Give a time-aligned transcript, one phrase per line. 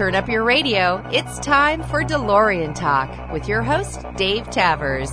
[0.00, 1.06] turn up your radio.
[1.12, 5.10] It's time for DeLorean Talk with your host, Dave Tavers.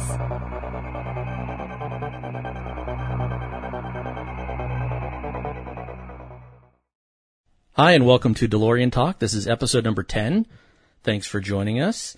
[7.74, 9.20] Hi, and welcome to DeLorean Talk.
[9.20, 10.48] This is episode number 10.
[11.04, 12.16] Thanks for joining us.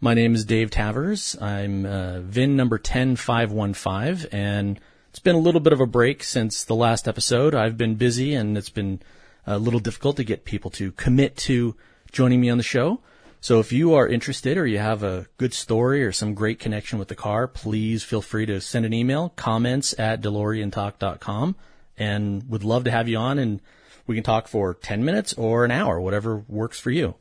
[0.00, 1.38] My name is Dave Tavers.
[1.42, 4.80] I'm uh, VIN number 10515, and
[5.10, 7.54] it's been a little bit of a break since the last episode.
[7.54, 9.02] I've been busy, and it's been
[9.46, 11.76] a little difficult to get people to commit to
[12.16, 12.98] joining me on the show.
[13.42, 16.98] So if you are interested or you have a good story or some great connection
[16.98, 21.56] with the car, please feel free to send an email, comments at DeLoreanTalk.com,
[21.98, 23.60] and would love to have you on and
[24.06, 27.16] we can talk for 10 minutes or an hour, whatever works for you.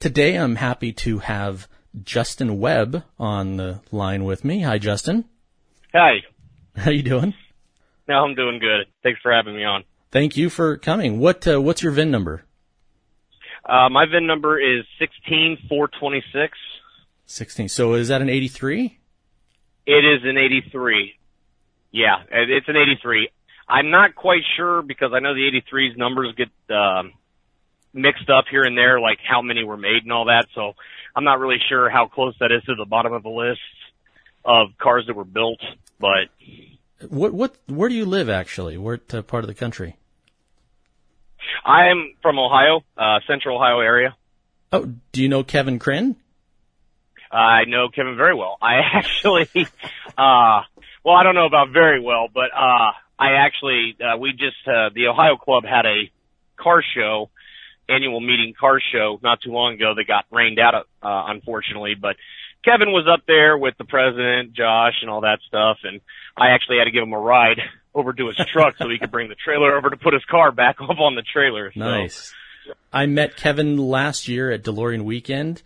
[0.00, 1.68] Today I'm happy to have
[2.02, 4.62] Justin Webb on the line with me.
[4.62, 5.26] Hi, Justin.
[5.92, 6.22] Hi.
[6.74, 7.34] How you doing?
[8.08, 8.86] No, I'm doing good.
[9.02, 9.84] Thanks for having me on.
[10.10, 11.18] Thank you for coming.
[11.18, 12.45] What uh, what's your VIN number?
[13.68, 16.56] Uh, my VIN number is sixteen four twenty six.
[17.28, 17.68] 16.
[17.68, 18.98] So is that an 83?
[19.84, 21.14] It is an 83.
[21.90, 23.30] Yeah, it's an 83.
[23.68, 27.14] I'm not quite sure because I know the 83's numbers get um,
[27.92, 30.46] mixed up here and there, like how many were made and all that.
[30.54, 30.74] So
[31.16, 33.60] I'm not really sure how close that is to the bottom of the list
[34.44, 35.60] of cars that were built.
[35.98, 36.28] But
[37.08, 38.76] What what where do you live actually?
[38.78, 39.96] What uh, part of the country?
[41.64, 44.16] I'm from Ohio, uh, Central Ohio area.
[44.72, 46.16] Oh, do you know Kevin Crin?
[47.30, 48.56] I know Kevin very well.
[48.60, 50.62] I actually, uh,
[51.04, 54.90] well, I don't know about very well, but, uh, I actually, uh, we just, uh,
[54.94, 56.10] the Ohio Club had a
[56.56, 57.30] car show,
[57.88, 62.16] annual meeting car show not too long ago that got rained out, uh, unfortunately, but
[62.64, 66.00] Kevin was up there with the president, Josh, and all that stuff, and
[66.36, 67.60] I actually had to give him a ride
[67.96, 70.52] over to his truck so he could bring the trailer over to put his car
[70.52, 71.72] back up on the trailer.
[71.72, 72.32] So, Nice.
[72.92, 75.62] I met Kevin last year at DeLorean Weekend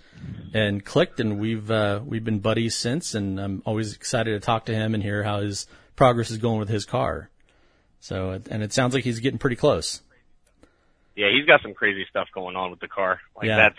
[0.54, 4.66] and clicked and we've uh, we've been buddies since and I'm always excited to talk
[4.66, 7.28] to him and hear how his progress is going with his car.
[8.00, 10.02] So and it sounds like he's getting pretty close.
[11.16, 13.20] yeah, he's got some crazy stuff going on with the car.
[13.36, 13.56] Like Yeah.
[13.56, 13.78] that's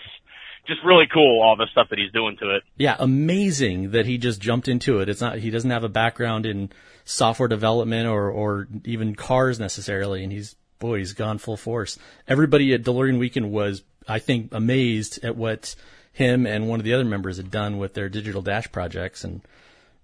[0.66, 2.62] just really cool, all the stuff that he's doing to it.
[2.76, 5.08] Yeah, amazing that he just jumped into it.
[5.08, 6.70] It's not he doesn't have a background in
[7.04, 11.98] software development or or even cars necessarily, and he's boy he's gone full force.
[12.28, 15.74] Everybody at DeLorean Weekend was I think amazed at what
[16.12, 19.40] him and one of the other members had done with their digital dash projects, and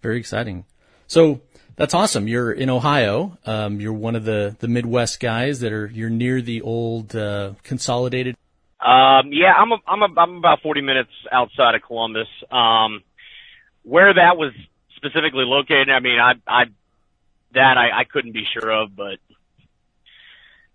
[0.03, 0.65] very exciting.
[1.07, 1.41] So
[1.77, 2.27] that's awesome.
[2.27, 3.39] You're in Ohio.
[3.47, 7.53] Um, you're one of the the Midwest guys that are you're near the old uh,
[7.63, 8.37] consolidated.
[8.81, 12.29] Um, yeah, I'm a, I'm a, I'm about 40 minutes outside of Columbus.
[12.51, 13.03] Um,
[13.83, 14.53] where that was
[14.97, 16.65] specifically located, I mean, I, I,
[17.55, 19.19] that I, I couldn't be sure of, but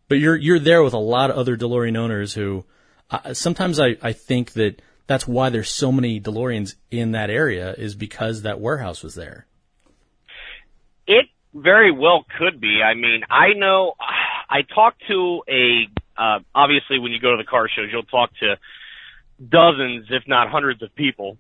[0.08, 2.66] But you're you're there with a lot of other DeLorean owners who
[3.12, 7.74] uh, sometimes I, I think that that's why there's so many DeLoreans in that area
[7.78, 9.46] is because that warehouse was there.
[11.08, 12.81] it very well could be.
[12.84, 13.94] I mean, I know,
[14.50, 15.88] I talked to a,
[16.18, 18.56] uh, obviously when you go to the car shows, you'll talk to
[19.40, 21.38] dozens, if not hundreds of people.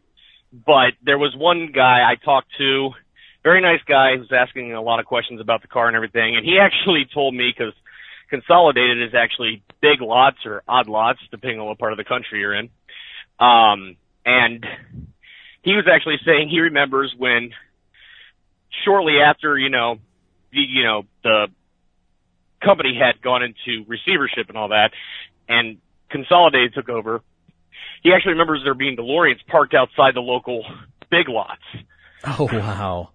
[0.51, 2.91] But there was one guy I talked to,
[3.43, 6.35] very nice guy who's asking a lot of questions about the car and everything.
[6.35, 7.73] And he actually told me, cause
[8.29, 12.39] consolidated is actually big lots or odd lots, depending on what part of the country
[12.39, 12.69] you're in.
[13.39, 14.65] Um, and
[15.61, 17.51] he was actually saying he remembers when
[18.85, 19.97] shortly after, you know,
[20.51, 21.47] the, you know, the
[22.63, 24.91] company had gone into receivership and all that
[25.47, 25.77] and
[26.09, 27.21] Consolidated took over.
[28.03, 30.63] He actually remembers there being DeLoreans parked outside the local
[31.09, 31.61] big lots
[32.25, 33.09] Oh wow.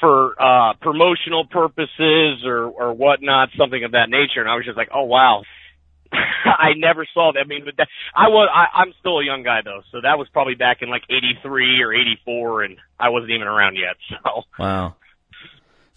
[0.00, 4.40] for, uh, promotional purposes or, or whatnot, something of that nature.
[4.40, 5.42] And I was just like, oh wow.
[6.12, 7.40] I never saw that.
[7.40, 10.18] I mean, but that, I was, I, I'm still a young guy though, so that
[10.18, 14.42] was probably back in like 83 or 84 and I wasn't even around yet, so.
[14.58, 14.96] Wow.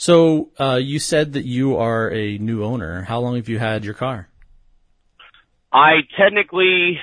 [0.04, 3.04] So uh, you said that you are a new owner.
[3.04, 4.28] How long have you had your car?
[5.72, 7.00] I technically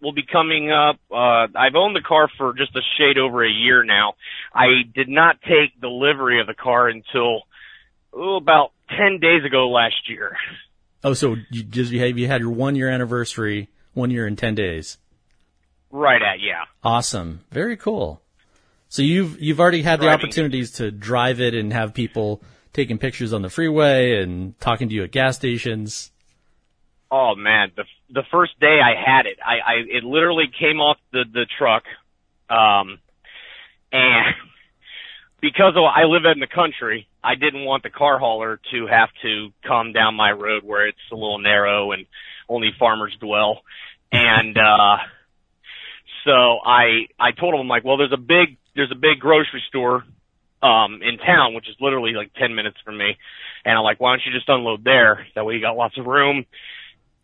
[0.00, 1.00] will be coming up.
[1.10, 4.12] Uh, I've owned the car for just a shade over a year now.
[4.54, 7.42] I did not take delivery of the car until
[8.12, 10.36] oh, about ten days ago last year.
[11.02, 14.38] Oh, so you just you had, you had your one year anniversary, one year and
[14.38, 14.98] ten days.
[15.90, 16.66] Right at yeah.
[16.84, 17.40] Awesome.
[17.50, 18.22] Very cool.
[18.94, 22.40] So you've you've already had the opportunities to drive it and have people
[22.72, 26.12] taking pictures on the freeway and talking to you at gas stations.
[27.10, 30.98] Oh man, the the first day I had it, I, I it literally came off
[31.12, 31.82] the the truck,
[32.48, 33.00] um,
[33.90, 34.36] and
[35.40, 39.08] because of, I live in the country, I didn't want the car hauler to have
[39.22, 42.06] to come down my road where it's a little narrow and
[42.48, 43.62] only farmers dwell.
[44.12, 44.98] and uh,
[46.24, 49.62] so I I told him I'm like, well, there's a big there's a big grocery
[49.68, 50.04] store
[50.62, 53.16] um in town, which is literally like ten minutes from me,
[53.64, 55.26] and I'm like, why don't you just unload there?
[55.34, 56.46] That way you got lots of room,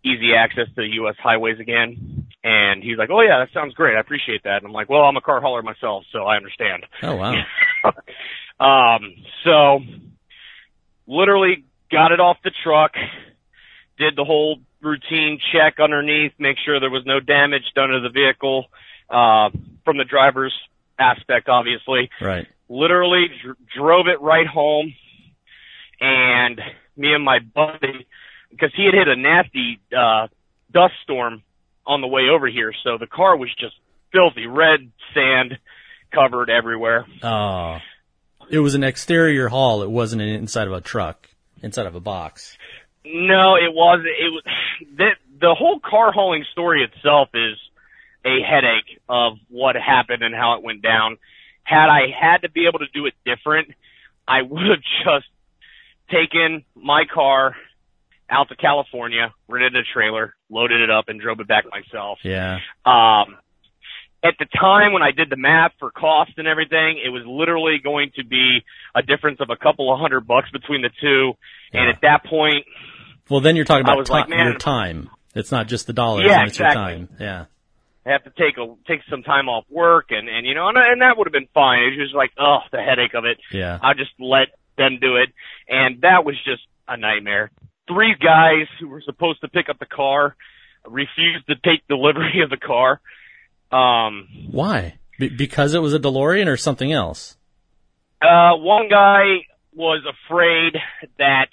[0.05, 1.17] easy access to the U.S.
[1.23, 2.27] highways again.
[2.43, 3.97] And he's like, oh yeah, that sounds great.
[3.97, 4.59] I appreciate that.
[4.59, 6.87] And I'm like, well, I'm a car hauler myself, so I understand.
[7.03, 7.35] Oh wow.
[8.61, 9.15] um,
[9.45, 9.81] so
[11.07, 12.93] literally got it off the truck,
[13.99, 18.09] did the whole routine check underneath, make sure there was no damage done to the
[18.09, 18.67] vehicle,
[19.11, 19.51] uh,
[19.85, 20.55] from the driver's
[21.01, 22.11] aspect, obviously.
[22.21, 22.47] Right.
[22.69, 24.95] Literally dr- drove it right home
[26.01, 26.61] and
[26.97, 28.07] me and my buddy,
[28.51, 30.29] because he had hit a nasty, uh,
[30.73, 31.43] dust storm
[31.87, 32.73] on the way over here.
[32.85, 33.75] So the car was just
[34.13, 35.59] filthy, red sand
[36.13, 37.07] covered everywhere.
[37.23, 37.79] Oh.
[38.51, 39.83] It was an exterior haul.
[39.83, 41.29] It wasn't an inside of a truck,
[41.63, 42.57] inside of a box.
[43.05, 44.09] No, it wasn't.
[44.09, 44.43] It was
[44.97, 45.11] the
[45.41, 47.57] the whole car hauling story itself is
[48.25, 51.19] a headache of what happened and how it went down.
[51.63, 53.69] Had I had to be able to do it different,
[54.27, 55.27] I would have just
[56.11, 57.55] taken my car
[58.29, 62.19] out to California, rented a trailer, loaded it up, and drove it back myself.
[62.23, 62.59] Yeah.
[62.85, 63.37] Um,
[64.23, 67.79] at the time when I did the math for cost and everything, it was literally
[67.83, 68.61] going to be
[68.95, 71.33] a difference of a couple of hundred bucks between the two.
[71.73, 72.67] And at that point,
[73.29, 75.09] Well, then you're talking about was like, your time.
[75.35, 76.27] It's not just the dollars.
[76.27, 77.07] Yeah, it's your exactly.
[77.07, 77.09] time.
[77.19, 77.45] Yeah.
[78.07, 81.03] Have to take a take some time off work and and you know and, and
[81.03, 81.81] that would have been fine.
[81.81, 83.39] It was just like oh the headache of it.
[83.53, 83.79] Yeah.
[83.83, 84.49] I just let
[84.79, 85.29] them do it,
[85.69, 87.51] and that was just a nightmare.
[87.87, 90.35] Three guys who were supposed to pick up the car
[90.87, 93.01] refused to take delivery of the car.
[93.71, 94.99] Um, Why?
[95.19, 97.37] Be- because it was a DeLorean or something else?
[98.23, 99.45] Uh, one guy
[99.75, 100.75] was afraid
[101.19, 101.49] that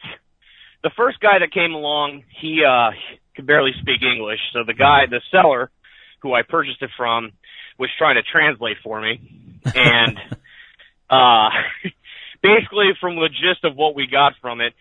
[0.83, 2.91] the first guy that came along, he, uh,
[3.35, 4.39] could barely speak English.
[4.51, 5.69] So the guy, the seller
[6.19, 7.31] who I purchased it from
[7.77, 9.59] was trying to translate for me.
[9.75, 10.19] And,
[11.09, 11.49] uh,
[12.41, 14.73] basically from the gist of what we got from it,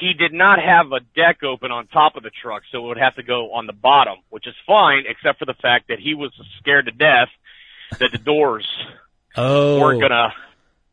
[0.00, 2.96] he did not have a deck open on top of the truck, so it would
[2.96, 6.14] have to go on the bottom, which is fine, except for the fact that he
[6.14, 7.28] was scared to death
[7.98, 8.66] that the doors
[9.36, 9.80] Oh.
[9.80, 10.32] weren't gonna,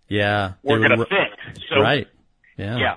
[0.09, 0.53] Yeah.
[0.63, 1.61] weren't were gonna fit.
[1.69, 2.07] So right.
[2.57, 2.77] Yeah.
[2.77, 2.95] yeah.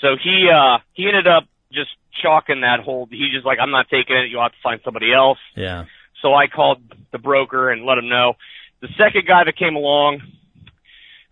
[0.00, 1.90] So he uh he ended up just
[2.22, 5.12] chalking that whole he just like I'm not taking it, you'll have to find somebody
[5.12, 5.38] else.
[5.56, 5.84] Yeah.
[6.22, 6.82] So I called
[7.12, 8.34] the broker and let him know.
[8.80, 10.20] The second guy that came along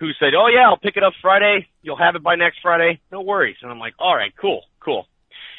[0.01, 1.69] who said, "Oh yeah, I'll pick it up Friday.
[1.83, 3.01] You'll have it by next Friday.
[3.11, 5.07] No worries." And I'm like, "All right, cool, cool."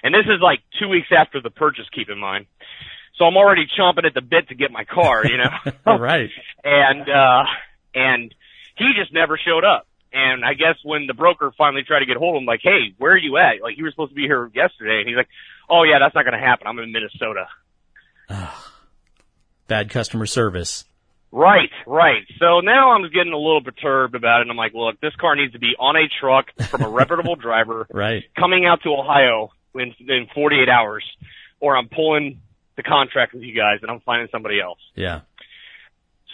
[0.03, 2.45] And this is like 2 weeks after the purchase, keep in mind.
[3.17, 5.97] So I'm already chomping at the bit to get my car, you know.
[5.97, 6.29] right.
[6.63, 7.43] and uh
[7.93, 8.33] and
[8.77, 9.87] he just never showed up.
[10.15, 12.95] And I guess when the broker finally tried to get hold of him, like, hey,
[12.97, 13.61] where are you at?
[13.61, 14.99] Like, you were supposed to be here yesterday.
[14.99, 15.27] And he's like,
[15.69, 16.67] oh yeah, that's not going to happen.
[16.67, 17.47] I'm in Minnesota.
[19.67, 20.85] Bad customer service.
[21.31, 22.23] Right, right.
[22.39, 24.41] So now I'm getting a little perturbed about it.
[24.43, 27.35] And I'm like, look, this car needs to be on a truck from a reputable
[27.41, 28.23] driver Right.
[28.37, 31.03] coming out to Ohio in, in 48 hours,
[31.59, 32.39] or I'm pulling
[32.77, 34.79] the contract with you guys and I'm finding somebody else.
[34.95, 35.21] Yeah.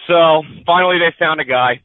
[0.08, 1.82] So finally they found a guy.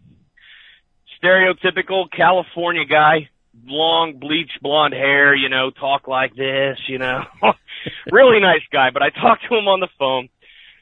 [1.27, 3.29] Stereotypical California guy,
[3.67, 7.23] long bleached blonde hair, you know, talk like this, you know.
[8.13, 10.29] really nice guy, but I talked to him on the phone.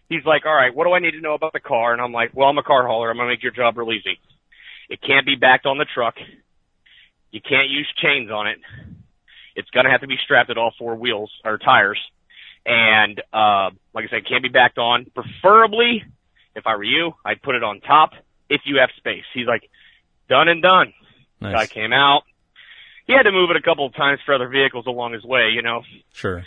[0.09, 1.93] He's like, all right, what do I need to know about the car?
[1.93, 3.11] And I'm like, well, I'm a car hauler.
[3.11, 4.19] I'm going to make your job real easy.
[4.91, 6.17] It can't be backed on the truck.
[7.31, 8.59] You can't use chains on it.
[9.57, 11.99] It's going to have to be strapped at all four wheels or tires.
[12.67, 15.07] And, uh, like I said, can't be backed on.
[15.15, 16.05] Preferably,
[16.55, 18.11] if I were you, I'd put it on top
[18.51, 19.25] if you have space.
[19.33, 19.71] He's like,
[20.29, 20.93] done and done.
[21.41, 22.23] Guy came out.
[23.07, 25.51] He had to move it a couple of times for other vehicles along his way,
[25.55, 25.83] you know,
[26.15, 26.43] Sure.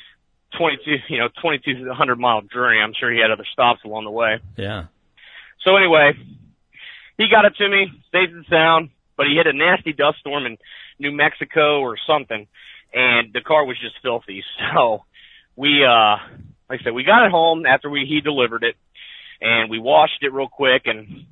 [0.57, 2.79] 22, you know, 2200 mile journey.
[2.81, 4.39] I'm sure he had other stops along the way.
[4.55, 4.85] Yeah.
[5.63, 6.13] So anyway,
[7.17, 10.45] he got it to me, safe and sound, but he hit a nasty dust storm
[10.47, 10.57] in
[10.97, 12.47] New Mexico or something,
[12.93, 14.43] and the car was just filthy.
[14.73, 15.03] So
[15.55, 16.17] we, uh,
[16.69, 18.75] like I said, we got it home after we, he delivered it,
[19.41, 21.25] and we washed it real quick, and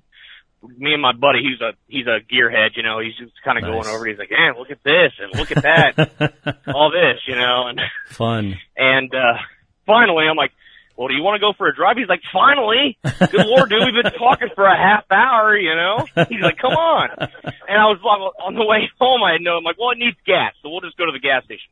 [0.78, 3.64] me and my buddy, he's a, he's a gearhead, you know, he's just kind of
[3.64, 3.72] Nice.
[3.72, 7.36] going over, he's like, man, look at this, and look at that, all this, you
[7.36, 7.80] know, and,
[8.10, 8.58] Fun.
[8.76, 9.38] and, uh,
[9.86, 10.52] finally I'm like,
[10.98, 11.98] well, do you want to go for a drive?
[11.98, 16.06] He's like, finally, good lord, dude, we've been talking for a half hour, you know?
[16.30, 17.10] He's like, come on.
[17.20, 20.16] And I was like, on the way home, I know, I'm like, well, it needs
[20.26, 21.68] gas, so we'll just go to the gas station.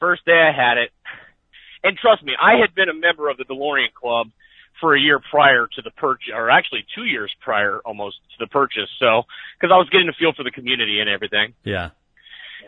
[0.00, 0.90] First day I had it.
[1.84, 4.26] And trust me, I had been a member of the DeLorean Club
[4.82, 8.48] for a year prior to the purchase, or actually two years prior almost to the
[8.48, 8.90] purchase.
[8.98, 9.22] So,
[9.62, 11.54] cause I was getting a feel for the community and everything.
[11.64, 11.90] Yeah.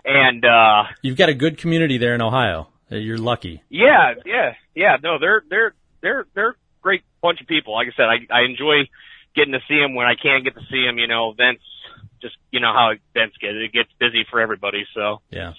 [0.07, 2.69] And, uh, You've got a good community there in Ohio.
[2.91, 3.63] Uh, You're lucky.
[3.69, 4.97] Yeah, yeah, yeah.
[5.03, 7.75] No, they're they're they're they're a great bunch of people.
[7.75, 8.89] Like I said, I I enjoy
[9.35, 10.99] getting to see them when I can get to see them.
[10.99, 11.63] You know, events
[12.23, 13.57] just you know how events get.
[13.57, 14.85] It gets busy for everybody.
[14.95, 15.55] So, Yeah.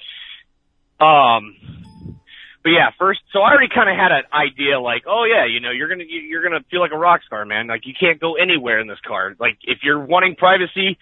[0.99, 1.55] um,
[2.65, 5.59] but yeah, first, so I already kind of had an idea, like, oh yeah, you
[5.59, 7.67] know, you're gonna you- you're gonna feel like a rock star, man.
[7.67, 9.35] Like you can't go anywhere in this car.
[9.39, 10.97] Like if you're wanting privacy,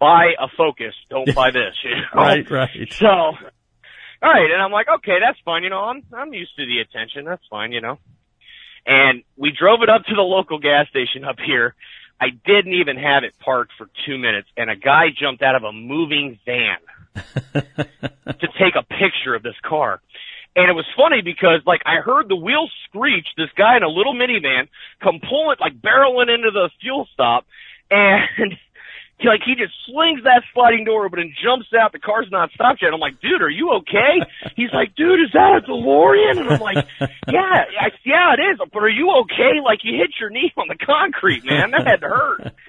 [0.00, 0.92] buy a Focus.
[1.08, 1.72] Don't buy this.
[1.84, 2.20] You know?
[2.20, 2.92] Right, right.
[2.98, 3.36] So, all
[4.22, 5.62] right, and I'm like, okay, that's fine.
[5.62, 7.26] You know, I'm I'm used to the attention.
[7.26, 7.70] That's fine.
[7.70, 7.98] You know.
[8.84, 11.76] And we drove it up to the local gas station up here.
[12.20, 15.62] I didn't even have it parked for two minutes, and a guy jumped out of
[15.62, 16.78] a moving van
[17.54, 20.00] to take a picture of this car.
[20.56, 23.88] And it was funny because like I heard the wheels screech, this guy in a
[23.88, 24.68] little minivan
[25.02, 27.44] come pulling like barreling into the fuel stop
[27.90, 28.28] and
[29.18, 31.92] he like he just slings that sliding door open and jumps out.
[31.92, 32.92] The car's not stopped yet.
[32.92, 34.22] I'm like, dude, are you okay?
[34.56, 36.40] He's like, dude, is that a DeLorean?
[36.40, 36.86] And I'm like,
[37.28, 38.58] yeah, I, yeah, it is.
[38.72, 39.60] But are you okay?
[39.62, 41.70] Like you hit your knee on the concrete, man.
[41.70, 42.52] That had to hurt.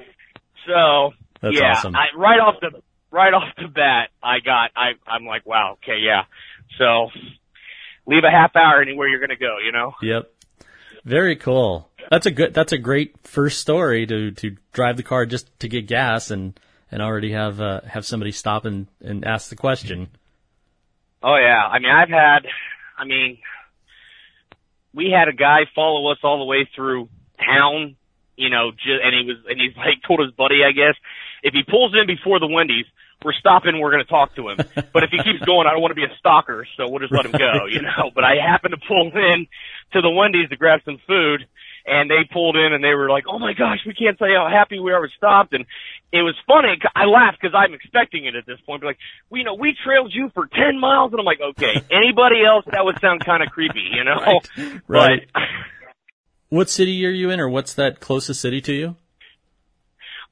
[0.67, 1.95] So That's yeah, awesome.
[1.95, 5.99] I, right off the right off the bat, I got I I'm like, wow, okay,
[6.01, 6.23] yeah.
[6.79, 7.11] So
[8.05, 9.93] leave a half hour anywhere you're gonna go, you know.
[10.01, 10.31] Yep.
[11.03, 11.89] Very cool.
[12.09, 12.53] That's a good.
[12.53, 16.59] That's a great first story to to drive the car just to get gas and
[16.91, 20.09] and already have uh, have somebody stop and and ask the question.
[21.21, 22.45] Oh yeah, I mean I've had,
[22.97, 23.39] I mean,
[24.93, 27.09] we had a guy follow us all the way through
[27.43, 27.95] town,
[28.35, 30.95] you know, ju- and he was and he's like told his buddy, I guess,
[31.43, 32.85] if he pulls in before the Wendy's,
[33.23, 34.57] we're stopping, we're going to talk to him.
[34.93, 37.11] But if he keeps going, I don't want to be a stalker, so we'll just
[37.11, 38.11] let him go, you know.
[38.13, 39.47] But I happened to pull in
[39.93, 41.45] to the Wendy's to grab some food,
[41.85, 44.47] and they pulled in and they were like, "Oh my gosh, we can't say how
[44.49, 45.65] happy we are we stopped." And
[46.11, 46.79] it was funny.
[46.95, 48.81] I laughed because I'm expecting it at this point.
[48.81, 48.97] But like,
[49.29, 52.65] we you know, we trailed you for ten miles, and I'm like, okay, anybody else
[52.71, 54.39] that would sound kind of creepy, you know?
[54.87, 55.27] Right.
[55.35, 55.43] But
[56.49, 58.95] What city are you in, or what's that closest city to you?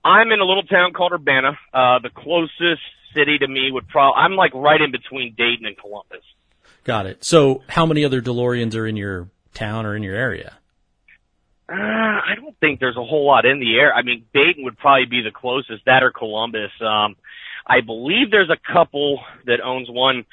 [0.03, 1.57] I'm in a little town called Urbana.
[1.73, 2.81] Uh, the closest
[3.15, 6.23] city to me would probably, I'm like right in between Dayton and Columbus.
[6.83, 7.23] Got it.
[7.23, 10.57] So, how many other DeLoreans are in your town or in your area?
[11.69, 13.93] Uh, I don't think there's a whole lot in the air.
[13.93, 16.71] I mean, Dayton would probably be the closest, that or Columbus.
[16.81, 17.15] Um,
[17.65, 20.25] I believe there's a couple that owns one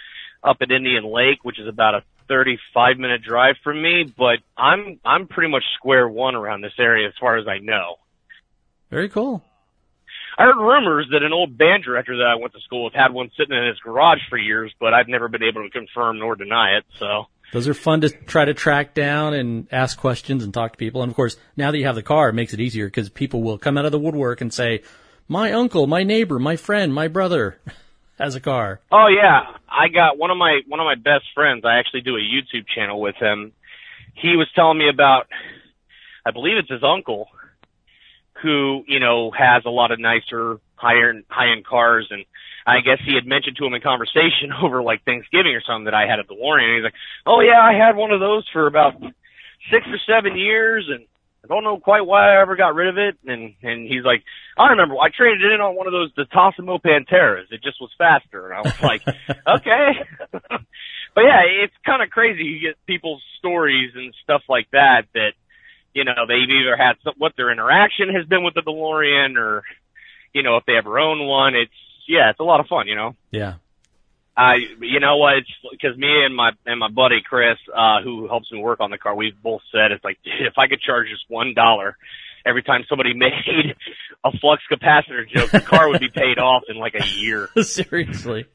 [0.43, 4.99] up at Indian Lake, which is about a 35 minute drive from me, but I'm,
[5.05, 7.97] I'm pretty much square one around this area as far as I know.
[8.91, 9.45] Very cool.
[10.41, 13.13] I heard rumors that an old band director that I went to school with had
[13.13, 16.35] one sitting in his garage for years, but I've never been able to confirm nor
[16.35, 17.27] deny it, so.
[17.53, 21.03] Those are fun to try to track down and ask questions and talk to people.
[21.03, 23.43] And of course, now that you have the car, it makes it easier because people
[23.43, 24.81] will come out of the woodwork and say,
[25.29, 27.61] "My uncle, my neighbor, my friend, my brother
[28.19, 31.67] has a car." Oh yeah, I got one of my one of my best friends.
[31.67, 33.53] I actually do a YouTube channel with him.
[34.15, 35.27] He was telling me about,
[36.25, 37.29] I believe it's his uncle,
[38.43, 42.25] who you know has a lot of nicer, higher high end cars, and
[42.67, 45.95] I guess he had mentioned to him in conversation over like Thanksgiving or something that
[45.95, 46.65] I had a DeLorean.
[46.65, 48.95] And he's like, "Oh yeah, I had one of those for about
[49.71, 51.05] six or seven years, and
[51.45, 54.25] I don't know quite why I ever got rid of it." And and he's like,
[54.59, 57.49] "I remember I traded it in on one of those De Tomaso Panteras.
[57.51, 59.03] It just was faster." And I was like,
[59.47, 59.89] "Okay."
[61.15, 62.45] but yeah, it's kind of crazy.
[62.45, 65.33] You get people's stories and stuff like that that
[65.95, 69.63] you know they've either had some, what their interaction has been with the DeLorean, or
[70.33, 71.55] you know if they ever own one.
[71.55, 71.73] It's
[72.09, 72.87] yeah, it's a lot of fun.
[72.87, 73.17] You know.
[73.31, 73.55] Yeah.
[74.37, 75.39] I, you know what?
[75.39, 78.91] It's because me and my and my buddy Chris, uh, who helps me work on
[78.91, 81.97] the car, we've both said it's like if I could charge just one dollar
[82.47, 83.75] every time somebody made
[84.25, 87.49] a flux capacitor joke, the car would be paid off in like a year.
[87.63, 88.47] Seriously.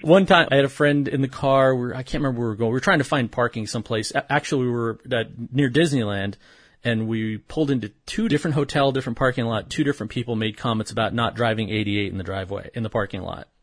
[0.00, 1.74] One time I had a friend in the car.
[1.74, 2.70] Where, I can't remember where we were going.
[2.70, 4.12] We were trying to find parking someplace.
[4.14, 6.36] Actually, we were uh, near Disneyland
[6.84, 9.70] and we pulled into two different hotel, different parking lot.
[9.70, 13.22] Two different people made comments about not driving 88 in the driveway, in the parking
[13.22, 13.48] lot.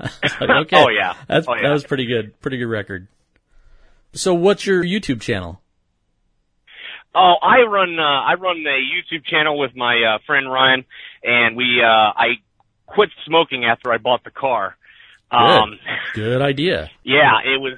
[0.00, 0.76] Like, okay.
[0.76, 1.14] Oh, yeah.
[1.28, 1.62] That's, Oh, yeah.
[1.62, 2.40] That was pretty good.
[2.40, 3.06] Pretty good record.
[4.14, 5.60] So what's your YouTube channel?
[7.14, 10.84] Oh, I run uh, I run a YouTube channel with my uh, friend Ryan,
[11.24, 12.38] and we uh, I
[12.86, 14.76] quit smoking after I bought the car.
[15.30, 15.78] Um,
[16.14, 16.90] Good idea.
[17.02, 17.74] Yeah, it was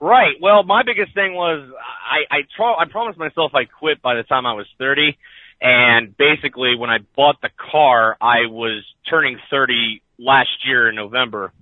[0.00, 0.34] right.
[0.40, 1.68] Well, my biggest thing was
[2.10, 5.16] I I, tro- I promised myself I'd quit by the time I was 30,
[5.60, 11.52] and basically when I bought the car, I was turning 30 last year in November,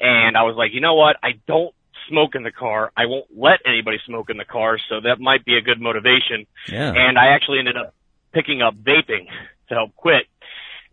[0.00, 1.16] and I was like, you know what?
[1.22, 1.74] I don't
[2.08, 2.92] smoke in the car.
[2.96, 6.46] I won't let anybody smoke in the car, so that might be a good motivation.
[6.68, 6.92] Yeah.
[6.92, 7.94] And I actually ended up
[8.32, 9.26] picking up vaping
[9.68, 10.24] to help quit,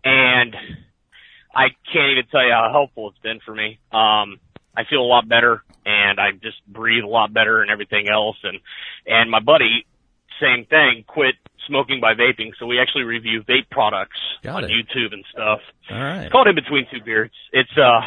[0.03, 0.55] and
[1.53, 3.79] I can't even tell you how helpful it's been for me.
[3.91, 4.39] Um,
[4.75, 8.37] I feel a lot better and I just breathe a lot better and everything else.
[8.43, 8.59] And,
[9.05, 9.85] and my buddy,
[10.41, 11.35] same thing, quit
[11.67, 12.51] smoking by vaping.
[12.59, 14.71] So we actually review vape products Got on it.
[14.71, 15.59] YouTube and stuff.
[15.91, 16.23] All right.
[16.23, 17.33] It's called In Between Two Beards.
[17.51, 18.01] It's, uh,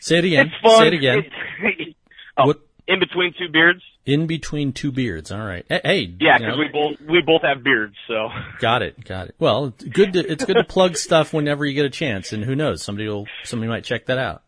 [0.00, 0.46] Say it again.
[0.46, 0.80] it's fun.
[0.80, 1.18] Say it again.
[1.62, 1.96] It-
[2.36, 3.82] oh, What- In Between Two Beards.
[4.04, 5.32] In between two beards.
[5.32, 5.66] All right.
[5.68, 8.28] Hey, Yeah, because we both, we both have beards, so.
[8.60, 9.02] got it.
[9.04, 9.34] Got it.
[9.40, 12.44] Well, it's good to it's good to plug stuff whenever you get a chance, and
[12.44, 14.44] who knows, somebody will somebody might check that out.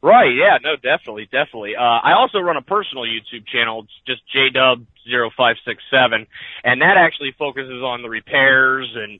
[0.00, 1.74] Right, yeah, no, definitely, definitely.
[1.76, 3.84] Uh, I also run a personal YouTube channel.
[3.84, 6.26] It's just JDub0567,
[6.64, 9.18] and that actually focuses on the repairs and,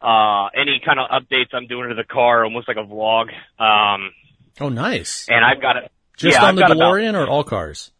[0.00, 3.30] uh, any kind of updates I'm doing to the car, almost like a vlog.
[3.60, 4.12] Um,
[4.60, 5.26] Oh, nice.
[5.28, 5.90] and I've got it.
[6.16, 7.90] Just yeah, on I've the got about- DeLorean or all cars?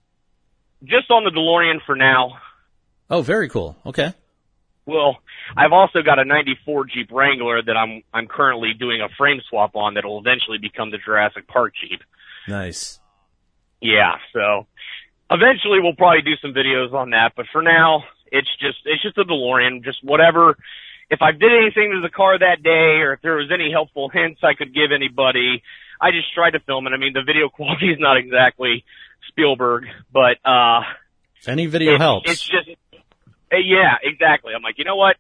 [0.85, 2.39] just on the DeLorean for now.
[3.11, 3.77] Oh, very cool.
[3.85, 4.15] Okay.
[4.87, 5.19] Well,
[5.57, 9.75] I've also got a 94 Jeep Wrangler that I'm, I'm currently doing a frame swap
[9.77, 12.01] on that will eventually become the Jurassic Park Jeep.
[12.51, 13.01] Nice.
[13.81, 14.67] Yeah, so
[15.31, 19.17] eventually we'll probably do some videos on that, but for now, it's just it's just
[19.19, 20.57] a DeLorean, just whatever.
[21.11, 24.11] If I did anything to the car that day, or if there was any helpful
[24.11, 25.63] hints I could give anybody,
[26.01, 26.93] I just tried to film it.
[26.93, 28.85] I mean, the video quality is not exactly
[29.29, 30.83] Spielberg, but uh,
[31.47, 32.31] Any video it's, helps.
[32.31, 32.69] It's just,
[33.53, 34.53] uh, yeah, exactly.
[34.55, 35.17] I'm like, you know what?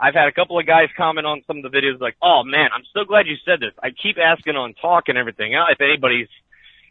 [0.00, 2.70] I've had a couple of guys comment on some of the videos, like, oh man,
[2.74, 3.72] I'm so glad you said this.
[3.82, 5.52] I keep asking on talk and everything.
[5.52, 6.28] If anybody's,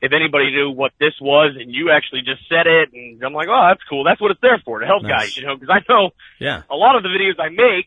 [0.03, 3.48] if anybody knew what this was, and you actually just said it, and I'm like,
[3.50, 4.03] oh, that's cool.
[4.03, 5.12] That's what it's there for to help Nice.
[5.12, 6.63] guys, you know, because I know yeah.
[6.69, 7.86] a lot of the videos I make,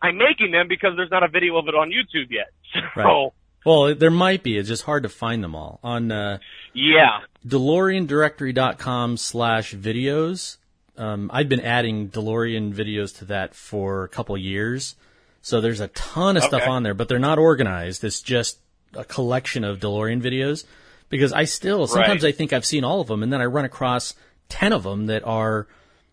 [0.00, 2.48] I'm making them because there's not a video of it on YouTube yet.
[2.94, 3.32] So, Right.
[3.66, 4.56] Well, there might be.
[4.56, 6.38] It's just hard to find them all on uh,
[6.72, 10.56] yeah, DeLoreanDirectory.com slash videos.
[10.96, 14.96] Um, I've been adding DeLorean videos to that for a couple years.
[15.42, 18.02] So there's a ton of stuff on there, but they're not organized.
[18.04, 18.58] It's just
[18.94, 20.64] a collection of DeLorean videos
[21.08, 22.28] because I still, sometimes Right.
[22.34, 24.14] I think I've seen all of them and then I run across
[24.48, 25.66] 10 of them that are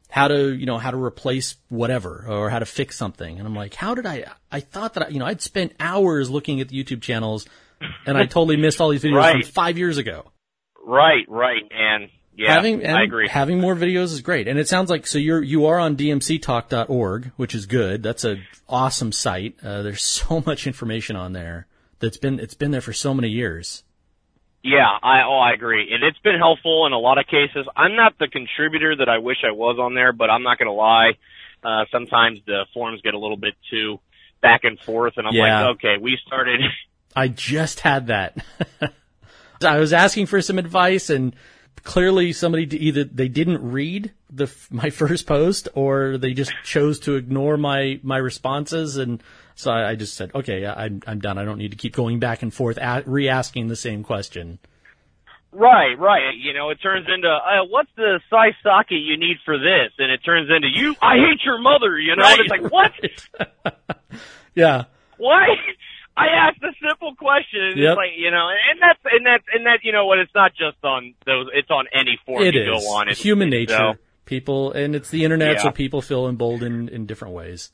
[0.09, 3.37] how to, you know, how to replace whatever or how to fix something.
[3.37, 6.29] And I'm like, how did I, I thought that, I, you know, I'd spent hours
[6.29, 7.45] looking at the YouTube channels
[8.05, 9.43] and I totally missed all these videos Right.
[9.45, 10.31] from five years ago
[10.85, 13.27] right, right, and yeah, having and I agree.
[13.27, 17.31] having more videos is great and it sounds like so you're you are on dmctalk.org
[17.37, 21.65] which is good that's a awesome site uh, there's so much information on there
[21.99, 23.83] that's been it's been there for so many years
[24.67, 25.93] Yeah, I oh I agree.
[25.93, 27.67] And it's been helpful in a lot of cases.
[27.75, 30.73] I'm not the contributor that I wish I was on there, but I'm not gonna
[30.73, 31.11] lie.
[31.63, 33.99] Uh sometimes the forums get a little bit too
[34.41, 35.67] back and forth and I'm Yeah.
[35.67, 36.61] like, okay, we started
[37.15, 38.35] i just had that
[39.63, 41.33] i was asking for some advice and
[41.83, 47.15] clearly somebody either they didn't read the my first post or they just chose to
[47.15, 49.21] ignore my my responses and
[49.55, 52.19] so I, I just said okay I'm I'm done I don't need to keep going
[52.19, 54.59] back and forth a- re-asking the same question
[55.57, 56.35] Right, right.
[56.35, 60.11] You know, it turns into uh, what's the size socket you need for this, and
[60.11, 60.95] it turns into you.
[61.01, 61.97] I hate your mother.
[61.97, 62.91] You know, and it's like what?
[64.55, 64.83] yeah
[65.17, 65.47] Why?
[66.17, 67.61] I asked a simple question.
[67.61, 67.89] And Yep.
[67.91, 70.19] It's like you know, and that's and that's and that you know what?
[70.19, 71.47] It's not just on those.
[71.53, 73.07] It's on any forum It you is go on.
[73.09, 73.75] It's, human nature.
[73.77, 73.93] so-
[74.25, 77.71] People, and it's the internet, so people feel emboldened in different ways.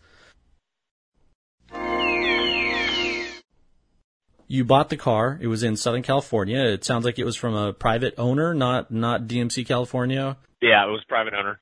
[4.51, 5.39] You bought the car.
[5.39, 6.59] It was in Southern California.
[6.59, 10.35] It sounds like it was from a private owner, not not DMC California.
[10.61, 11.61] yeah, it was private owner.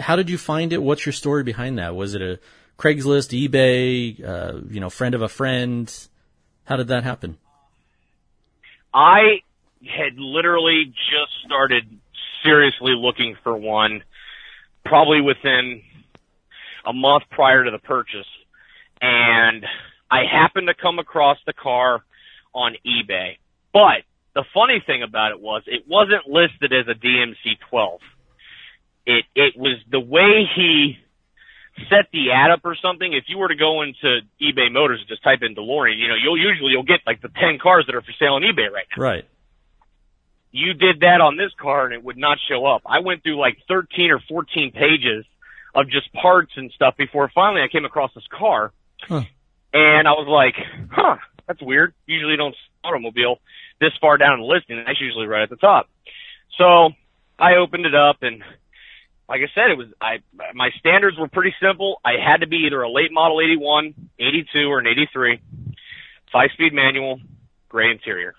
[0.00, 0.82] How did you find it?
[0.82, 1.94] What's your story behind that?
[1.94, 2.40] Was it a
[2.78, 5.94] Craigslist, eBay, uh, you know, friend of a friend?
[6.64, 7.36] How did that happen?
[8.94, 9.42] I
[9.82, 11.84] had literally just started
[12.42, 14.02] seriously looking for one
[14.82, 15.82] probably within
[16.86, 18.26] a month prior to the purchase.
[19.02, 19.66] And
[20.10, 22.02] I happened to come across the car
[22.54, 23.36] on eBay.
[23.72, 24.02] But
[24.34, 28.00] the funny thing about it was it wasn't listed as a DMC 12.
[29.06, 30.96] It, it was the way he
[31.90, 33.12] set the ad up or something.
[33.12, 36.14] If you were to go into eBay Motors and just type in DeLorean, you know,
[36.14, 38.86] you'll usually, you'll get like the 10 cars that are for sale on eBay right
[38.96, 39.24] now Right.
[40.52, 42.82] you did that on this car and it would not show up.
[42.86, 45.24] I went through like 13 or 14 pages
[45.74, 48.72] of just parts and stuff before finally I came across this car.
[49.02, 49.22] Huh.
[49.72, 50.54] And I was like,
[50.92, 51.94] huh, that's weird.
[52.06, 53.38] Usually don't automobile
[53.80, 54.82] this far down the listing.
[54.86, 55.88] That's usually right at the top.
[56.58, 56.90] So
[57.38, 58.42] I opened it up and
[59.28, 60.18] like I said, it was, I,
[60.54, 62.00] my standards were pretty simple.
[62.04, 65.40] I had to be either a late model 81, 82, or an 83,
[66.30, 67.20] five speed manual,
[67.68, 68.34] gray interior.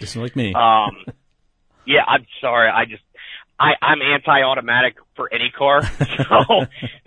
[0.00, 0.52] Just like me.
[0.52, 0.90] Um,
[1.86, 2.70] yeah, I'm sorry.
[2.70, 3.02] I just,
[3.62, 6.66] I, I'm anti-automatic for any car, so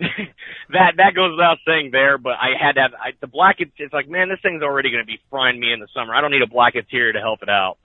[0.70, 2.16] that that goes without saying there.
[2.16, 3.56] But I had to have I, the black.
[3.58, 6.14] It's, it's like, man, this thing's already going to be frying me in the summer.
[6.14, 7.76] I don't need a black interior to help it out.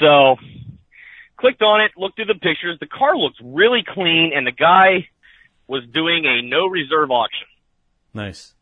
[0.00, 0.36] So
[1.38, 2.76] clicked on it, looked through the pictures.
[2.78, 5.08] The car looked really clean, and the guy
[5.66, 7.48] was doing a no reserve auction.
[8.12, 8.52] Nice.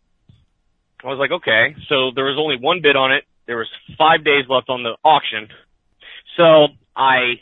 [1.03, 1.75] I was like, okay.
[1.89, 3.25] So there was only one bid on it.
[3.47, 5.49] There was five days left on the auction.
[6.37, 7.41] So I,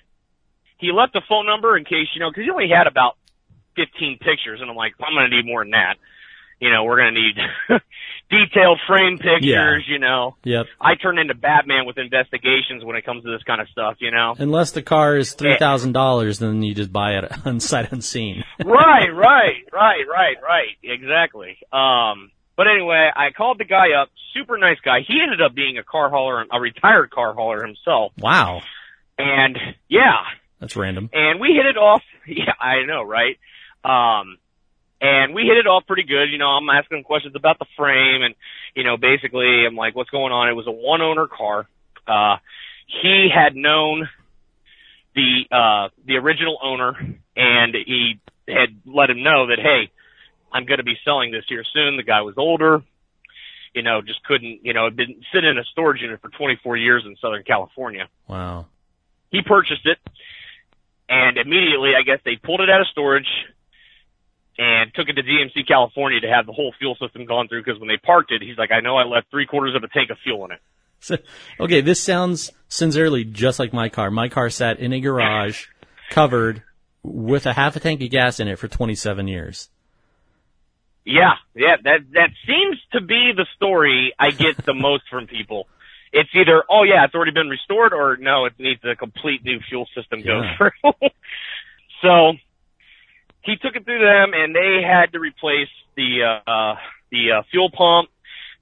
[0.78, 3.16] he left a phone number in case, you know, cause he only had about
[3.76, 5.96] 15 pictures and I'm like, I'm going to need more than that.
[6.60, 7.36] You know, we're going to need
[8.30, 10.36] detailed frame pictures, you know.
[10.44, 10.66] Yep.
[10.80, 14.10] I turn into Batman with investigations when it comes to this kind of stuff, you
[14.10, 14.34] know.
[14.38, 18.42] Unless the car is three thousand dollars, then you just buy it on sight unseen.
[18.64, 20.68] right, right, right, right, right.
[20.82, 21.58] Exactly.
[21.72, 24.08] Um, but anyway, I called the guy up.
[24.32, 25.00] Super nice guy.
[25.06, 28.12] He ended up being a car hauler, a retired car hauler himself.
[28.18, 28.62] Wow,
[29.18, 29.58] And
[29.88, 30.24] yeah,
[30.61, 31.11] that's random.
[31.12, 32.03] and we hit it off.
[32.29, 33.38] Yeah, I know, right?
[33.85, 34.38] Um,
[35.01, 36.25] and we hit it off pretty good.
[36.33, 38.35] You know, I'm asking questions about the frame, and
[38.75, 41.69] you know, basically, I'm like, "What's going on?" It was a one owner car.
[42.09, 42.38] Uh,
[43.03, 44.09] he had known
[45.14, 46.95] the uh the original owner,
[47.37, 49.90] and he had let him know that, hey,
[50.53, 51.97] I'm going to be selling this here soon.
[51.97, 52.83] The guy was older.
[53.75, 57.03] You know, just couldn't, you know, been sitting in a storage unit for 24 years
[57.05, 58.66] in Southern California Wow.
[59.31, 59.99] he purchased it
[61.09, 63.29] and immediately I guess they pulled it out of storage
[64.59, 67.79] and took it to DMC California to have the whole fuel system gone through because
[67.79, 70.11] when they parked it, he's like, I know I left three quarters of a tank
[70.11, 70.61] of fuel in it.
[71.01, 71.19] So,
[71.61, 74.11] okay, this sounds sincerely just like my car.
[74.11, 75.66] My car sat in a garage,
[76.11, 76.62] covered
[77.03, 79.69] with a half a tank of gas in it for 27 years.
[81.05, 85.69] Yeah, yeah, that that seems to be the story I get the most from people.
[86.16, 89.61] It's either, oh yeah, it's already been restored, or no, it needs a complete new
[89.68, 90.92] fuel system go through.
[92.02, 92.33] so
[93.42, 96.74] he took it through them, and they had to replace the uh, uh
[97.11, 98.09] the uh, fuel pump.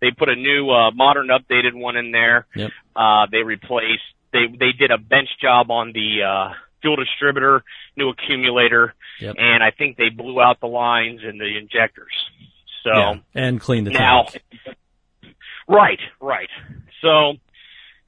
[0.01, 2.47] They put a new uh, modern, updated one in there.
[2.57, 2.71] Yep.
[2.97, 4.03] Uh, they replaced.
[4.33, 7.63] They they did a bench job on the uh, fuel distributor,
[7.97, 9.37] new accumulator, Yep.
[9.39, 12.13] and I think they blew out the lines and the injectors.
[12.83, 13.15] So yeah.
[13.35, 14.77] And clean the now, tank.
[15.69, 16.51] right, right.
[17.01, 17.35] So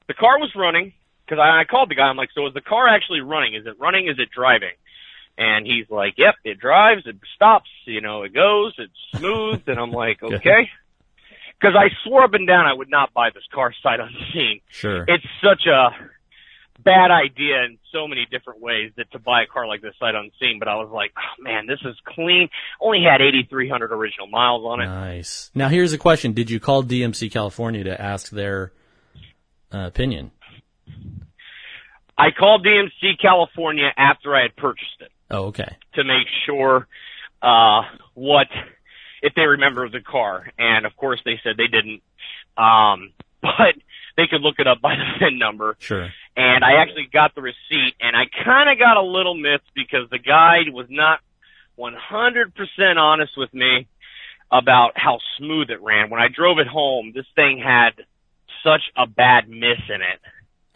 [0.07, 0.93] the car was running
[1.25, 2.03] because I, I called the guy.
[2.03, 3.55] I'm like, so is the car actually running?
[3.55, 4.07] Is it running?
[4.07, 4.73] Is it driving?
[5.37, 9.61] And he's like, yep, it drives, it stops, you know, it goes, it's smooth.
[9.67, 10.69] and I'm like, okay.
[11.59, 14.61] Because I swore up and down I would not buy this car sight unseen.
[14.69, 15.05] Sure.
[15.07, 15.89] It's such a
[16.83, 20.15] bad idea in so many different ways that to buy a car like this sight
[20.15, 20.57] unseen.
[20.59, 22.49] But I was like, oh, man, this is clean.
[22.79, 24.85] Only had 8,300 original miles on it.
[24.85, 25.51] Nice.
[25.53, 26.33] Now here's a question.
[26.33, 28.71] Did you call DMC California to ask their
[29.73, 30.31] uh, opinion?
[32.17, 35.77] I called DMC California after I had purchased it Oh, okay.
[35.93, 36.87] to make sure
[37.41, 37.81] uh
[38.15, 38.47] what
[39.21, 42.01] if they remember the car and of course they said they didn't
[42.57, 43.75] um but
[44.15, 46.09] they could look it up by the VIN number Sure.
[46.35, 50.09] and I actually got the receipt and I kind of got a little miffed because
[50.09, 51.19] the guy was not
[51.77, 53.87] 100% honest with me
[54.51, 56.09] about how smooth it ran.
[56.09, 57.91] When I drove it home, this thing had
[58.63, 60.19] such a bad miss in it.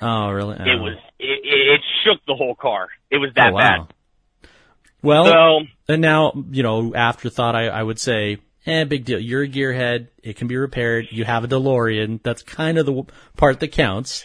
[0.02, 0.56] Oh, really?
[0.56, 0.84] It Oh.
[0.84, 2.88] was it, it, it shook the whole car.
[3.10, 3.60] It was that oh, wow.
[3.88, 4.50] bad.
[5.04, 9.20] Well, So and now, you know, afterthought, I, I would say, eh, big deal.
[9.20, 10.08] You're a gearhead.
[10.24, 11.08] It can be repaired.
[11.12, 12.22] You have a DeLorean.
[12.24, 13.04] That's kind of the
[13.38, 14.24] part that counts.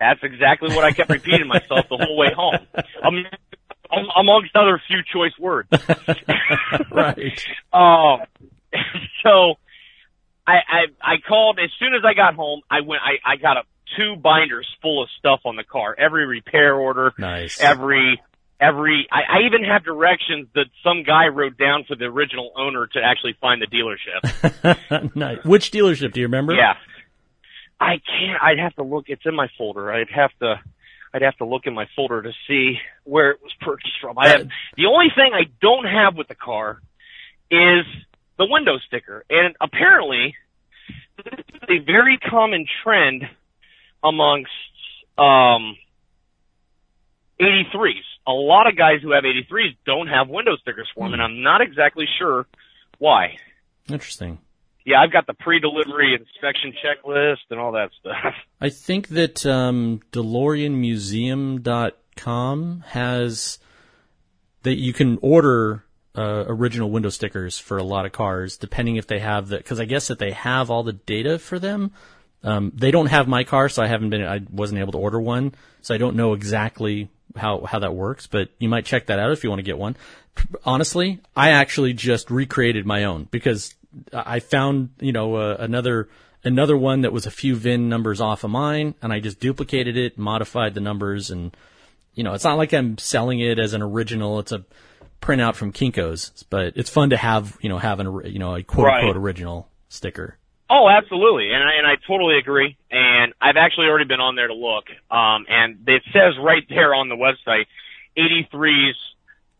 [0.00, 2.56] that's exactly what I kept repeating myself the whole way home.
[3.04, 3.24] Um,
[3.92, 5.68] um, amongst other few choice words.
[6.90, 7.40] right.
[7.72, 8.20] Um,
[9.22, 9.54] so
[10.46, 12.62] I, I I called as soon as I got home.
[12.70, 13.02] I went.
[13.02, 13.62] I I got a
[13.96, 15.94] two binders full of stuff on the car.
[15.98, 17.12] Every repair order.
[17.18, 17.60] Nice.
[17.60, 18.20] Every
[18.60, 19.06] every.
[19.10, 23.00] I, I even have directions that some guy wrote down for the original owner to
[23.02, 25.10] actually find the dealership.
[25.16, 25.44] nice.
[25.44, 26.54] Which dealership do you remember?
[26.54, 26.74] Yeah.
[27.78, 28.42] I can't.
[28.42, 29.06] I'd have to look.
[29.08, 29.92] It's in my folder.
[29.92, 30.60] I'd have to.
[31.12, 34.18] I'd have to look in my folder to see where it was purchased from.
[34.18, 36.80] I uh, have the only thing I don't have with the car
[37.50, 37.86] is
[38.38, 40.34] the window sticker, and apparently,
[41.16, 43.24] this is a very common trend
[44.02, 44.50] amongst
[45.18, 45.76] um
[47.40, 48.02] 83s.
[48.26, 51.42] A lot of guys who have 83s don't have window stickers for them, and I'm
[51.42, 52.46] not exactly sure
[52.98, 53.36] why.
[53.88, 54.38] Interesting.
[54.84, 58.34] Yeah, I've got the pre-delivery inspection checklist and all that stuff.
[58.60, 63.58] I think that um, DeLoreanMuseum.com has
[64.62, 65.85] that you can order
[66.16, 69.58] uh, original window stickers for a lot of cars, depending if they have the.
[69.58, 71.92] Because I guess that they have all the data for them.
[72.42, 74.24] Um, they don't have my car, so I haven't been.
[74.24, 78.26] I wasn't able to order one, so I don't know exactly how how that works.
[78.26, 79.96] But you might check that out if you want to get one.
[80.64, 83.74] Honestly, I actually just recreated my own because
[84.12, 86.08] I found you know uh, another
[86.44, 89.96] another one that was a few VIN numbers off of mine, and I just duplicated
[89.96, 91.54] it, modified the numbers, and
[92.14, 94.38] you know, it's not like I'm selling it as an original.
[94.38, 94.64] It's a
[95.20, 98.62] printout from Kinko's, but it's fun to have, you know, have an, you know, a
[98.62, 99.00] quote Right.
[99.00, 100.38] unquote original sticker.
[100.68, 102.76] Oh, absolutely, and I and I totally agree.
[102.90, 106.92] And I've actually already been on there to look, um, and it says right there
[106.92, 107.66] on the website,
[108.18, 108.94] 83s,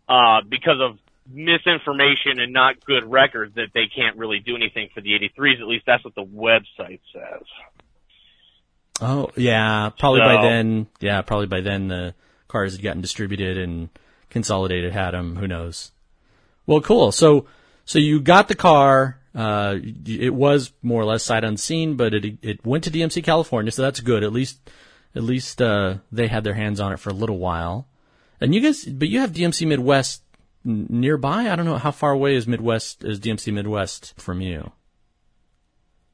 [0.09, 5.01] uh, because of misinformation and not good records, that they can't really do anything for
[5.01, 5.61] the 83s.
[5.61, 7.43] At least that's what the website says.
[9.01, 12.15] Oh, yeah, probably by then, yeah, probably by then the
[12.49, 13.91] cars had gotten distributed and
[14.31, 15.37] Consolidated had them.
[15.37, 15.93] Who knows?
[16.67, 17.13] Well, cool.
[17.13, 17.47] So,
[17.85, 19.19] so you got the car.
[19.35, 23.71] Uh, it was more or less sight unseen, but it it went to DMC California,
[23.71, 24.25] so that's good.
[24.25, 24.59] At least,
[25.15, 27.87] at least uh, they had their hands on it for a little while.
[28.41, 30.23] And you guys, but you have DMC Midwest
[30.65, 31.51] nearby.
[31.51, 34.73] I don't know how far away is Midwest is DMC Midwest from you.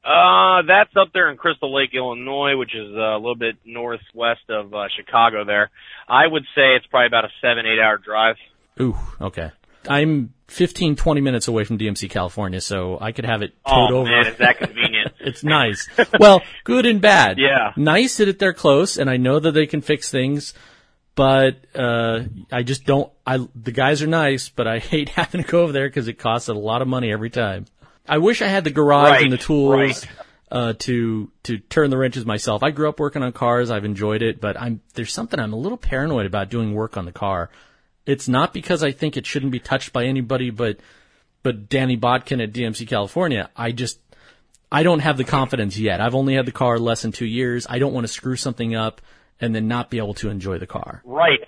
[0.03, 4.41] Uh, that's up there in Crystal Lake, Illinois, which is uh, a little bit northwest
[4.49, 5.45] of uh, Chicago.
[5.45, 5.69] There,
[6.07, 8.35] I would say it's probably about a seven, eight hour drive.
[8.81, 9.51] Ooh, okay.
[9.87, 13.97] I'm 15, 20 minutes away from DMC California, so I could have it towed Oh
[13.97, 14.09] over.
[14.09, 15.11] man, is that convenient?
[15.25, 15.87] It's nice.
[16.19, 17.37] well, good and bad.
[17.37, 17.71] Yeah.
[17.77, 20.53] Nice that they're close, and I know that they can fix things,
[21.15, 23.09] but uh, I just don't.
[23.25, 26.19] I the guys are nice, but I hate having to go over there because it
[26.19, 27.65] costs a lot of money every time.
[28.07, 30.07] I wish I had the garage Right, and the tools right.
[30.51, 32.63] uh, to to turn the wrenches myself.
[32.63, 33.71] I grew up working on cars.
[33.71, 37.05] I've enjoyed it, but I'm there's something I'm a little paranoid about doing work on
[37.05, 37.49] the car.
[38.05, 40.77] It's not because I think it shouldn't be touched by anybody, but
[41.43, 43.49] but Danny Bodkin at DMC California.
[43.55, 43.99] I just
[44.71, 46.01] I don't have the confidence yet.
[46.01, 47.65] I've only had the car less than two years.
[47.69, 49.01] I don't want to screw something up
[49.39, 51.01] and then not be able to enjoy the car.
[51.05, 51.39] Right.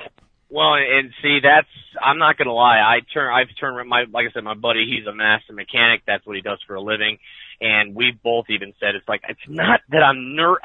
[0.49, 1.67] Well, and see, that's
[2.01, 2.77] I'm not gonna lie.
[2.79, 6.03] I turn, I've turned my, like I said, my buddy, he's a master mechanic.
[6.05, 7.17] That's what he does for a living,
[7.61, 10.57] and we've both even said it's like it's not that I'm ner,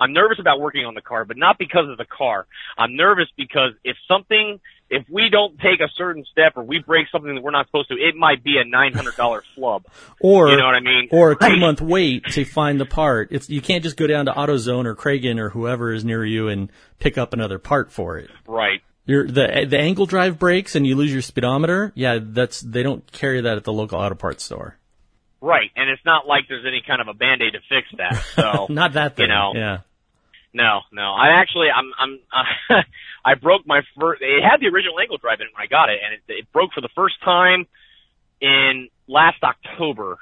[0.00, 2.46] I'm nervous about working on the car, but not because of the car.
[2.76, 7.06] I'm nervous because if something, if we don't take a certain step or we break
[7.12, 9.84] something that we're not supposed to, it might be a nine hundred dollar flub.
[10.20, 11.08] Or You know what I mean?
[11.12, 13.28] or a two month wait to find the part.
[13.30, 16.48] It's you can't just go down to AutoZone or Kragen or whoever is near you
[16.48, 18.30] and pick up another part for it.
[18.46, 18.80] Right.
[19.10, 21.90] Your the the angle drive breaks and you lose your speedometer.
[21.96, 24.76] Yeah, that's they don't carry that at the local auto parts store.
[25.40, 25.72] Right.
[25.74, 28.22] And it's not like there's any kind of a band aid to fix that.
[28.36, 29.24] So Not that thing.
[29.24, 29.52] You know.
[29.56, 29.78] yeah.
[30.52, 31.02] No, no.
[31.02, 32.82] I actually, I'm, I'm, uh,
[33.24, 34.22] I broke my first.
[34.22, 36.52] It had the original angle drive in it when I got it, and it, it
[36.52, 37.66] broke for the first time
[38.40, 40.18] in last October.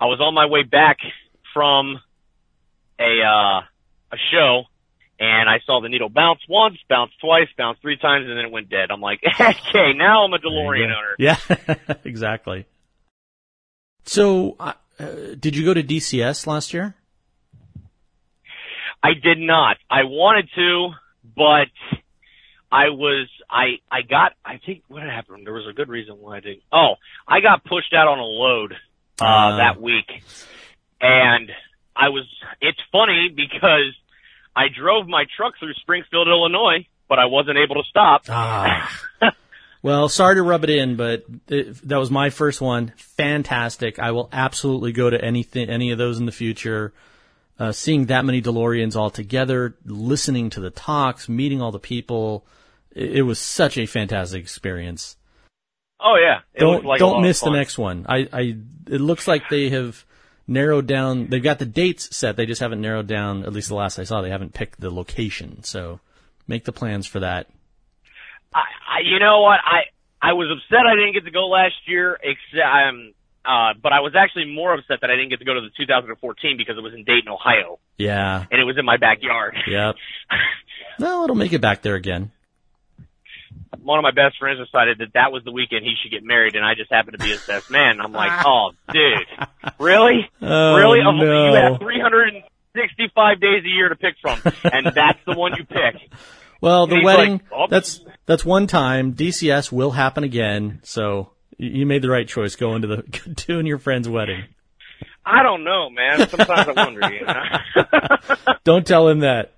[0.00, 0.98] I was on my way back
[1.54, 2.00] from
[3.00, 3.60] a uh,
[4.12, 4.64] a show,
[5.18, 8.50] and I saw the needle bounce once, bounce twice, bounce three times, and then it
[8.50, 8.90] went dead.
[8.90, 11.14] I'm like, okay, now I'm a DeLorean owner.
[11.18, 11.36] Yeah,
[12.04, 12.66] exactly.
[14.04, 15.06] So, uh, uh,
[15.38, 16.94] did you go to DCS last year?
[19.02, 19.76] I did not.
[19.90, 20.90] I wanted to,
[21.36, 21.68] but
[22.70, 25.46] I was I I got I think what happened.
[25.46, 26.62] There was a good reason why I didn't.
[26.72, 26.94] Oh,
[27.26, 28.72] I got pushed out on a load
[29.20, 29.56] uh, Ah.
[29.58, 30.06] that week,
[31.00, 31.50] and
[31.96, 32.24] I was.
[32.60, 33.92] It's funny because
[34.54, 38.22] I drove my truck through Springfield, Illinois, but I wasn't able to stop.
[38.28, 38.90] Ah.
[39.82, 42.92] well, sorry to rub it in, but it, that was my first one.
[42.96, 43.98] Fantastic.
[43.98, 46.92] I will absolutely go to anything, any of those in the future.
[47.58, 52.44] Uh, seeing that many DeLoreans all together, listening to the talks, meeting all the people,
[52.90, 55.16] it, it was such a fantastic experience.
[56.00, 58.06] Oh yeah, it don't like don't miss the next one.
[58.08, 58.40] I, I
[58.88, 60.04] it looks like they have
[60.46, 61.28] narrowed down.
[61.28, 62.36] They've got the dates set.
[62.36, 63.44] They just haven't narrowed down.
[63.44, 65.62] At least the last I saw, they haven't picked the location.
[65.64, 66.00] So
[66.46, 67.48] make the plans for that.
[68.54, 69.60] I, I, you know what?
[69.64, 69.82] I
[70.20, 72.18] I was upset I didn't get to go last year.
[72.22, 73.12] Except, um,
[73.44, 75.70] uh, but I was actually more upset that I didn't get to go to the
[75.76, 78.44] 2014 because it was in Dayton, Ohio, Yeah.
[78.50, 79.56] and it was in my backyard.
[79.66, 79.96] Yep.
[80.98, 82.30] No, it'll make it back there again.
[83.82, 86.54] One of my best friends decided that that was the weekend he should get married,
[86.54, 88.00] and I just happened to be his best man.
[88.00, 89.26] I'm like, oh, dude,
[89.78, 91.00] really, Oh, really?
[91.00, 91.48] Of- no.
[91.50, 95.96] You have 365 days a year to pick from, and that's the one you pick.
[96.60, 99.14] Well, the wedding, like, "Oh." that's, that's one time.
[99.14, 100.78] DCS will happen again.
[100.84, 103.02] So you made the right choice going to the,
[103.46, 104.44] doing your friend's wedding.
[105.24, 106.28] I don't know, man.
[106.28, 107.12] Sometimes I wonder.
[107.12, 108.54] You know?
[108.64, 109.54] Don't tell him that.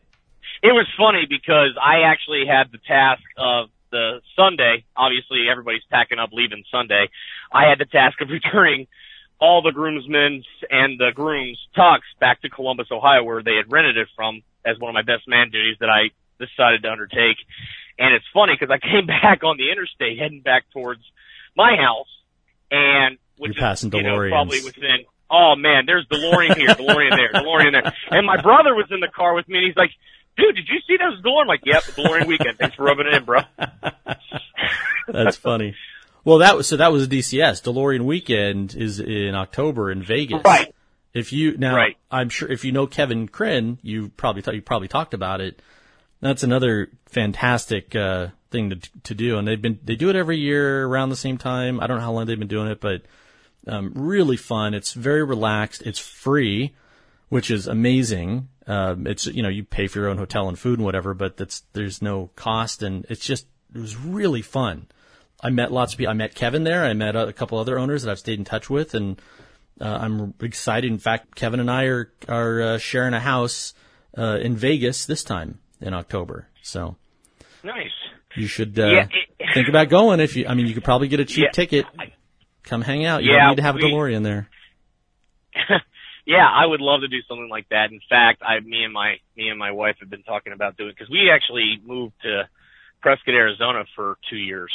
[0.62, 4.84] it was funny because I actually had the task of the Sunday.
[4.96, 7.08] Obviously, everybody's packing up, leaving Sunday.
[7.52, 8.88] I had the task of returning
[9.40, 13.96] all the groomsmen and the grooms' tux back to Columbus, Ohio, where they had rented
[13.96, 16.10] it from, as one of my best man duties that I
[16.42, 17.38] decided to undertake.
[17.98, 21.02] And it's funny because I came back on the interstate, heading back towards
[21.56, 22.10] my house,
[22.70, 24.30] and which You're passing is you know DeLoreans.
[24.30, 27.92] probably within oh man, there's DeLorean here, DeLorean there, DeLorean there.
[28.10, 29.90] And my brother was in the car with me and he's like,
[30.36, 31.42] dude, did you see those DeLorean?
[31.42, 32.58] I'm like, yep, DeLorean weekend.
[32.58, 33.40] Thanks for rubbing it in, bro.
[35.08, 35.74] That's funny.
[36.24, 37.62] Well, that was so that was a DCS.
[37.62, 40.42] DeLorean weekend is in October in Vegas.
[40.44, 40.74] Right.
[41.12, 41.96] If you now, Right.
[42.10, 45.60] I'm sure if you know Kevin Crin, you probably thought you probably talked about it.
[46.20, 50.38] That's another fantastic uh, thing to to do, and they've been they do it every
[50.38, 51.78] year around the same time.
[51.80, 53.02] I don't know how long they've been doing it, but
[53.66, 54.72] um, really fun.
[54.72, 55.82] It's very relaxed.
[55.82, 56.74] It's free,
[57.28, 58.48] which is amazing.
[58.66, 61.36] Um, it's you know you pay for your own hotel and food and whatever, but
[61.36, 64.86] that's there's no cost, and it's just it was really fun.
[65.42, 66.10] I met lots of people.
[66.10, 66.84] I met Kevin there.
[66.84, 69.20] I met a couple other owners that I've stayed in touch with, and
[69.80, 70.90] uh, I'm excited.
[70.90, 73.74] In fact, Kevin and I are are uh, sharing a house
[74.16, 76.48] uh, in Vegas this time in October.
[76.62, 76.96] So
[77.62, 77.90] Nice.
[78.36, 80.20] you should uh, Yeah, it- think about going.
[80.20, 81.50] If you, I mean, you could probably get a cheap Yeah.
[81.50, 81.84] ticket.
[82.62, 83.22] Come hang out.
[83.22, 84.48] You Yeah, don't need to have a DeLorean there.
[86.26, 87.90] yeah, I would love to do something like that.
[87.90, 90.94] In fact, I, me and my, me and my wife have been talking about doing,
[90.98, 92.48] cause we actually moved to
[93.02, 94.72] Prescott, Arizona for two years.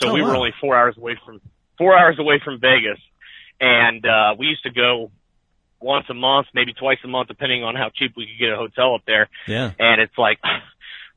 [0.00, 1.40] So Oh, we were only four hours away from,
[1.78, 3.00] four hours away from Vegas.
[3.60, 5.10] And, uh, we used to go
[5.80, 8.56] once a month, maybe twice a month, depending on how cheap we could get a
[8.56, 9.28] hotel up there.
[9.46, 10.38] Yeah, And it's like,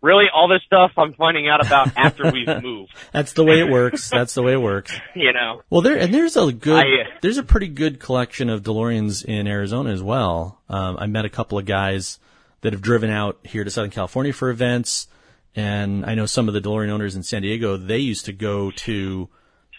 [0.02, 3.70] really all this stuff I'm finding out about after we've moved, that's the way it
[3.70, 4.10] works.
[4.10, 4.94] That's the way it works.
[5.16, 5.62] you know?
[5.70, 9.26] Well, there and there's a good, I, uh, there's a pretty good collection of DeLoreans
[9.26, 10.62] in Arizona as well.
[10.70, 12.20] Um, I met a couple of guys
[12.62, 15.08] that have driven out here to Southern California for events,
[15.56, 17.78] and I know some of the DeLorean owners in San Diego.
[17.78, 19.30] They used to go to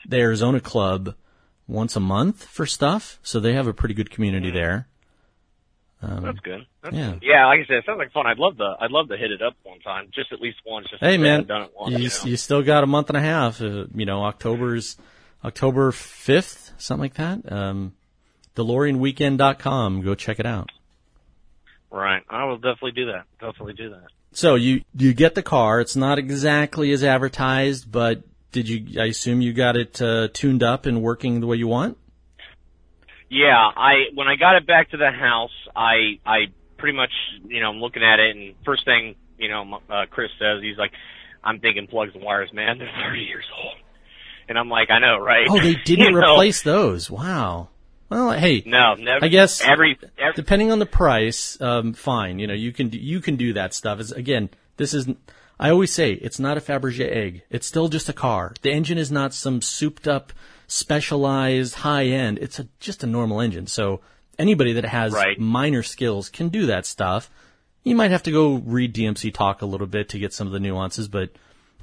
[0.07, 1.15] the Arizona Club
[1.67, 4.89] once a month for stuff, so they have a pretty good community there.
[6.01, 6.65] Um, That's good.
[6.83, 7.11] That's Yeah.
[7.13, 7.23] good.
[7.25, 8.27] Yeah, like I said, it sounds like fun.
[8.27, 8.77] I'd love to.
[8.81, 10.87] I'd love to hit it up one time, just at least once.
[10.91, 11.91] Just Hey say man, done it once.
[11.93, 12.31] you, You, know?
[12.31, 13.61] you still got a month and a half.
[13.61, 14.97] Uh, you know, October's
[15.45, 17.51] October fifth, something like that.
[17.51, 17.95] Um,
[18.55, 20.03] DeLoreanWeekend.com.
[20.03, 20.71] Go check it out.
[21.91, 22.23] Right.
[22.29, 23.25] I will definitely do that.
[23.41, 24.07] Definitely do that.
[24.33, 25.81] So you you get the car.
[25.81, 29.01] It's not exactly as advertised, but did you?
[29.01, 31.97] I assume you got it uh, tuned up and working the way you want.
[33.31, 36.47] Yeah, I when I got it back to the house, I I
[36.79, 37.11] pretty much
[37.47, 40.79] you know I'm looking at it, and first thing you know uh, Chris says he's
[40.79, 40.93] like,
[41.45, 42.79] I'm thinking plugs and wires, man.
[42.79, 43.75] They're 30 years old,
[44.49, 45.47] and I'm like, I know, right?
[45.49, 46.33] Oh, they didn't You know?
[46.35, 47.11] replace those.
[47.11, 47.69] Wow.
[48.11, 49.23] Well, hey, No, never.
[49.27, 52.39] I guess every, every depending on the price, um, fine.
[52.39, 54.01] You know, you can do, you can do that stuff.
[54.01, 55.07] It's, again, this is.
[55.61, 57.43] I always say it's not a Fabergé egg.
[57.51, 58.55] It's still just a car.
[58.63, 60.33] The engine is not some souped up,
[60.69, 62.39] specialized high end.
[62.39, 63.67] It's a, just a normal engine.
[63.67, 64.01] So
[64.39, 65.39] anybody that has Right.
[65.39, 67.29] minor skills can do that stuff.
[67.85, 70.61] You might have to go read DMCTalk a little bit to get some of the
[70.61, 71.31] nuances, but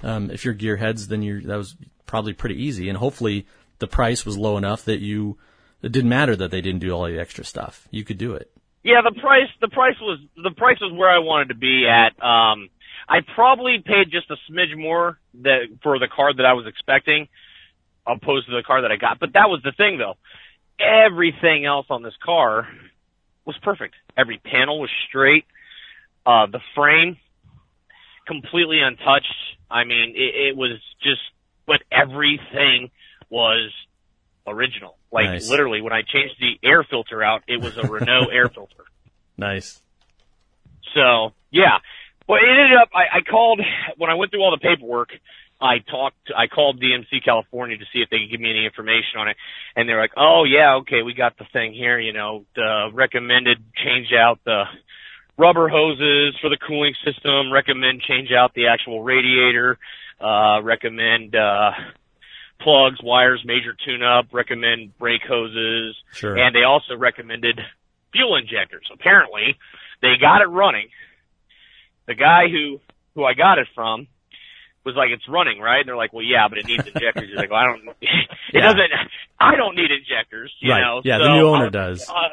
[0.03, 2.87] um, if you're gearheads, then you're that was probably pretty easy.
[2.89, 3.47] And hopefully
[3.79, 5.37] the price was low enough that you
[5.81, 7.87] it didn't matter that they didn't do all the extra stuff.
[7.91, 8.51] You could do it.
[8.83, 12.11] Yeah, the price the price was the price was where I wanted to be at.
[12.23, 12.69] Um
[13.07, 17.27] I probably paid just a smidge more that for the car that I was expecting
[18.07, 19.19] opposed to the car that I got.
[19.19, 20.15] But that was the thing though.
[20.79, 22.67] Everything else on this car
[23.45, 23.95] was perfect.
[24.17, 25.45] Every panel was straight.
[26.25, 27.17] Uh the frame
[28.27, 29.33] completely untouched.
[29.69, 31.21] I mean, it, it was just
[31.67, 32.91] but everything
[33.29, 33.71] was
[34.47, 34.97] original.
[35.11, 35.49] Like Nice.
[35.49, 38.83] literally when I changed the air filter out, it was a Renault air filter.
[39.37, 39.81] Nice.
[40.93, 41.77] So yeah,
[42.27, 42.89] well, it ended up.
[42.93, 43.61] I, I called
[43.97, 45.09] when I went through all the paperwork.
[45.59, 46.31] I talked.
[46.35, 49.37] I called DMC California to see if they could give me any information on it,
[49.75, 51.99] and they're like, "Oh yeah, okay, we got the thing here.
[51.99, 54.65] You know, the recommended change out the
[55.37, 57.51] rubber hoses for the cooling system.
[57.51, 59.77] Recommend change out the actual radiator.
[60.19, 61.71] Uh, recommend uh,
[62.59, 64.27] plugs, wires, major tune-up.
[64.33, 66.37] Recommend brake hoses." Sure.
[66.37, 67.59] and they also recommended
[68.11, 68.89] fuel injectors.
[68.93, 69.57] Apparently,
[70.01, 70.89] they got it running.
[72.07, 72.81] The guy who
[73.15, 74.07] who I got it from
[74.85, 77.35] was like, "It's running, right?" And they're like, "Well, yeah, but it needs injectors." He's
[77.37, 77.89] like, "Well, I don't.
[78.01, 78.61] It Yeah.
[78.71, 78.91] doesn't.
[79.39, 80.81] I don't need injectors, you Right.
[80.81, 82.09] know." Yeah, the new owner I- does.
[82.09, 82.29] uh,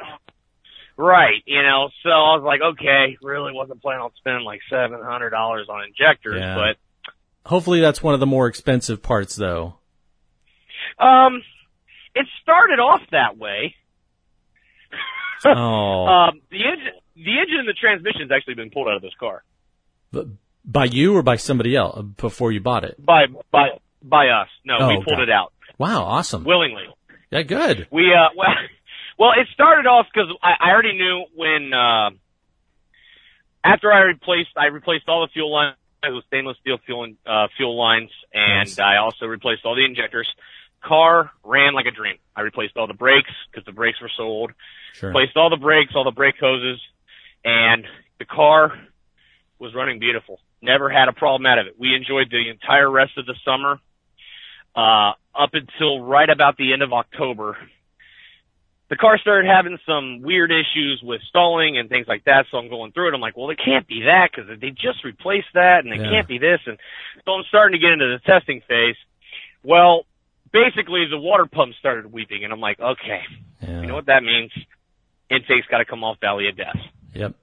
[0.96, 1.88] right, you know.
[2.02, 5.84] So I was like, "Okay, really wasn't planning on spending like seven hundred dollars on
[5.84, 6.54] injectors, Yeah.
[6.54, 6.76] but
[7.44, 9.74] Hopefully that's one of the more expensive parts though.
[10.98, 11.42] um,
[12.14, 13.74] it started off that way."
[15.44, 16.06] Oh.
[16.12, 19.42] Um, the engine, the engine and the transmission's actually been pulled out of this car
[20.12, 20.26] But
[20.64, 22.94] by you or by somebody else uh, before you bought it?
[23.04, 23.68] by by
[24.02, 24.48] by us.
[24.64, 26.44] No, Oh, we pulled got it out Wow, awesome.
[26.44, 26.84] willingly.
[27.30, 27.86] Yeah, good.
[27.90, 28.48] We uh well,
[29.18, 32.10] well it started off because I, I already knew when uh,
[33.64, 37.78] after I replaced I replaced all the fuel lines with stainless steel fuel uh, fuel
[37.78, 38.78] lines, and Nice.
[38.78, 40.28] I also replaced all the injectors.
[40.84, 42.16] car ran like a dream.
[42.34, 44.50] I replaced all the brakes because the brakes were so old.
[44.94, 45.10] Sure.
[45.10, 46.80] Replaced all the brakes, all the brake hoses,
[47.44, 47.84] and
[48.18, 48.72] the car
[49.60, 50.40] was running beautiful.
[50.62, 51.74] Never had a problem out of it.
[51.78, 53.78] We enjoyed the entire rest of the summer,
[54.76, 57.56] uh, up until right about the end of October.
[58.88, 62.46] The car started having some weird issues with stalling and things like that.
[62.50, 63.14] So I'm going through it.
[63.14, 66.10] I'm like, well, it can't be that because they just replaced that, and it Yeah.
[66.10, 66.60] can't be this.
[66.66, 66.78] And
[67.24, 68.96] so I'm starting to get into the testing phase.
[69.64, 70.06] Well,
[70.52, 73.22] basically, the water pump started weeping, and I'm like, okay,
[73.62, 73.80] Yeah.
[73.80, 74.52] you know what that means?
[75.30, 76.76] Intake's got to come off Valley of Death.
[77.14, 77.34] Yep.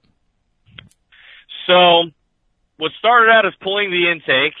[1.66, 2.10] So
[2.80, 4.54] what started out as pulling the intake,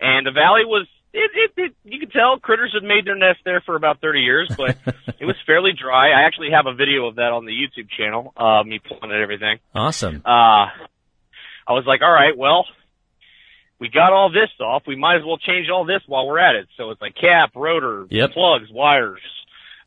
[0.00, 3.40] and the valley was it, it, it you could tell critters had made their nest
[3.44, 4.76] there for about 30 years, but
[5.20, 6.10] it was fairly dry.
[6.10, 9.20] I actually have a video of that on the YouTube channel, uh, me pulling it
[9.20, 9.58] everything.
[9.74, 10.22] Awesome.
[10.24, 10.72] Uh,
[11.66, 12.64] I was like, all right, well,
[13.78, 14.84] we got all this off.
[14.86, 16.68] We might as well change all this while we're at it.
[16.76, 18.30] So it's like cap, rotor, Yep.
[18.32, 19.20] plugs, wires,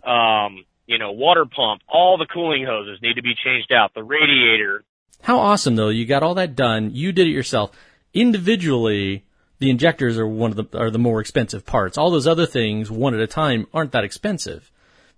[0.06, 3.93] um, you know, water pump, all the cooling hoses need to be changed out.
[3.95, 4.84] The radiator,
[5.22, 5.89] How awesome though!
[5.89, 6.91] You got all that done.
[6.93, 7.72] You did it yourself.
[8.13, 9.26] Individually,
[9.59, 11.97] the injectors are one of the are the more expensive parts.
[11.97, 14.72] All those other things, one at a time, aren't that expensive.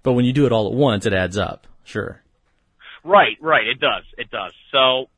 [0.04, 1.68] But when you do it all at once, it adds up.
[1.84, 2.22] Sure.
[3.04, 3.68] Right, right.
[3.68, 4.04] It does.
[4.18, 4.54] It does.
[4.72, 5.10] So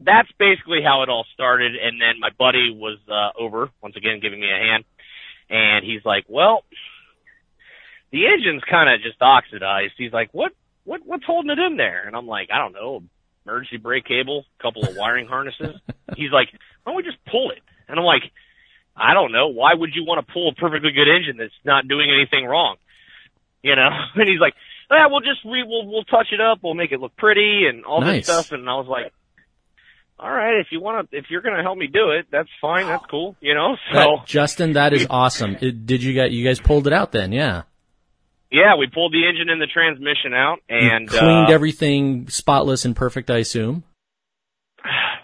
[0.00, 1.72] that's basically how it all started.
[1.74, 4.84] And then my buddy was uh, over once again, giving me a hand,
[5.50, 6.64] and he's like, "Well,
[8.12, 10.52] the engine's kind of just oxidized." He's like, "What?
[10.84, 11.00] What?
[11.04, 13.02] What's holding it in there?" And I'm like, "I don't know.
[13.48, 15.76] Emergency brake cable, a couple of wiring harnesses."
[16.16, 16.48] He's like,
[16.84, 18.22] "Why don't we just pull it?" And I'm like,
[18.96, 19.48] "I don't know.
[19.48, 22.76] Why would you want to pull a perfectly good engine that's not doing anything wrong?"
[23.62, 23.90] You know?
[24.14, 24.54] And he's like,
[24.90, 27.84] yeah, we'll just re we'll we'll touch it up, we'll make it look pretty and
[27.84, 28.26] all Nice.
[28.26, 28.52] this stuff.
[28.52, 29.12] And I was like,
[30.18, 32.86] all right, if you want to, if you're gonna help me do it, that's fine,
[32.86, 33.76] that's cool, you know.
[33.92, 35.56] So That- Justin, that is awesome.
[35.60, 37.32] It, did you guys you guys pulled it out then?
[37.32, 37.62] Yeah.
[38.50, 42.84] Yeah, we pulled the engine and the transmission out, You and cleaned uh, everything spotless
[42.84, 43.84] and perfect, I assume.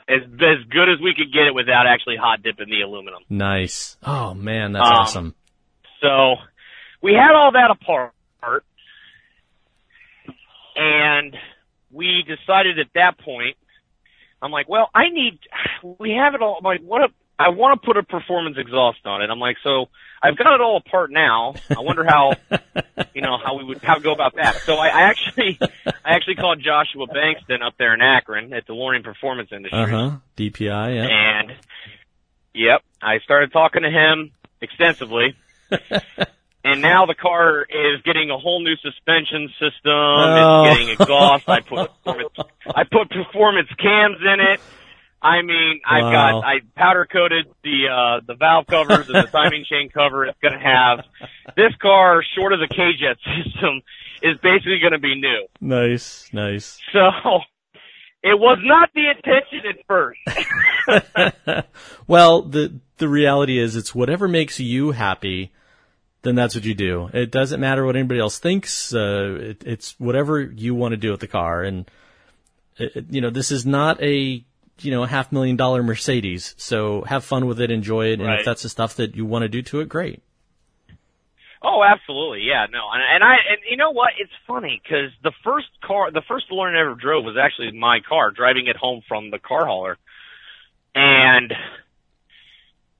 [0.08, 3.22] as as good as we could get it without actually hot dipping the aluminum.
[3.30, 3.96] Nice.
[4.02, 5.34] Oh man, that's Um, awesome.
[6.02, 6.34] So
[7.02, 8.12] we had all that apart,
[10.76, 11.36] and
[11.90, 13.56] we decided at that point,
[14.42, 15.38] I'm like, well, I need,
[15.98, 16.56] we have it all.
[16.58, 17.02] I'm like, what?
[17.02, 17.08] A,
[17.38, 19.30] I want to put a performance exhaust on it.
[19.30, 19.86] I'm like, so
[20.22, 21.54] I've got it all apart now.
[21.68, 22.34] I wonder how,
[23.14, 24.56] you know, how we would how go about that.
[24.58, 29.02] So I, I actually, I actually called Joshua Bankston up there in Akron at DeLorean
[29.02, 29.82] Performance Industries.
[29.82, 30.16] Uh huh.
[30.36, 30.94] DPI.
[30.94, 31.08] Yeah.
[31.08, 31.52] And
[32.54, 34.30] yep, I started talking to him
[34.60, 35.36] extensively.
[36.64, 39.92] and now the car is getting a whole new suspension system.
[39.92, 40.64] Oh.
[40.64, 41.48] It's getting exhaust.
[41.48, 42.32] I put performance,
[42.66, 44.60] I put performance cams in it.
[45.24, 46.12] I mean, I've Wow.
[46.40, 50.26] got I powder coated the uh the valve covers and the timing chain cover.
[50.26, 50.98] It's going to have
[51.56, 53.80] this car, short of the K-Jet system,
[54.22, 55.46] is basically going to be new.
[55.60, 56.28] Nice.
[56.32, 56.78] Nice.
[56.92, 57.00] So
[58.22, 60.20] it was not the intention at first.
[62.06, 65.52] well, the the reality is, it's whatever makes you happy.
[66.22, 67.10] Then that's what you do.
[67.12, 68.94] It doesn't matter what anybody else thinks.
[68.94, 71.90] Uh, it, it's whatever you want to do with the car, and
[72.78, 74.44] it, it- you know this is not a
[74.80, 76.54] you know a half million dollar Mercedes.
[76.58, 78.38] So have fun with it, enjoy it, and Right.
[78.40, 80.22] if that's the stuff that you want to do to it, great.
[81.66, 84.10] Oh, absolutely, yeah, no, and, and I, and you know what?
[84.18, 88.00] It's funny because the first car, the first DeLorean I ever drove was actually my
[88.06, 89.96] car, driving it home from the car hauler,
[90.94, 91.54] and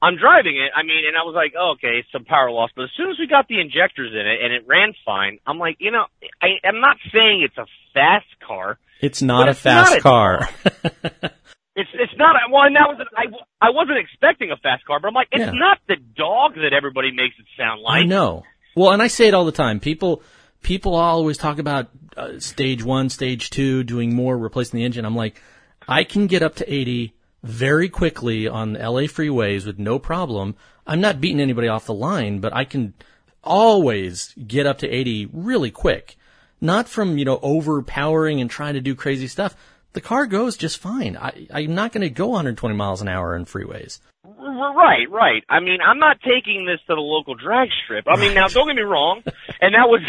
[0.00, 0.70] I'm driving it.
[0.74, 3.18] I mean, and I was like, oh, okay, some power loss, but as soon as
[3.18, 6.06] we got the injectors in it and it ran fine, I'm like, you know,
[6.40, 8.78] I, I'm not saying it's a fast car.
[9.02, 10.48] It's not a it's fast not a- car.
[11.76, 12.36] It's it's not.
[12.52, 13.24] Well, and that was I.
[13.60, 15.50] I wasn't expecting a fast car, but I'm like, it's Yeah.
[15.52, 18.02] not the dog that everybody makes it sound like.
[18.02, 18.44] I know.
[18.76, 19.80] Well, and I say it all the time.
[19.80, 20.22] People,
[20.62, 25.04] people always talk about uh, stage one, stage two, doing more, replacing the engine.
[25.04, 25.40] I'm like,
[25.88, 27.12] I can get up to 80
[27.42, 30.54] very quickly on LA freeways with no problem.
[30.86, 32.94] I'm not beating anybody off the line, but I can
[33.42, 36.16] always get up to 80 really quick.
[36.60, 39.54] Not from, you know, overpowering and trying to do crazy stuff.
[39.94, 41.16] The car goes just fine.
[41.16, 44.00] I, I'm not going to go 120 miles an hour in freeways.
[44.24, 45.42] Right, right.
[45.48, 48.04] I mean, I'm not taking this to the local drag strip.
[48.08, 49.22] I mean, now don't get me wrong,
[49.60, 50.00] and that was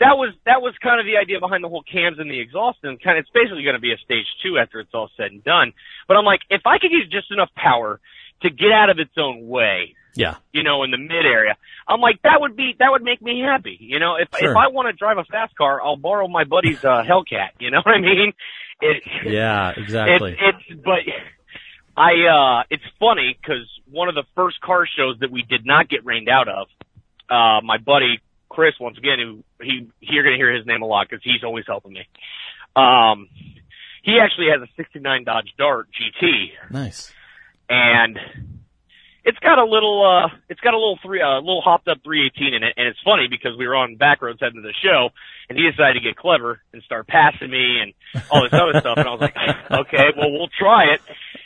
[0.00, 2.78] that was that was kind of the idea behind the whole cams and the exhaust,
[2.82, 5.32] and kind of it's basically going to be a stage two after it's all said
[5.32, 5.72] and done.
[6.08, 8.00] But I'm like, if I could use just enough power
[8.42, 10.36] to get out of its own way, Yeah.
[10.52, 11.56] you know, in the mid area,
[11.86, 13.76] I'm like, that would be that would make me happy.
[13.80, 14.52] You know, if Sure.
[14.52, 17.60] if I want to drive a fast car, I'll borrow my buddy's uh, Hellcat.
[17.60, 18.32] You know what I mean?
[18.80, 20.36] It, Yeah, exactly.
[20.40, 21.00] it's, it's, but
[21.96, 25.88] I, uh, it's funny because one of the first car shows that we did not
[25.88, 26.68] get rained out of,
[27.28, 30.86] uh, my buddy Chris once again, who he you're going to hear his name a
[30.86, 32.06] lot because he's always helping me.
[32.74, 33.28] Um,
[34.02, 37.12] he actually has a '69 Dodge Dart GT, Nice.
[37.68, 38.18] and
[39.30, 42.54] it's got a little uh it's got a little three uh little hopped up 318
[42.54, 45.10] in it and it's funny because we were on back roads heading to the show
[45.48, 47.94] and he decided to get clever and start passing me and
[48.30, 49.36] all this other stuff and I was like
[49.70, 51.00] okay well we'll try it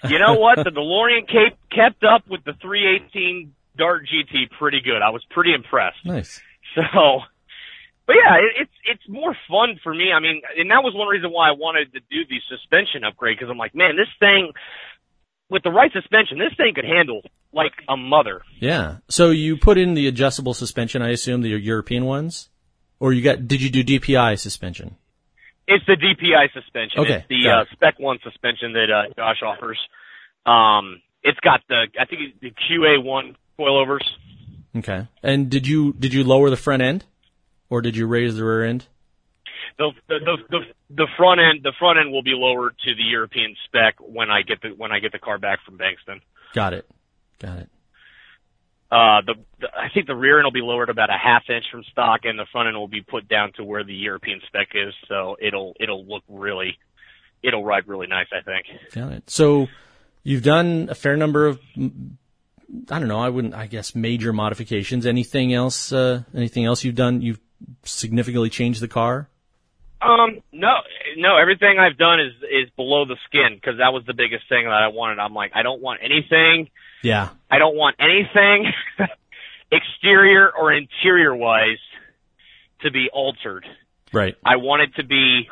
[0.08, 5.02] you know what the DeLorean Cape kept up with the 318 Dart GT pretty good
[5.02, 6.40] I was pretty impressed Nice.
[6.74, 7.20] so
[8.06, 10.12] but yeah, it, it's it's more fun for me.
[10.12, 13.38] I mean, and that was one reason why I wanted to do the suspension upgrade
[13.38, 14.52] because I'm like, man, this thing
[15.50, 17.22] with the right suspension, this thing could handle
[17.52, 18.42] like a mother.
[18.58, 18.96] Yeah.
[19.08, 22.48] So you put in the adjustable suspension, I assume, the European ones?
[23.00, 24.96] Or you got, did you do DPI suspension?
[25.66, 27.00] It's the DPI suspension.
[27.00, 29.78] Okay, It's the uh, Spec One suspension that uh, Josh offers.
[30.44, 34.04] Um, it's got the I think the QA1 coilovers.
[34.76, 35.06] Okay.
[35.22, 37.04] And did you, did you lower the front end?
[37.70, 38.86] Or did you raise the rear end?
[39.76, 40.58] The, the the
[40.90, 44.42] the front end the front end will be lowered to the European spec when I
[44.42, 46.20] get the when I get the car back from Bankston.
[46.54, 46.88] Got it.
[47.40, 47.70] Got it.
[48.92, 51.64] Uh, the, the I think the rear end will be lowered about a half inch
[51.72, 54.68] from stock, and the front end will be put down to where the European spec
[54.74, 54.94] is.
[55.08, 56.78] So it'll it'll look really,
[57.42, 58.28] it'll ride really nice.
[58.32, 58.66] I think.
[58.94, 59.28] Got it.
[59.28, 59.66] So
[60.22, 65.06] you've done a fair number of, I don't know, I wouldn't, I guess, major modifications.
[65.06, 67.20] Anything else, uh, anything else you've done?
[67.22, 67.40] You've
[67.82, 69.28] significantly changed the car?
[70.04, 70.74] Um, no,
[71.16, 71.36] no.
[71.36, 74.72] Everything I've done is is below the skin because that was the biggest thing that
[74.72, 75.18] I wanted.
[75.18, 76.68] I'm like, I don't want anything.
[77.02, 77.30] Yeah.
[77.50, 78.72] I don't want anything
[79.72, 81.78] exterior or interior wise
[82.82, 83.66] to be altered.
[84.12, 84.36] Right.
[84.44, 85.48] I want it to be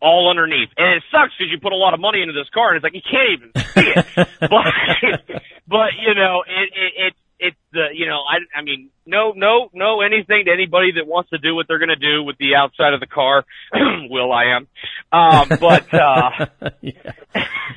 [0.00, 0.70] all underneath.
[0.76, 2.84] And it sucks because you put a lot of money into this car and it's
[2.84, 4.28] like you can't even see it.
[4.40, 9.32] but, but you know, it, it, it, it's the, you know, I, I mean, no,
[9.34, 12.38] no, no anything to anybody that wants to do what they're going to do with
[12.38, 13.44] the outside of the car.
[14.08, 14.68] will.i.am.
[15.12, 16.46] Um, but, uh,
[16.80, 17.12] yeah.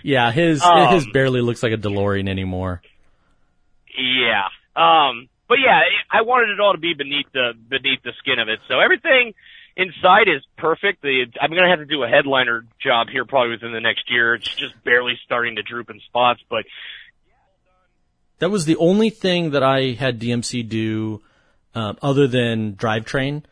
[0.04, 2.82] yeah, his, Um, his barely looks like a DeLorean anymore.
[3.98, 4.44] Yeah.
[4.76, 8.50] Um, but yeah, I wanted it all to be beneath the beneath the skin of
[8.50, 8.60] it.
[8.68, 9.34] So everything
[9.78, 11.02] inside is perfect.
[11.02, 14.36] The I'm gonna have to do a headliner job here probably within the next year.
[14.36, 16.66] It's just barely starting to droop in spots, but
[18.40, 21.22] That was the only thing that I had DMC do,
[21.74, 23.44] um, other than drivetrain.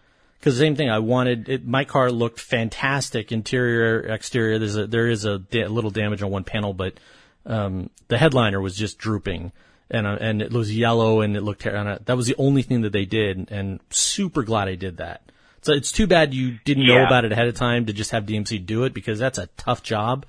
[0.41, 4.59] Cause the same thing, I wanted, it, my car looked fantastic, interior, exterior.
[4.59, 6.99] There's a, there is a da- little damage on one panel, but,
[7.45, 9.53] um, the headliner was just drooping
[9.89, 12.35] and, uh, and it was yellow and it looked, ter- and uh, that was the
[12.37, 15.31] only thing that they did and super glad I did that.
[15.61, 18.25] So it's too bad you didn't know about it ahead of time to just have
[18.25, 20.25] DMC do it because that's a tough job.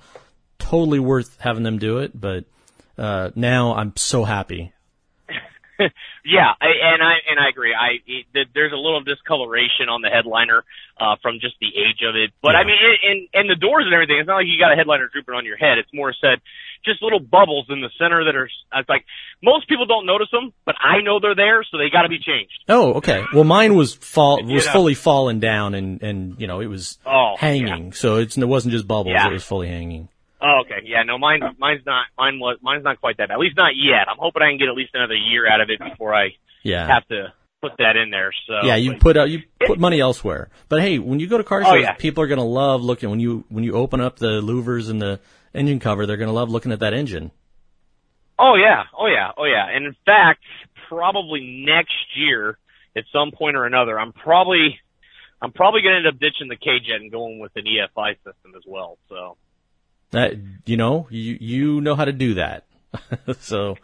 [0.59, 2.45] Totally worth having them do it, but,
[2.97, 4.71] uh, now I'm so happy.
[6.23, 7.73] yeah, I, and I and I agree.
[7.75, 10.63] I it, there's a little discoloration on the headliner
[10.97, 13.83] uh, from just the age of it, but I mean, and, and and the doors
[13.85, 14.17] and everything.
[14.19, 15.77] It's not like you got a headliner drooping on your head.
[15.77, 16.39] It's more said
[16.85, 18.45] just little bubbles in the center that are.
[18.45, 19.03] It's like
[19.43, 22.19] most people don't notice them, but I know they're there, so they got to be
[22.19, 22.53] changed.
[22.69, 23.25] Oh, okay.
[23.33, 24.71] Well, mine was fall was You know.
[24.71, 28.71] fully fallen down and and you know it was Oh, hanging, so it's it wasn't
[28.71, 29.27] just bubbles; Yeah.
[29.27, 30.07] it was fully hanging.
[30.45, 30.85] Oh, okay.
[30.85, 31.51] Yeah, no, mine, oh.
[31.57, 33.33] mine's not, mine was, mine's not quite that bad.
[33.35, 34.07] At least not yet.
[34.07, 36.85] I'm hoping I can get at least another year out of it before I Yeah,
[36.85, 38.31] have to put that in there.
[38.47, 38.75] So yeah.
[38.75, 41.73] You put out you put money elsewhere, but hey, when you go to car Oh,
[41.73, 41.93] shows, yeah.
[41.93, 45.19] people are gonna love looking when you when you open up the louvers and the
[45.53, 46.05] engine cover.
[46.05, 47.31] They're gonna love looking at that engine.
[48.37, 49.65] Oh yeah, oh yeah, oh yeah.
[49.67, 50.43] And in fact,
[50.89, 52.57] probably next year,
[52.95, 54.79] at some point or another, I'm probably,
[55.41, 58.53] I'm probably going to end up ditching the K-Jet and going with an EFI system
[58.55, 58.97] as well.
[59.09, 59.37] So,
[60.15, 60.33] That
[60.65, 62.65] you know you you know how to do that.
[63.39, 63.75] so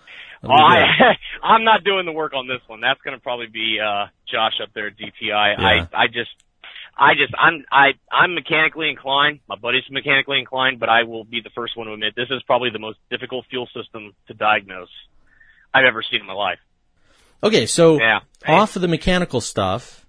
[0.44, 2.80] oh, I, I'm not doing the work on this one.
[2.82, 5.12] That's going to probably be uh Josh up there at DPI.
[5.22, 5.88] Yeah.
[5.94, 6.32] I, I just.
[6.98, 9.40] I just I'm I I'm mechanically inclined.
[9.48, 12.44] My buddy's mechanically inclined, but I will be the first one to admit this is
[12.44, 14.90] probably the most difficult fuel system to diagnose
[15.74, 16.60] I've ever seen in my life.
[17.42, 18.20] okay, so Yeah.
[18.48, 20.06] off of the mechanical stuff,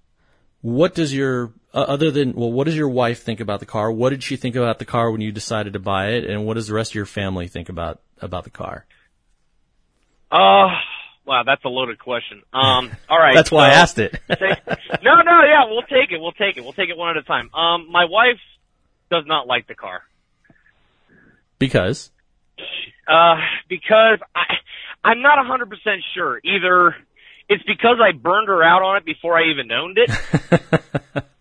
[0.61, 3.91] what does your uh, other than well, what does your wife think about the car?
[3.91, 6.53] What did she think about the car when you decided to buy it, and what
[6.55, 8.85] does the rest of your family think about about the car?
[10.31, 10.69] Uh,
[11.25, 12.41] wow, that's a loaded question.
[12.53, 13.35] Um, all right.
[13.35, 14.19] That's why I asked it.
[14.29, 14.35] no,
[15.21, 16.19] no, yeah, we'll take it.
[16.19, 16.63] We'll take it.
[16.63, 17.53] We'll take it one at a time.
[17.53, 18.39] Um, my wife
[19.11, 20.01] does not like the car.
[21.59, 22.11] because
[23.07, 23.35] Uh,
[23.67, 24.43] because I,
[25.03, 26.39] I'm not a hundred percent sure.
[26.43, 26.95] Either
[27.49, 30.09] it's because I burned her out on it before I even owned it,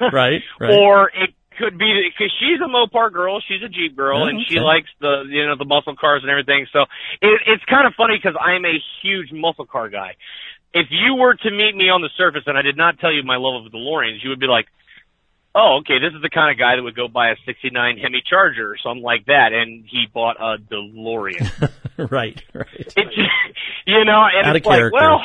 [0.12, 0.70] right, right.
[0.74, 4.40] or it could be because she's a Mopar girl, she's a Jeep girl, Oh, and
[4.46, 6.66] she likes the you know the muscle cars and everything.
[6.72, 6.82] So
[7.20, 10.14] it, it's kind of funny because I'm a huge muscle car guy.
[10.74, 13.22] if you were to meet me on the surface and I did not tell you
[13.24, 14.66] my love of DeLoreans, you would be like,
[15.54, 18.22] oh, okay, this is the kind of guy that would go buy a 69 Hemi
[18.24, 21.70] Charger or something like that, and he bought a DeLorean.
[22.10, 22.66] right, right.
[22.76, 22.94] It's,
[23.86, 24.90] you know, and Out it's of like, character.
[25.00, 25.20] well,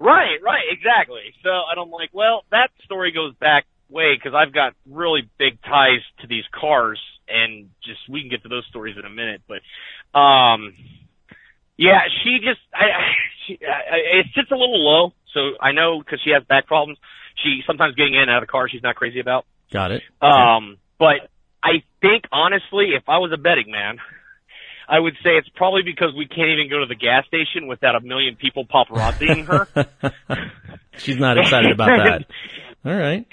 [0.00, 1.34] right, right, exactly.
[1.42, 5.60] So, and I'm like, well, that story goes back way because I've got really big
[5.62, 9.42] ties to these cars, and just we can get to those stories in a minute,
[9.46, 10.74] but, um,
[11.76, 13.14] yeah, she just, I, I-
[13.46, 16.98] she, I, it sits a little low, so I know because she has back problems.
[17.42, 19.46] She sometimes getting in and out of the car she's not crazy about.
[19.72, 20.02] Got it.
[20.20, 21.30] Um, but
[21.62, 23.96] I think honestly, if I was a betting man,
[24.90, 27.94] I would say it's probably because we can't even go to the gas station without
[27.94, 29.68] a million people paparazziing her.
[30.98, 32.26] She's not excited about that.
[32.84, 33.24] All right.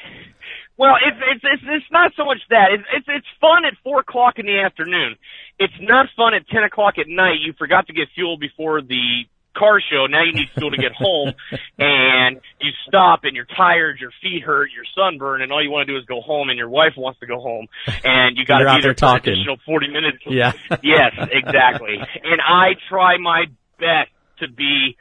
[0.78, 4.02] Well, it's it's it's it's not so much that it's it's it's fun at four
[4.02, 5.16] o'clock in the afternoon.
[5.58, 7.42] It's not fun at ten o'clock at night.
[7.42, 9.26] You forgot to get fuel before the
[9.58, 10.06] car show.
[10.06, 11.34] Now you need fuel to get home,
[11.80, 15.88] and you stop and you're tired, your feet hurt, you're sunburned, and all you want
[15.88, 17.68] to do is go home, and your wife wants to go home,
[18.04, 19.34] and you got to be there there talking.
[19.34, 20.18] additional forty minutes.
[20.28, 20.52] Yeah.
[20.84, 21.96] yes, exactly.
[21.98, 23.46] And I try my
[23.80, 24.96] best to be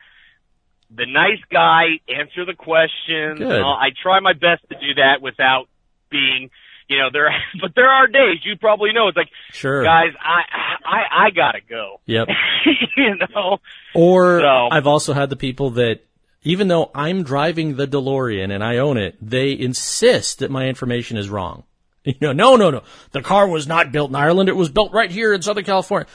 [0.90, 3.40] the nice guy, answer the questions.
[3.42, 5.66] I try my best to do that without
[6.10, 6.50] being,
[6.88, 7.28] you know, there.
[7.60, 9.82] But there are days you probably know it's like, Sure.
[9.82, 10.42] guys, I
[10.84, 12.00] I I gotta go.
[12.06, 12.28] Yep.
[12.96, 13.58] you know.
[13.94, 16.00] Or So- I've also had the people that,
[16.44, 21.16] even though I'm driving the DeLorean and I own it, they insist that my information
[21.16, 21.64] is wrong.
[22.06, 22.82] You know, no, no, no.
[23.10, 24.48] The car was not built in Ireland.
[24.48, 26.06] It was built right here in Southern California.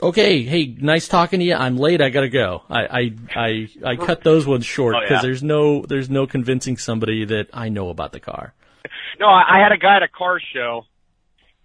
[0.00, 1.54] Okay, hey, nice talking to you.
[1.56, 2.00] I'm late.
[2.00, 2.62] I gotta go.
[2.70, 5.22] I, I, I, I cut those ones short Oh, because yeah.
[5.22, 8.54] there's no, there's no convincing somebody that I know about the car.
[9.18, 10.86] No, I, I had a guy at a car show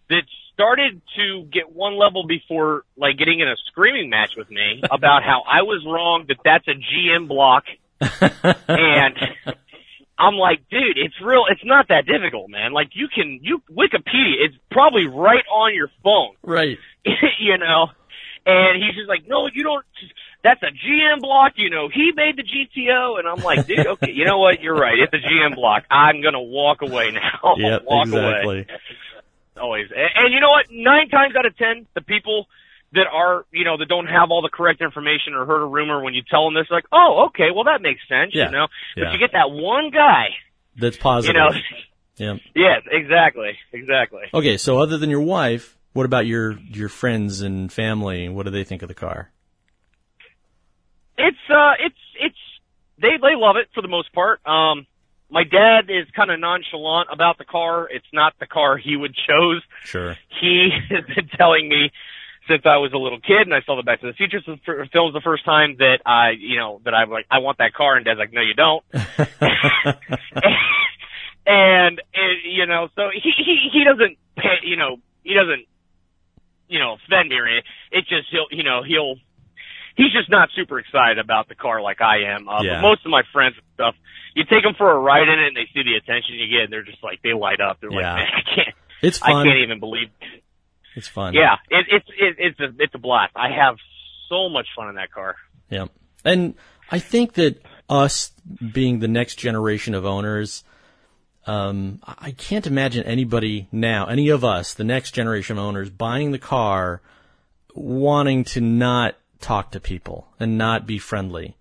[0.10, 4.82] that started to get one level before like getting in a screaming match with me
[4.92, 7.64] about how I was wrong that that's a GM block
[8.68, 9.16] and
[10.18, 11.46] I'm like, dude, it's real.
[11.50, 12.74] It's not that difficult, man.
[12.74, 16.78] Like you can, you Wikipedia, it's probably right on your phone, Right.
[17.06, 17.88] you know.
[18.46, 19.86] And he's just like, no, you don't.
[20.44, 21.54] That's a GM block.
[21.58, 24.62] You know, he made the GTO, and I'm like, dude, okay, you know what?
[24.62, 24.98] You're right.
[24.98, 25.84] It's a GM block.
[25.92, 27.56] I'm gonna walk away now.
[27.58, 28.66] Yep, walk away
[29.60, 29.88] always.
[29.92, 30.68] And, and you know what?
[30.72, 32.48] Nine times out of ten, the people
[32.94, 36.02] that are, you know, that don't have all the correct information or heard a rumor
[36.04, 38.46] when you tell them this, like, oh, okay, well that makes sense, Yeah.
[38.46, 38.68] you know.
[38.96, 39.12] But Yeah.
[39.14, 40.30] you get that one guy,
[40.78, 41.36] That's positive.
[41.36, 41.50] you know.
[42.18, 42.34] Yeah.
[42.54, 44.24] yes, exactly, exactly.
[44.34, 48.28] Okay, so other than your wife, what about your your friends and family?
[48.28, 49.32] What do they think of the car?
[51.20, 52.38] It's uh, it's it's
[53.02, 54.46] they they love it for the most part.
[54.48, 54.88] Um,
[55.30, 57.88] my dad is kind of nonchalant about the car.
[57.90, 59.62] It's not the car he would chose.
[59.84, 60.18] Sure.
[60.42, 61.92] he has been telling me
[62.50, 64.42] since I was a little kid and I saw the Back to the Future
[64.92, 67.96] films the first time that I, you know, that I'm like, I want that car,
[67.96, 68.84] and Dad's like, no, you don't.
[71.46, 75.68] and, and you know, so he he he doesn't, pay, you know, he doesn't,
[76.68, 77.70] you know, offend me or anything.
[77.92, 79.16] It just he'll, you know, he'll.
[79.96, 82.48] He's just not super excited about the car like I am.
[82.48, 82.76] Uh, Yeah.
[82.76, 83.96] But most of my friends and stuff,
[84.36, 86.64] you take them for a ride in it, and they see the attention you get,
[86.66, 87.80] and they're just like, they light up.
[87.82, 88.14] They're Yeah.
[88.14, 90.10] like, man, I can't, It's I can't even believe
[90.96, 91.34] It's fun.
[91.34, 93.34] yeah, it, it's it, it's a it's a blast.
[93.36, 93.78] I have
[94.30, 95.36] so much fun in that car.
[95.70, 95.86] Yeah.
[96.26, 96.56] And
[96.92, 98.32] I think that us
[98.74, 100.64] being the next generation of owners,
[101.48, 106.32] um, I can't imagine anybody now, any of us, the next generation of owners, buying
[106.32, 107.02] the car,
[107.74, 111.56] wanting to not talk to people and not be friendly.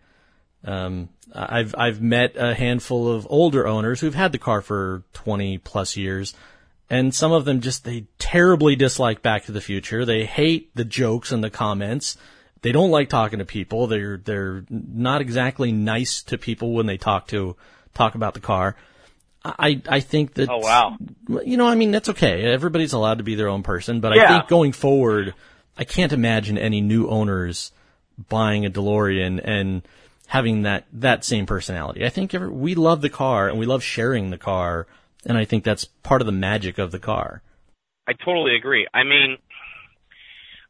[0.65, 5.59] Um, I've I've met a handful of older owners who've had the car for 20
[5.59, 6.35] plus years,
[6.91, 10.05] and some of them just they terribly dislike Back to the Future.
[10.05, 12.17] They hate the jokes and the comments.
[12.63, 13.87] They don't like talking to people.
[13.87, 17.57] They're they're not exactly nice to people when they talk to
[17.95, 18.75] talk about the car.
[19.45, 20.97] I I think that Oh, wow.
[21.45, 22.43] you know I mean that's okay.
[22.43, 25.35] Everybody's allowed to be their own person, but I think going forward,
[25.79, 27.71] I can't imagine any new owners
[28.29, 29.83] buying a DeLorean and
[30.27, 32.05] having that that same personality.
[32.05, 34.89] I think every, we love the car and we love sharing the car,
[35.25, 37.43] and I think that's part of the magic of the car.
[38.09, 38.89] I totally agree.
[38.93, 39.39] I mean,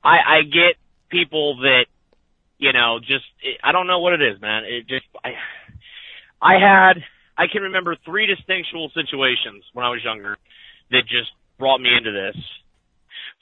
[0.05, 0.77] I I get
[1.09, 1.87] people that
[2.59, 3.25] you know just
[3.65, 4.65] I don't know what it is, man.
[4.65, 5.31] It just I
[6.43, 7.03] I had
[7.39, 10.37] I can remember three distinctual situations when I was younger
[10.91, 12.37] that just brought me into this.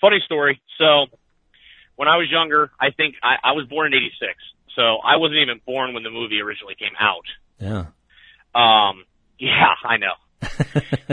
[0.00, 0.60] Funny story.
[0.78, 1.06] So
[1.96, 4.32] when I was younger, I think I, I was born in '86,
[4.74, 7.24] so I wasn't even born when the movie originally came out.
[7.58, 7.86] Yeah.
[8.54, 9.04] Um,
[9.38, 10.14] yeah, I know.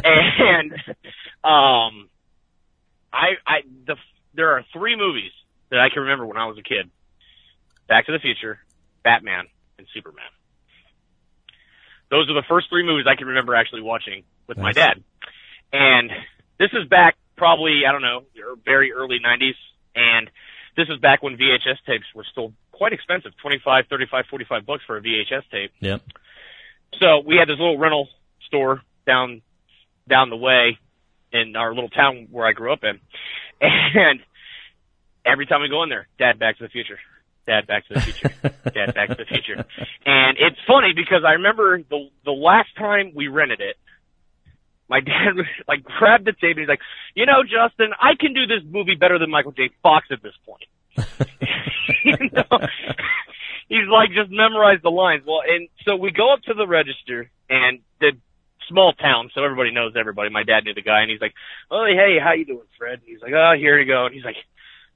[0.04, 0.74] and
[1.44, 2.10] um,
[3.12, 3.96] I I the
[4.34, 5.32] there are three movies
[5.70, 6.90] that I can remember when I was a kid:
[7.88, 8.60] Back to the Future,
[9.04, 9.46] Batman,
[9.78, 10.30] and Superman.
[12.10, 15.04] Those are the first three movies I can remember actually watching with my dad.
[15.72, 16.12] And
[16.60, 18.24] this is back probably, I don't know,
[18.64, 19.58] very early 90s.
[19.96, 20.30] And
[20.76, 24.98] this is back when VHS tapes were still quite expensive, 25, 35, 45 bucks for
[24.98, 25.72] a VHS tape.
[25.80, 26.02] Yep.
[27.00, 28.10] So we had this little rental
[28.48, 29.42] store down
[30.08, 30.78] down the way
[31.32, 33.00] in our little town where I grew up in.
[33.96, 34.20] And
[35.26, 37.00] every time we go in there, Dad Back to the Future.
[37.48, 38.30] Dad Back to the Future.
[38.74, 39.66] Dad Back to the Future.
[40.06, 43.78] And it's funny because I remember the the last time we rented it,
[44.90, 45.36] my dad
[45.68, 46.82] like grabbed the tape and he's like,
[47.16, 49.70] you know, Justin, I can do this movie better than Michael J.
[49.82, 50.66] Fox at this point.
[52.04, 52.68] you know?
[53.70, 55.24] He's like just memorize the lines.
[55.26, 58.12] Well, and so we go up to the register and the
[58.70, 60.30] small town, so everybody knows everybody.
[60.30, 61.34] My dad knew the guy and he's like,
[61.72, 63.00] Oh hey, how you doing, Fred?
[63.00, 64.36] And he's like, Oh, here you go and he's like,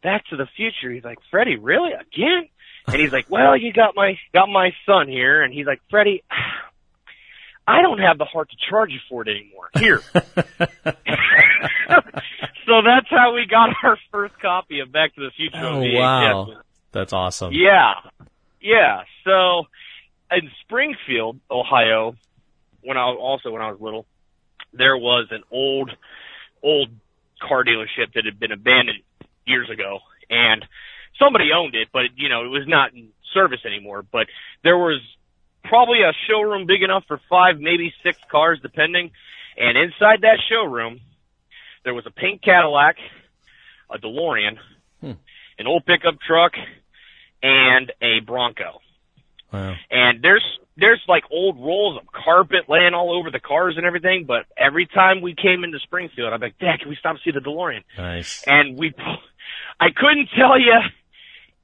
[0.03, 0.91] Back to the future.
[0.91, 1.91] He's like, Freddie, really?
[1.93, 2.49] Again?
[2.87, 6.23] And he's like, Well, you got my got my son here and he's like, Freddie
[7.67, 9.69] I don't have the heart to charge you for it anymore.
[9.75, 10.01] Here.
[12.65, 15.57] so that's how we got our first copy of Back to the Future.
[15.57, 16.61] Oh wow,
[16.91, 17.51] that's awesome.
[17.53, 17.95] Yeah.
[18.61, 19.01] Yeah.
[19.25, 19.63] So
[20.31, 22.15] in Springfield, Ohio,
[22.81, 24.05] when I was also when I was little,
[24.73, 25.91] there was an old
[26.63, 26.89] old
[27.41, 28.99] car dealership that had been abandoned
[29.45, 29.99] years ago
[30.29, 30.65] and
[31.19, 34.03] somebody owned it, but you know, it was not in service anymore.
[34.09, 34.27] But
[34.63, 35.01] there was
[35.67, 39.11] probably a showroom big enough for five, maybe six cars depending.
[39.57, 40.99] And inside that showroom
[41.83, 42.95] there was a pink Cadillac,
[43.89, 44.57] a DeLorean,
[45.01, 45.11] Hmm.
[45.59, 46.53] an old pickup truck,
[47.43, 48.81] and a Bronco.
[49.53, 49.75] Wow.
[49.89, 50.43] And there's
[50.75, 54.25] there's like old rolls of carpet laying all over the cars and everything.
[54.25, 57.31] But every time we came into Springfield, I'm like, Dad, can we stop and see
[57.31, 57.83] the DeLorean?
[57.97, 58.43] Nice.
[58.45, 58.93] And we,
[59.79, 60.73] I couldn't tell you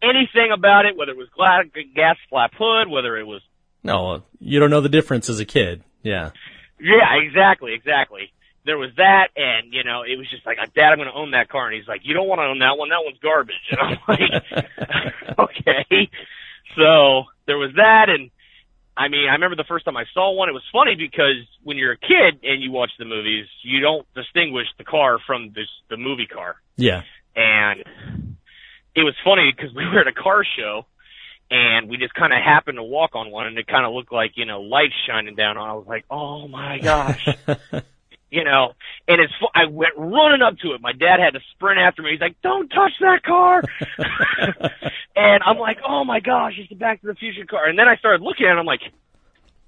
[0.01, 1.63] anything about it, whether it was gla-
[1.95, 3.41] gas flap hood, whether it was
[3.83, 5.83] No, you don't know the difference as a kid.
[6.03, 6.31] Yeah.
[6.79, 8.31] Yeah, exactly, exactly.
[8.65, 11.31] There was that, and you know, it was just like, Dad, I'm going to own
[11.31, 12.89] that car, and he's like, You don't want to own that one.
[12.89, 13.55] That one's garbage.
[13.71, 14.65] And I'm like,
[15.39, 16.09] Okay.
[16.77, 18.31] So there was that, and
[18.95, 20.49] I mean, I remember the first time I saw one.
[20.49, 24.05] It was funny because when you're a kid and you watch the movies, you don't
[24.15, 26.55] distinguish the car from this the movie car.
[26.77, 27.03] Yeah.
[27.35, 27.83] and
[28.95, 30.85] it was funny because we were at a car show
[31.53, 34.11] and we just kind of happened to walk on one and it kind of looked
[34.11, 35.69] like you know lights shining down on.
[35.69, 37.27] I was like, oh my gosh,
[38.31, 38.73] you know.
[39.07, 40.81] And it's I went running up to it.
[40.81, 42.11] My dad had to sprint after me.
[42.11, 43.61] He's like, don't touch that car.
[45.15, 47.67] and I'm like, oh my gosh, it's the Back to the Future car.
[47.67, 48.59] And then I started looking at it.
[48.59, 48.81] I'm like.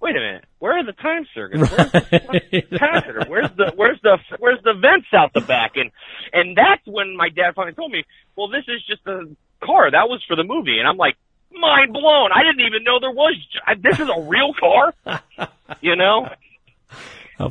[0.02, 0.44] Wait a minute.
[0.60, 1.72] Where are the time circuits?
[1.72, 3.26] Where's the?
[3.28, 5.78] Where's the where's the where's the vents out the back?
[5.78, 5.90] And
[6.34, 8.04] and that's when my dad finally told me,
[8.36, 9.24] well, this is just a
[9.66, 9.90] car.
[9.90, 10.78] That was for the movie.
[10.78, 11.16] And I'm like,
[11.60, 12.30] mind blown.
[12.34, 13.36] I didn't even know there was.
[13.82, 14.94] This is a real car.
[15.82, 16.30] You know.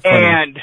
[0.05, 0.59] And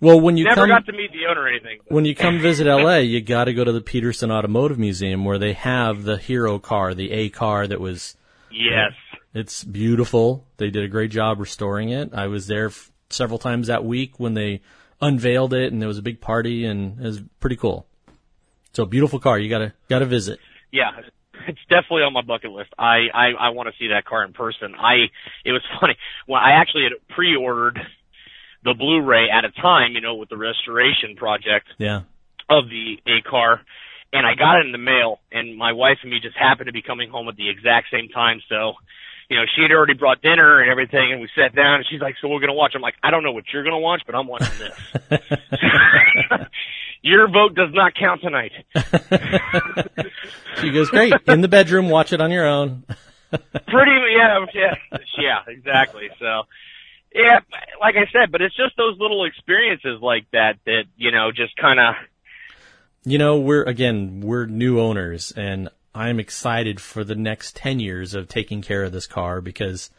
[0.00, 1.78] well, when you never come got to meet the owner or anything.
[1.88, 5.38] when you come visit LA, you got to go to the Petersen Automotive Museum where
[5.38, 8.16] they have the hero car, the A car that was
[8.50, 8.92] Yes.
[9.34, 10.44] It's beautiful.
[10.58, 12.12] They did a great job restoring it.
[12.12, 14.60] I was there f- several times that week when they
[15.00, 17.86] unveiled it, and there was a big party, and it was pretty cool.
[18.74, 19.38] So beautiful car.
[19.38, 20.38] You gotta gotta visit.
[20.70, 20.90] Yeah,
[21.48, 22.70] it's definitely on my bucket list.
[22.78, 24.74] I I, I want to see that car in person.
[24.74, 25.10] I
[25.44, 27.78] it was funny when I actually had pre-ordered
[28.64, 32.02] the Blu-ray at a time, you know, with the restoration project Yeah.
[32.48, 33.60] of the A car,
[34.12, 35.18] and I got it in the mail.
[35.32, 38.08] And my wife and me just happened to be coming home at the exact same
[38.08, 38.74] time, so.
[39.30, 42.02] You know, she had already brought dinner and everything, and we sat down, and she's
[42.02, 44.14] like, "So we're gonna watch." I'm like, "I don't know what you're gonna watch, but
[44.14, 44.76] I'm watching this."
[47.02, 48.52] Your vote does not count tonight.
[50.60, 51.12] She goes, great.
[51.26, 52.84] In the bedroom, watch it on your own.
[53.30, 54.74] Pretty, yeah, yeah,
[55.18, 56.08] yeah, exactly.
[56.20, 56.42] So,
[57.14, 57.40] yeah,
[57.80, 61.56] like I said, but it's just those little experiences like that that you know just
[61.56, 61.94] kind of.
[63.04, 68.14] You know, we're again, we're new owners, and I'm excited for the next ten years
[68.14, 69.90] of taking care of this car because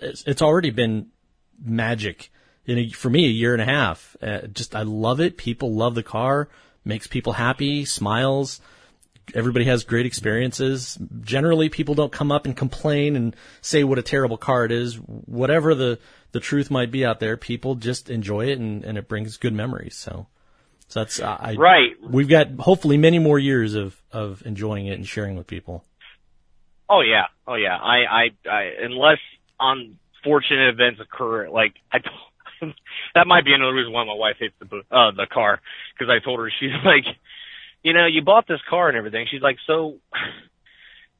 [0.00, 1.08] it's, it's already been
[1.62, 2.30] magic
[2.66, 4.16] in a, for me a year and a half.
[4.22, 5.36] Uh, just I love it.
[5.36, 6.48] People love the car,
[6.84, 8.60] makes people happy, smiles.
[9.34, 10.98] Everybody has great experiences.
[11.20, 14.96] Generally, people don't come up and complain and say what a terrible car it is.
[14.96, 15.98] Whatever the
[16.32, 19.52] the truth might be out there, people just enjoy it and, and it brings good
[19.52, 19.96] memories.
[19.96, 20.26] So,
[20.88, 21.92] so that's uh, I Right.
[22.02, 25.84] We've got hopefully many more years of of enjoying it and sharing with people.
[26.88, 27.76] Oh yeah, oh yeah.
[27.76, 29.18] I, I, I unless
[29.58, 31.98] unfortunate events occur, like I.
[33.14, 35.60] that might be another reason why my wife hates the uh the car
[35.94, 37.04] because I told her she's like,
[37.82, 39.26] you know, you bought this car and everything.
[39.30, 39.98] She's like, so,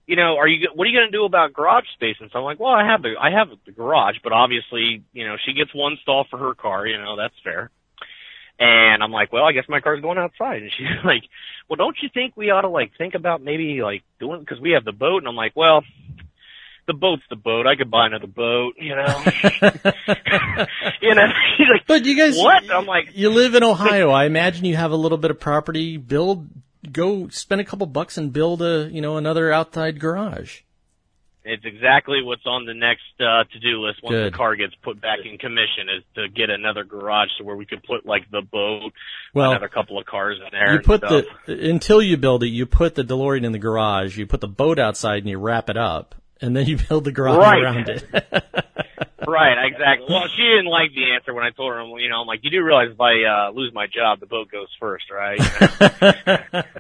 [0.07, 2.17] you know, are you what are you going to do about garage space?
[2.21, 5.27] And so I'm like, well, I have the I have the garage, but obviously, you
[5.27, 6.87] know, she gets one stall for her car.
[6.87, 7.71] You know, that's fair.
[8.59, 10.63] And I'm like, well, I guess my car's going outside.
[10.63, 11.25] And she's like,
[11.69, 14.73] well, don't you think we ought to like think about maybe like doing because we
[14.73, 15.19] have the boat?
[15.19, 15.83] And I'm like, well,
[16.93, 17.67] the boat's the boat.
[17.67, 19.23] I could buy another boat, you know.
[21.01, 22.71] you know, like, But you guys, what?
[22.71, 24.11] I'm like, you live in Ohio.
[24.11, 25.97] I imagine you have a little bit of property.
[25.97, 26.49] Build,
[26.91, 30.61] go spend a couple bucks and build a, you know, another outside garage.
[31.45, 34.33] it's exactly what's on the next uh, to-do list once Good.
[34.33, 37.67] the car gets put back in commission is to get another garage to where we
[37.67, 38.93] could put like the boat,
[39.35, 40.75] Well, another couple of cars in there.
[40.75, 44.17] you put the until you build it, you put the DeLorean in the garage.
[44.19, 47.13] You put the boat outside and you wrap it up, and then you build the
[47.13, 47.63] garage Right.
[47.63, 48.05] around it.
[49.25, 50.07] Right, exactly.
[50.11, 52.51] Well, she didn't like the answer when I told her, you know, I'm like, you
[52.51, 55.39] do realize if I uh, lose my job, the boat goes first, right?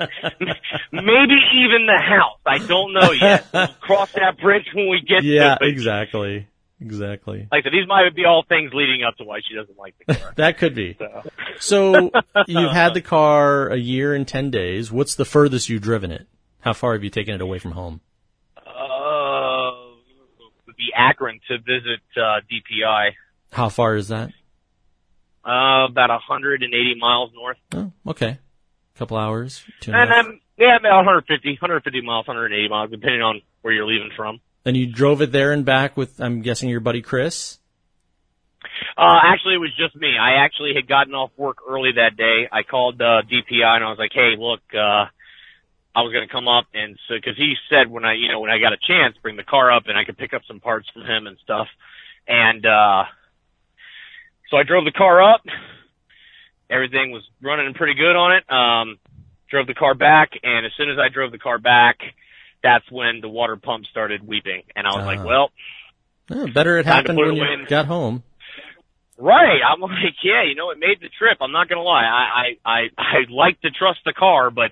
[0.92, 2.38] Maybe even the house.
[2.44, 3.46] I don't know yet.
[3.52, 5.58] We'll cross that bridge when we get yeah, it.
[5.60, 6.48] But exactly,
[6.80, 7.46] exactly.
[7.52, 10.32] like these might be all things leading up to why she doesn't like the car.
[10.36, 10.96] That could be.
[10.98, 11.22] So,
[11.60, 12.10] So
[12.46, 14.90] you've had the car a year and ten days.
[14.90, 16.26] What's the furthest you've driven it?
[16.60, 18.00] How far have you taken it away from home?
[20.82, 23.12] Be Akron to visit uh, DPI.
[23.52, 24.30] How far is that?
[25.44, 27.56] Uh, about 180 miles north.
[27.74, 28.38] Oh, okay.
[28.94, 33.22] A couple hours, two and And um, yeah, about 150, 150 miles, 180 miles, depending
[33.22, 34.40] on where you're leaving from.
[34.64, 37.58] And you drove it there and back with, I'm guessing, your buddy Chris.
[38.96, 40.12] Uh, actually, it was just me.
[40.20, 42.48] I actually had gotten off work early that day.
[42.52, 45.06] I called uh, DPI and I was like, "Hey, look, uh,
[45.94, 48.40] I was going to come up and so because he said when I, you know,
[48.40, 50.60] when I got a chance, bring the car up and I could pick up some
[50.60, 51.68] parts from him and stuff."
[52.26, 53.04] And uh,
[54.50, 55.42] so I drove the car up.
[56.70, 58.50] Everything was running pretty good on it.
[58.50, 58.98] Um,
[59.50, 61.98] drove the car back, and as soon as I drove the car back,
[62.62, 65.06] that's when the water pump started weeping, and I was Ah.
[65.06, 65.50] like, "Well."
[66.30, 67.64] Oh, better it happened when you away.
[67.68, 68.22] got home.
[69.18, 69.60] Right.
[69.62, 71.38] I'm like, yeah, you know, it made the trip.
[71.42, 72.04] I'm not gonna lie.
[72.04, 74.70] I I I, I like to trust the car, but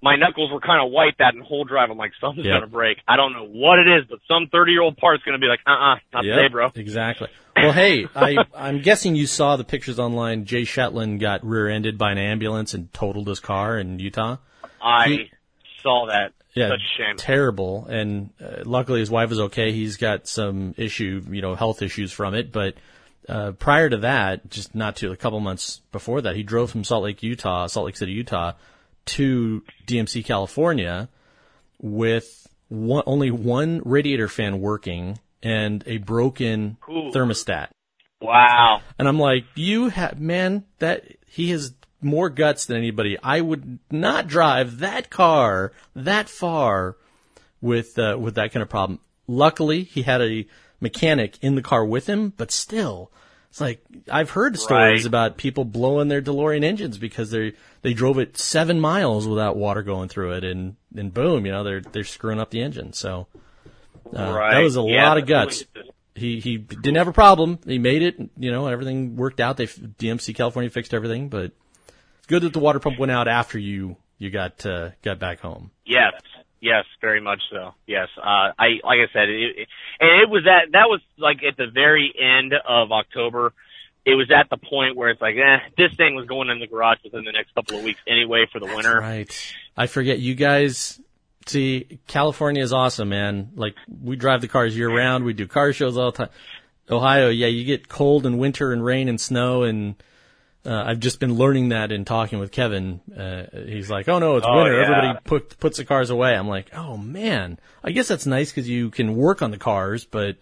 [0.00, 1.90] my knuckles were kind of white that whole drive.
[1.90, 2.54] I'm like, something's Yep.
[2.56, 2.98] gonna break.
[3.08, 5.60] I don't know what it is, but some 30 year old part's gonna be like,
[5.66, 6.70] uh, uh not Yep, today, bro.
[6.74, 7.28] Exactly.
[7.56, 10.44] Well, hey, I, I'm guessing you saw the pictures online.
[10.44, 14.36] Jay Shetland got rear-ended by an ambulance and totaled his car in Utah.
[14.80, 15.30] I He-
[15.82, 16.32] saw that.
[16.54, 17.16] Yeah, Such a shame.
[17.16, 17.86] terrible.
[17.86, 19.70] And uh, luckily, his wife is okay.
[19.70, 22.50] He's got some issue, you know, health issues from it.
[22.50, 22.74] But
[23.28, 26.82] uh, prior to that, just not to a couple months before that, he drove from
[26.82, 28.52] Salt Lake, Utah, Salt Lake City, Utah,
[29.08, 31.08] to DMC, California,
[31.80, 37.10] with one, only one radiator fan working and a broken Ooh.
[37.12, 37.68] thermostat.
[38.20, 38.82] Wow.
[38.98, 43.16] And I'm like, you have, man, that, he has more guts than anybody.
[43.22, 46.96] I would not drive that car that far
[47.60, 49.00] with, uh, with that kind of problem.
[49.26, 50.46] Luckily, he had a
[50.80, 53.10] mechanic in the car with him, but still,
[53.50, 55.06] it's like, I've heard stories Right.
[55.06, 59.82] about people blowing their DeLorean engines because they, they drove it seven miles without water
[59.82, 62.92] going through it and, and boom, you know, they're, they're screwing up the engine.
[62.92, 63.26] So,
[64.16, 64.54] uh, right.
[64.54, 67.60] that was a Yeah, lot of guts really- he he didn't have a problem.
[67.64, 68.16] He made it.
[68.36, 69.56] You know, everything worked out.
[69.56, 71.52] They DMC California fixed everything, but
[72.18, 75.38] it's good that the water pump went out after you you got uh, got back
[75.38, 75.70] home.
[75.86, 76.14] Yes,
[76.60, 77.74] yes, very much so.
[77.86, 79.68] Yes, uh, I like I said, it, it,
[80.00, 83.52] and it was that that was like at the very end of October.
[84.04, 86.66] It was at the point where it's like, eh, this thing was going in the
[86.66, 88.98] garage within the next couple of weeks anyway for the winter.
[88.98, 89.54] Right.
[89.76, 90.98] I forget you guys.
[91.46, 93.50] See, California is awesome, man.
[93.54, 95.24] Like we drive the cars year round.
[95.24, 96.28] We do car shows all the time.
[96.90, 99.96] Ohio, yeah, you get cold and winter and rain and snow and.
[100.68, 103.00] Uh, I've just been learning that in talking with Kevin.
[103.16, 104.74] Uh, he's like, "Oh no, it's Oh, winter.
[104.78, 104.82] yeah.
[104.82, 108.68] Everybody put, puts the cars away." I'm like, "Oh man, I guess that's nice because
[108.68, 110.36] you can work on the cars, but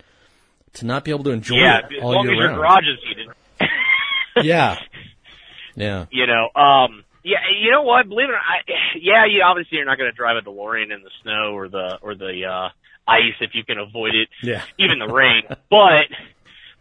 [0.74, 2.56] to not be able to enjoy Yeah, it as all long as year your round."
[2.58, 3.28] garage is heated.
[4.44, 4.78] yeah,
[5.76, 8.08] yeah, you know, um, yeah, you know what?
[8.08, 10.92] Believe it or not, I, yeah, you obviously you're not going to drive a DeLorean
[10.94, 12.68] in the snow or the or the uh,
[13.06, 14.62] ice if you can avoid it, yeah.
[14.78, 15.42] even the rain.
[15.70, 16.06] But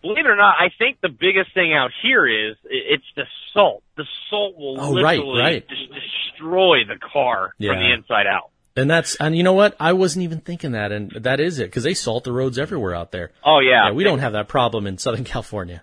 [0.08, 3.84] believe it or not, I think the biggest thing out here is it's the salt.
[3.98, 5.68] The salt will Oh, right, literally right.
[5.68, 8.52] just destroy the car from the inside out.
[8.78, 9.76] And that's and you know what?
[9.80, 12.94] I wasn't even thinking that, and that is it because they salt the roads everywhere
[12.94, 13.32] out there.
[13.44, 15.82] Oh yeah, Yeah, we don't have that problem in Southern California.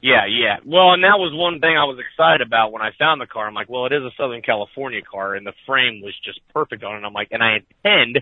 [0.00, 0.56] Yeah, yeah.
[0.66, 3.46] Well, and that was one thing I was excited about when I found the car.
[3.46, 6.84] I'm like, well, it is a Southern California car, and the frame was just perfect
[6.84, 7.06] on it.
[7.06, 8.20] I'm like, and I intend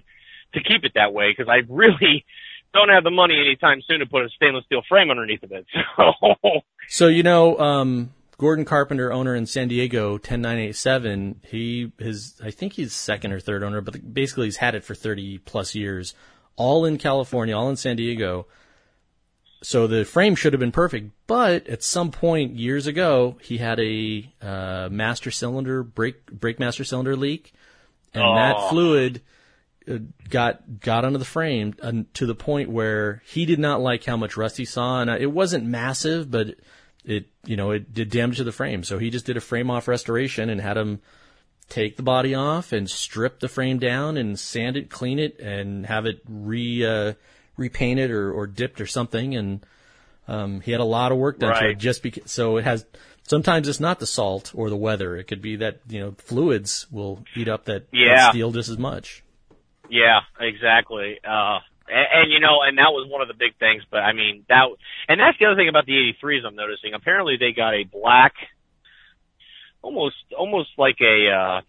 [0.55, 2.25] to keep it that way because I really
[2.75, 5.67] don't have the money anytime soon to put a stainless steel frame underneath of it.
[5.97, 12.51] So, So you know, um, Gordon Carpenter, owner in San Diego, 10987, he his I
[12.51, 16.15] think he's second or third owner, but basically he's had it for 30 plus years,
[16.57, 18.47] all in California, all in San Diego.
[19.63, 23.79] So the frame should have been perfect, but at some point years ago, he had
[23.79, 27.53] a uh, master cylinder brake brake master cylinder leak,
[28.13, 28.35] and Oh.
[28.35, 29.21] that fluid
[30.29, 34.17] got got onto the frame uh, to the point where he did not like how
[34.17, 36.57] much rust he saw, and uh, it wasn't massive, but
[37.05, 38.85] it you know it did damage to the frame.
[38.85, 41.01] So he just did a frame off restoration and had him
[41.69, 45.87] take the body off and strip the frame down and sand it, clean it, and
[45.87, 47.15] have it re uh,
[47.57, 49.35] repainted or, or dipped or something.
[49.35, 49.67] And
[50.29, 52.31] um, he had a lot of work done to it just because.
[52.31, 52.85] So it has.
[53.25, 55.17] Sometimes it's not the salt or the weather.
[55.17, 58.79] It could be that you know fluids will eat up that, that steel just as
[58.79, 59.23] much.
[59.89, 61.19] Yeah, exactly.
[61.25, 61.59] Uh,
[61.89, 63.83] and, and you know, and that was one of the big things.
[63.91, 64.69] But I mean, that
[65.09, 66.45] and that's the other thing about the 83s.
[66.47, 66.95] I'm noticing.
[66.95, 68.35] Apparently, they got a black,
[69.83, 71.63] almost almost like a uh, I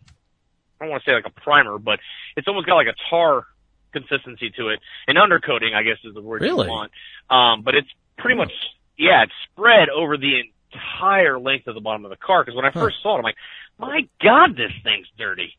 [0.80, 1.99] don't want to say like a primer, but
[2.36, 3.45] it's almost got like a tar
[3.93, 4.80] consistency to it.
[5.07, 6.66] An undercoating, I guess, is the word Really?
[6.66, 6.91] you want.
[7.30, 8.51] Um, but it's pretty much
[8.97, 10.41] yeah, it's spread over the
[10.74, 12.43] entire length of the bottom of the car.
[12.43, 12.80] Because when I Huh.
[12.82, 13.38] first saw it, I'm like,
[13.80, 15.55] my God, this thing's dirty.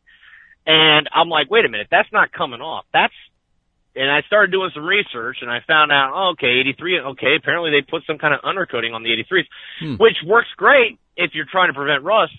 [0.65, 2.85] And I'm like, wait a minute, that's not coming off.
[2.93, 3.13] That's,
[3.95, 7.71] and I started doing some research and I found out, oh, okay, 83, okay, apparently
[7.71, 9.43] they put some kind of undercoating on the 83s,
[9.79, 9.95] Hmm.
[9.95, 12.33] which works great if you're trying to prevent rust.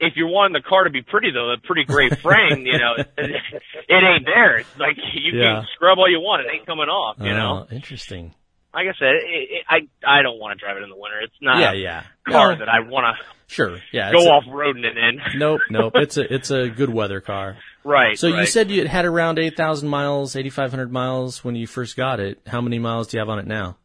[0.00, 2.94] If you're wanting the car to be pretty though, a pretty great frame, you know,
[2.96, 4.58] it, it ain't there.
[4.58, 5.54] It's like you Yeah.
[5.60, 7.66] can scrub all you want, it ain't coming off, you know.
[7.68, 8.34] Oh, interesting.
[8.74, 11.20] Like I said, it, it, I I don't want to drive it in the winter.
[11.22, 12.02] It's not yeah, a yeah.
[12.28, 13.78] car No, that I want to sure.
[13.92, 14.12] Yeah.
[14.12, 15.20] go off roading it in.
[15.38, 15.92] Nope, nope.
[15.96, 17.56] It's a it's a good weather car.
[17.82, 18.18] right.
[18.18, 21.66] So you said you had around eight thousand miles, eighty five hundred miles when you
[21.66, 22.40] first got it.
[22.46, 23.78] How many miles do you have on it now?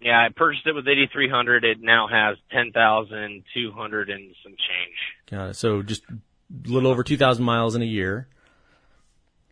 [0.00, 1.62] Yeah, I purchased it with 8300.
[1.62, 4.96] It now has 10,200 and some change.
[5.30, 5.56] Got it.
[5.56, 8.26] So just a little over two thousand miles in a year.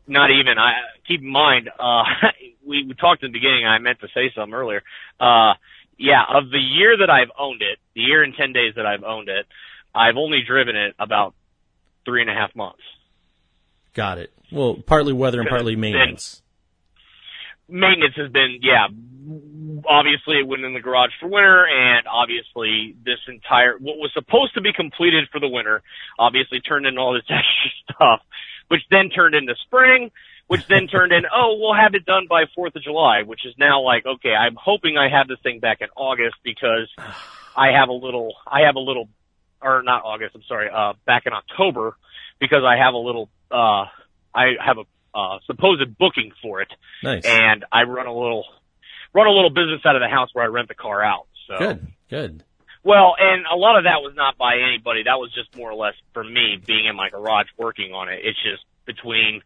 [0.08, 0.58] Not even.
[0.58, 0.72] I
[1.06, 1.68] keep in mind.
[1.78, 2.02] Uh,
[2.66, 3.66] we, we talked in the beginning.
[3.66, 4.82] I meant to say something earlier.
[5.20, 5.54] Uh,
[5.98, 9.04] yeah, of the year that I've owned it, the year and 10 days that I've
[9.04, 9.46] owned it,
[9.94, 11.34] I've only driven it about
[12.04, 12.82] three and a half months.
[13.94, 14.32] Got it.
[14.50, 16.40] Well, partly weather and partly maintenance.
[17.68, 18.86] maintenance has been, yeah,
[19.86, 24.54] obviously it went in the garage for winter and obviously this entire, what was supposed
[24.54, 25.82] to be completed for the winter,
[26.18, 28.20] obviously turned into all this extra stuff,
[28.68, 30.10] which then turned into spring,
[30.46, 33.54] which then turned in, oh, we'll have it done by 4th of July, which is
[33.58, 36.88] now like, okay, I'm hoping I have this thing back in August because
[37.56, 39.08] I have a little, I have a little,
[39.60, 41.96] or not August, I'm sorry, uh, back in October
[42.38, 43.86] because I have a little, uh,
[44.34, 44.84] I have a,
[45.18, 46.68] uh, supposed booking for it
[47.02, 47.24] Nice.
[47.24, 48.44] and I run a little
[49.14, 51.26] run a little business out of the house where I rent the car out.
[51.48, 51.86] So Good.
[52.10, 52.44] Good.
[52.88, 55.02] Well, and a lot of that was not by anybody.
[55.04, 58.20] That was just more or less for me being in my garage working on it.
[58.24, 59.42] It's just between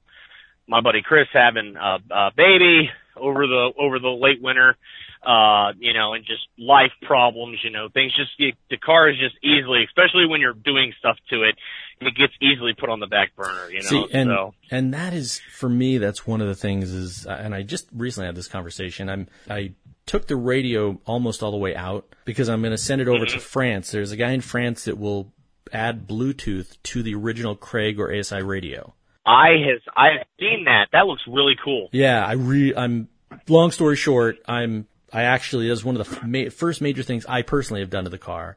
[0.68, 4.76] my buddy Chris having a, a baby over the over the late winter,
[5.24, 9.16] uh, you know, and just life problems, you know, things just the, the car is
[9.18, 11.56] just easily, especially when you're doing stuff to it,
[12.00, 13.88] it gets easily put on the back burner, you know.
[13.88, 15.98] See, and so and that is for me.
[15.98, 19.08] That's one of the things is, and I just recently had this conversation.
[19.10, 19.72] I'm I
[20.06, 23.24] took the radio almost all the way out because I'm going to send it over
[23.24, 23.34] Mm-hmm.
[23.38, 23.90] to France.
[23.90, 25.32] There's a guy in France that will
[25.72, 28.94] add Bluetooth to the original Craig or ASI radio.
[29.24, 30.88] I has I've seen that.
[30.92, 31.88] That looks really cool.
[31.92, 33.08] Yeah, I re I'm
[33.48, 37.42] long story short, I'm I actually was one of the ma- first major things I
[37.42, 38.56] personally have done to the car.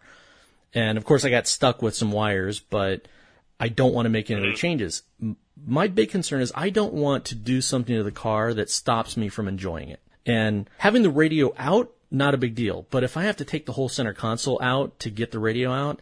[0.73, 3.07] And of course I got stuck with some wires, but
[3.59, 5.03] I don't want to make any other changes.
[5.21, 8.69] M- My big concern is I don't want to do something to the car that
[8.69, 10.01] stops me from enjoying it.
[10.25, 12.87] And having the radio out, not a big deal.
[12.89, 15.71] But if I have to take the whole center console out to get the radio
[15.71, 15.99] out,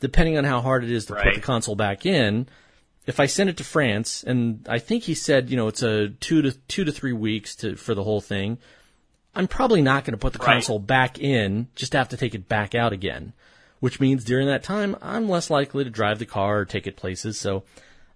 [0.00, 2.46] depending on how hard it is to put the console back in,
[3.06, 6.08] if I send it to France, and I think he said, you know, it's a
[6.08, 8.58] two to two to three weeks to for the whole thing.
[9.34, 10.54] I'm probably not going to put the Right.
[10.54, 13.32] console back in, just have to take it back out again,
[13.80, 16.96] which means during that time I'm less likely to drive the car or take it
[16.96, 17.38] places.
[17.38, 17.64] So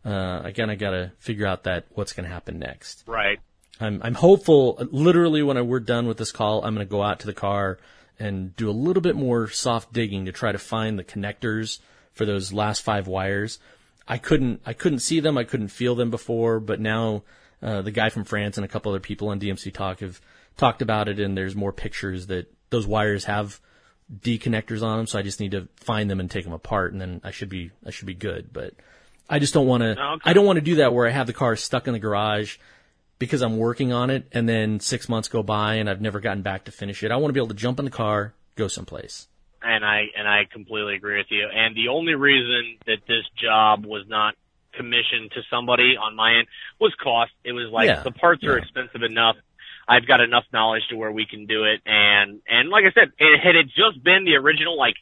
[0.05, 3.05] uh, again, I got to figure out that what's going to happen next.
[3.07, 3.39] Right.
[3.83, 4.79] I'm I'm hopeful.
[4.91, 7.35] Literally, when I, we're done with this call, I'm going to go out to the
[7.35, 7.79] car
[8.19, 11.81] and do a little bit more soft digging to try to find the connectors
[12.13, 13.59] for those last five wires.
[14.07, 15.37] I couldn't I couldn't see them.
[15.37, 17.23] I couldn't feel them before, but now
[17.63, 20.21] uh, the guy from France and a couple other people on DMCTalk have
[20.57, 23.61] talked about it, and there's more pictures that those wires have
[24.21, 25.07] D connectors on them.
[25.07, 27.49] So I just need to find them and take them apart, and then I should
[27.49, 28.53] be I should be good.
[28.53, 28.75] But
[29.29, 29.91] I just don't want to.
[29.91, 30.31] Okay.
[30.31, 32.59] I don't want to do that where I have the car stuck in the garage
[33.23, 36.43] because I'm working on it, and then six months go by and I've never gotten
[36.43, 37.13] back to finish it.
[37.13, 39.29] I want to be able to jump in the car, go someplace.
[39.63, 41.47] and I and I completely agree with you.
[41.55, 44.35] And the only reason that this job was not
[44.75, 46.49] commissioned to somebody on my end
[46.81, 47.31] was cost.
[47.45, 48.03] It was like Yeah.
[48.03, 48.63] the parts are Yeah.
[48.63, 49.37] expensive enough.
[49.87, 51.81] I've got enough knowledge to where we can do it.
[51.87, 54.97] And and like I said, it, had it just been the original like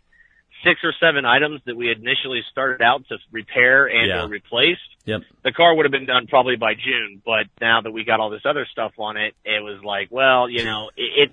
[0.64, 4.24] six or seven items that we had initially started out to repair and Yeah.
[4.24, 5.22] or replace, Yep.
[5.42, 7.22] the car would have been done probably by June.
[7.24, 10.48] But now that we got all this other stuff on it, it was like, well,
[10.48, 11.32] you know, it, it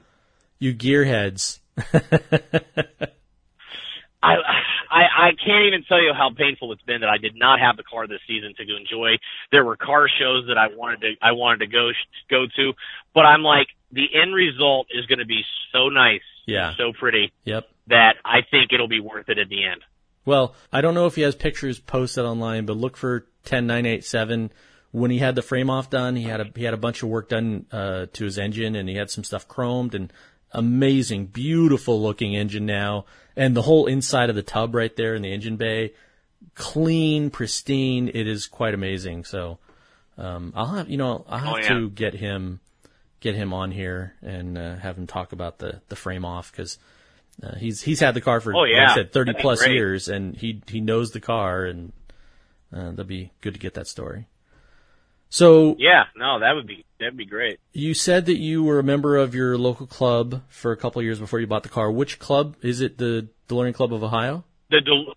[0.59, 1.59] You gearheads.
[4.23, 4.33] I,
[4.89, 7.77] I I can't even tell you how painful it's been that I did not have
[7.77, 9.17] the car this season to enjoy.
[9.51, 11.91] There were car shows that I wanted to I wanted to go
[12.29, 12.73] go to,
[13.13, 16.73] but I'm like the end result is going to be so nice, Yeah.
[16.77, 17.69] so pretty Yep.
[17.87, 19.81] That I think it'll be worth it at the end.
[20.25, 24.51] Well, I don't know if he has pictures posted online, but look for 10987.
[24.91, 27.09] When he had the frame off done, he had a he had a bunch of
[27.09, 30.11] work done uh, to his engine, and he had some stuff chromed and
[30.51, 35.21] amazing, beautiful looking engine now, and the whole inside of the tub right there in
[35.21, 35.93] the engine bay,
[36.55, 38.09] clean, pristine.
[38.13, 39.25] It is quite amazing.
[39.25, 39.59] So,
[40.17, 41.67] um, I'll have you know I'll have Oh, yeah.
[41.69, 42.59] to get him
[43.19, 46.77] get him on here and uh, have him talk about the the frame off because.
[47.41, 48.93] Uh, he's he's had the car for Oh, like I yeah.
[48.95, 49.73] said thirty plus great.
[49.75, 51.93] years, and he he knows the car, and
[52.73, 54.27] uh, that'd be good to get that story.
[55.29, 57.59] So Yeah, no, that would be that'd be great.
[57.73, 61.05] you said that you were a member of your local club for a couple of
[61.05, 61.91] years before you bought the car.
[61.91, 62.97] Which club is it?
[62.97, 64.43] The DeLorean Club of Ohio.
[64.71, 65.13] the Del-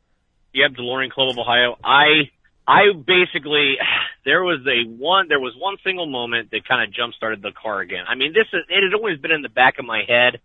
[0.53, 1.77] yep, DeLorean Club of Ohio.
[1.83, 2.29] I
[2.67, 3.77] I basically
[4.25, 7.53] there was a one there was one single moment that kind of jump started the
[7.53, 8.05] car again.
[8.09, 10.41] I mean, this is it had always been in the back of my head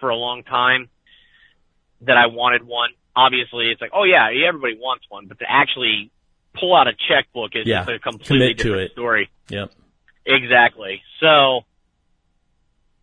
[0.00, 0.88] for a long time
[2.06, 2.90] that I wanted one.
[3.16, 6.10] Obviously, it's like, oh yeah, everybody wants one, but to actually
[6.58, 9.30] pull out a checkbook is Yeah, a completely commit to different story.
[9.48, 9.72] Yep.
[10.26, 11.02] Exactly.
[11.20, 11.60] So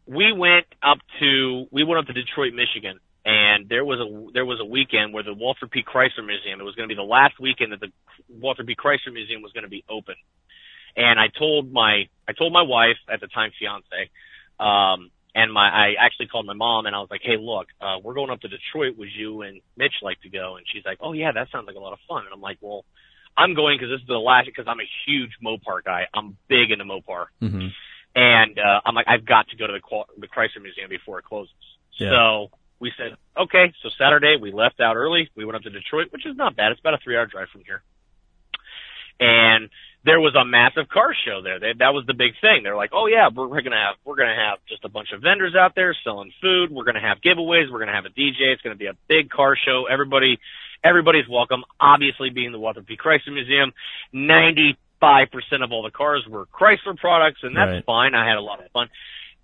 [0.05, 4.45] we went up to we went up to Detroit, Michigan, and there was a there
[4.45, 5.83] was a weekend where the Walter P.
[5.83, 6.59] Chrysler Museum.
[6.59, 7.91] It was going to be the last weekend that the
[8.27, 8.75] Walter P.
[8.75, 10.15] Chrysler Museum was going to be open.
[10.95, 14.09] And I told my I told my wife at the time fiance,
[14.59, 17.97] um, and my I actually called my mom and I was like, hey, look, uh,
[18.03, 18.97] we're going up to Detroit.
[18.97, 20.55] Would you and Mitch like to go?
[20.57, 22.25] And she's like, oh yeah, that sounds like a lot of fun.
[22.25, 22.85] And I'm like, well.
[23.37, 26.03] I'm going because this is the last because I'm a huge Mopar guy.
[26.13, 27.69] I'm big into Mopar hmm
[28.15, 31.25] and uh, I'm like, I've got to go to the the Chrysler Museum before it
[31.25, 31.53] closes.
[31.97, 32.09] Yeah.
[32.11, 33.73] So we said, okay.
[33.81, 35.29] So Saturday we left out early.
[35.35, 36.71] We went up to Detroit, which is not bad.
[36.71, 37.83] It's about a three hour drive from here.
[39.19, 39.69] And
[40.03, 41.59] there was a massive car show there.
[41.59, 42.61] They, that was the big thing.
[42.63, 45.21] They're like, oh yeah, we're, we're gonna have we're gonna have just a bunch of
[45.21, 46.71] vendors out there selling food.
[46.71, 47.71] We're gonna have giveaways.
[47.71, 48.49] We're gonna have a DJ.
[48.53, 49.85] It's gonna be a big car show.
[49.91, 50.39] Everybody,
[50.83, 51.63] everybody's welcome.
[51.79, 52.97] Obviously, being the Walter P.
[52.97, 53.73] Chrysler Museum,
[54.11, 57.85] ninety five percent of all the cars were Chrysler products, and that's Right.
[57.85, 58.15] fine.
[58.15, 58.87] I had a lot of fun.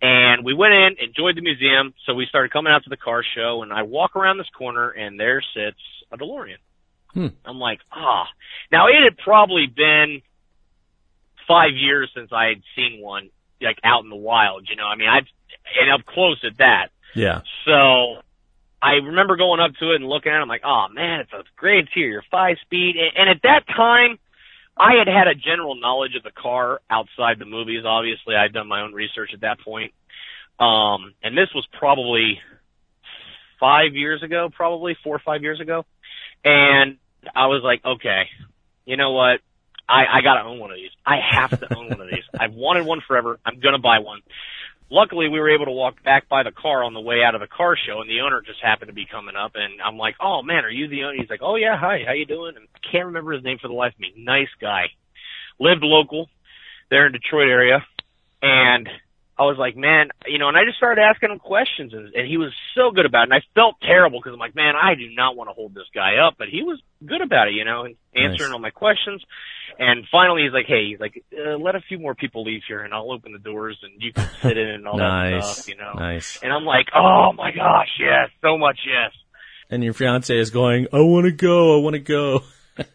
[0.01, 1.93] And we went in, enjoyed the museum.
[2.05, 4.89] So we started coming out to the car show, and I walk around this corner,
[4.89, 5.80] and there sits
[6.12, 6.58] a DeLorean.
[7.14, 7.28] Hmm.
[7.43, 8.26] I'm like, ah.
[8.72, 10.22] Now it had probably been
[11.47, 13.29] five years since I had seen one
[13.61, 14.67] like out in the wild.
[14.69, 15.27] You know, I mean, I've
[15.79, 16.89] and up close at that.
[17.15, 17.41] Yeah.
[17.65, 18.21] So
[18.81, 20.41] I remember going up to it and looking at it.
[20.41, 22.95] I'm like, oh man, it's a great interior, five speed.
[22.97, 24.19] And, and at that time,
[24.77, 27.83] I had had a general knowledge of the car outside the movies.
[27.85, 29.93] Obviously, I'd done my own research at that point.
[30.59, 32.39] Um, and this was probably
[33.59, 35.85] five years ago, probably four or five years ago.
[36.43, 36.97] And
[37.36, 38.24] I was like, okay,
[38.86, 39.39] you know what?
[39.89, 40.92] I, I gotta own one of these.
[41.05, 42.24] I have to own one of these.
[42.38, 43.39] I've wanted one forever.
[43.46, 44.22] I'm gonna buy one.
[44.89, 47.42] Luckily, we were able to walk back by the car on the way out of
[47.42, 50.16] the car show, and the owner just happened to be coming up, and I'm like,
[50.20, 52.68] "Oh man, are you the owner?" He's like, "Oh yeah, hi, how you doing?" And
[52.74, 54.14] I can't remember his name for the life of me.
[54.18, 54.86] Nice guy,
[55.59, 56.30] lived local,
[56.89, 57.86] there in Detroit area,
[58.42, 58.89] and
[59.39, 62.28] I was like, man, you know, and I just started asking him questions, and, and
[62.28, 64.96] he was so good about it, and I felt terrible because I'm like, man, I
[64.96, 67.64] do not want to hold this guy up, but he was good about it, you
[67.64, 68.54] know, and answering Nice.
[68.54, 69.24] all my questions.
[69.78, 72.82] And finally, he's like, hey, he's like, uh, let a few more people leave here,
[72.82, 75.47] and I'll open the doors, and you can sit in and all that Nice.
[75.54, 75.93] stuff, you know.
[75.93, 76.39] Nice.
[76.42, 79.12] And I'm like, oh my gosh, yes, so much yes.
[79.70, 81.78] And your fiance is going, I want to go.
[81.78, 82.42] I want to go.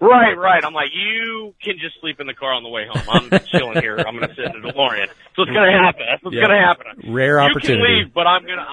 [0.00, 0.62] Right, right.
[0.64, 3.08] I'm like, you can just sleep in the car on the way home.
[3.08, 3.96] I'm chilling here.
[3.98, 5.06] I'm gonna sit in the DeLorean.
[5.36, 6.02] So it's gonna happen.
[6.08, 6.42] That's what's Yeah.
[6.42, 7.12] gonna happen.
[7.12, 7.82] Rare You opportunity.
[7.82, 8.66] can leave, but I'm gonna.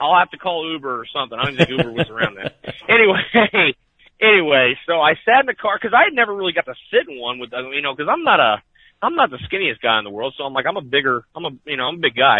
[0.00, 1.38] I'll have to call Uber or something.
[1.38, 2.50] I don't think Uber was around then.
[2.88, 3.74] Anyway,
[4.20, 7.08] anyway, so I sat in the car because I had never really got to sit
[7.08, 8.62] in one with, you know, because I'm not a,
[9.02, 10.34] I'm not the skinniest guy in the world.
[10.38, 12.38] So I'm like, I'm a bigger, I'm a, you know, I'm a big guy,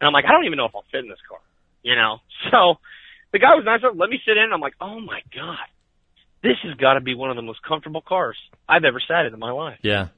[0.00, 1.38] and I'm like, I don't even know if I'll fit in this car,
[1.82, 2.18] you know.
[2.50, 2.78] So
[3.32, 4.52] the guy was nice enough, let me sit in.
[4.52, 5.66] I'm like, oh my god,
[6.42, 8.36] this has got to be one of the most comfortable cars
[8.68, 10.08] I've ever sat in in my life Yeah.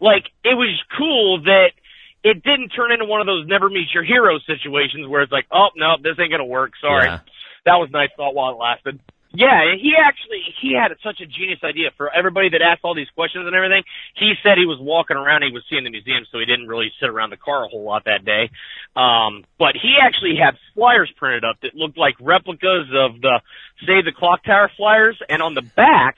[0.00, 1.68] like it was cool that
[2.24, 5.46] it didn't turn into one of those never meet your hero situations where it's like,
[5.52, 6.72] oh no, this ain't gonna work.
[6.80, 7.06] Sorry.
[7.06, 7.20] Yeah.
[7.64, 9.00] That was nice thought while it lasted.
[9.32, 13.10] Yeah, he actually he had such a genius idea for everybody that asked all these
[13.14, 13.82] questions and everything.
[14.14, 16.90] He said he was walking around, he was seeing the museum, so he didn't really
[16.98, 18.50] sit around the car a whole lot that day.
[18.96, 23.40] Um, but he actually had flyers printed up that looked like replicas of the
[23.86, 26.16] Save the Clock Tower flyers, and on the back,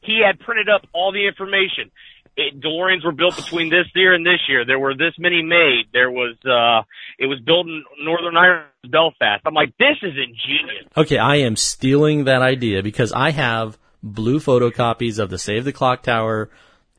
[0.00, 1.90] he had printed up all the information
[2.36, 4.64] it, DeLoreans were built between this year and this year.
[4.64, 5.84] There were this many made.
[5.92, 6.86] There was, uh,
[7.18, 9.42] it was built in Northern Ireland, Belfast.
[9.46, 10.86] I'm like, this is ingenious.
[10.96, 15.72] Okay, I am stealing that idea because I have blue photocopies of the Save the
[15.72, 16.50] Clock Tower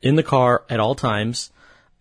[0.02, 1.50] in the car at all times.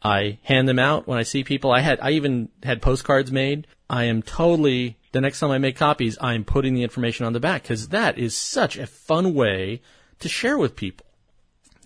[0.01, 1.71] I hand them out when I see people.
[1.71, 3.67] I had, I even had postcards made.
[3.89, 7.39] I am totally, the next time I make copies, I'm putting the information on the
[7.39, 9.81] back because that is such a fun way
[10.19, 11.06] to share with people.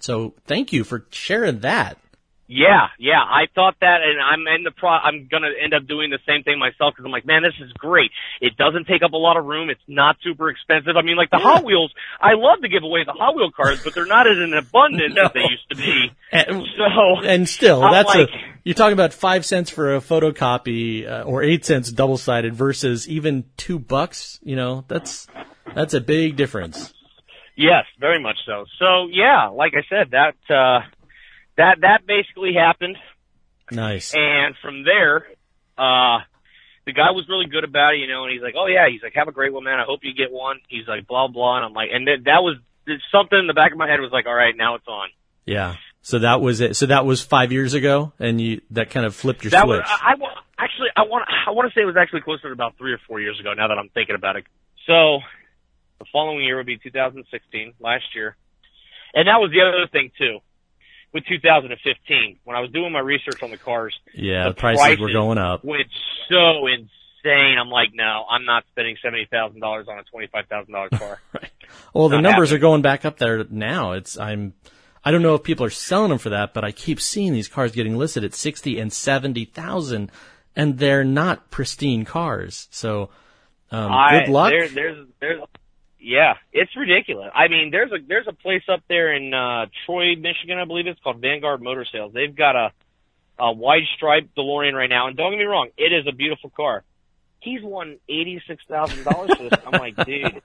[0.02, 1.98] So thank you for sharing that.
[2.54, 4.90] Yeah, yeah, I thought that, and I'm in the pro.
[4.90, 7.72] I'm gonna end up doing the same thing myself because I'm like, man, this is
[7.72, 8.12] great.
[8.42, 9.70] It doesn't take up a lot of room.
[9.70, 10.98] It's not super expensive.
[10.98, 11.44] I mean, like the yeah.
[11.44, 14.38] Hot Wheels, I love to give away the Hot Wheel cars, but they're not as
[14.38, 15.28] in abundance no.
[15.28, 16.12] as they used to be.
[16.34, 20.00] And, so, and still, I'm that's like, a you're talking about five cents for a
[20.00, 24.40] photocopy uh, or eight cents double sided versus even two bucks.
[24.42, 25.28] You know, that's
[25.76, 26.94] that's a big difference.
[27.56, 28.66] Yes, very much so.
[28.80, 30.82] So yeah, like I said, that uh,
[31.58, 32.98] that that basically happened.
[33.70, 34.14] Nice.
[34.14, 35.28] And from there,
[35.78, 36.20] uh,
[36.86, 38.24] the guy was really good about it, you know.
[38.24, 39.80] And he's like, "Oh yeah," he's like, "Have a great one, man.
[39.80, 42.44] I hope you get one." He's like, "Blah blah," and I'm like, and th- that
[42.44, 42.58] was
[43.12, 45.10] something in the back of my head was like, "All right, now it's on."
[45.46, 45.76] Yeah.
[46.02, 46.76] So that was it.
[46.76, 49.82] So that was five years ago, and you that kind of flipped your that switch.
[49.82, 52.54] Was, I, I actually I want I want to say it was actually closer to
[52.54, 53.54] about three or four years ago.
[53.54, 54.46] Now that I'm thinking about it,
[54.88, 55.20] so
[56.02, 58.36] the following year would be 2016, last year.
[59.14, 60.40] And that was the other thing too,
[61.14, 63.98] with 2015, when I was doing my research on the cars.
[64.14, 65.64] Yeah, the, prices, prices, were going up.
[65.64, 65.88] Went
[66.30, 67.58] so insane.
[67.60, 70.90] I'm like, no, I'm not spending seventy thousand dollars on a twenty five thousand dollar
[70.90, 71.22] car.
[71.34, 71.52] right.
[71.94, 72.58] Well, the numbers happening.
[72.58, 73.94] are going back up there now.
[73.94, 74.54] It's I'm.
[75.04, 77.48] I don't know if people are selling them for that, but I keep seeing these
[77.48, 80.12] cars getting listed at sixty and seventy thousand,
[80.56, 82.68] and they're not pristine cars.
[82.72, 83.10] So,
[83.72, 84.52] um, I, good luck.
[84.52, 85.42] There, there's there's
[86.02, 87.32] yeah, it's ridiculous.
[87.34, 90.88] I mean, there's a there's a place up there in uh Troy, Michigan, I believe
[90.88, 92.12] it's called Vanguard Motor Sales.
[92.14, 92.72] They've got a
[93.40, 96.50] a wide stripe DeLorean right now, and don't get me wrong, it is a beautiful
[96.50, 96.84] car.
[97.40, 99.60] He's won eighty six thousand dollars for this.
[99.66, 100.42] I'm like, dude,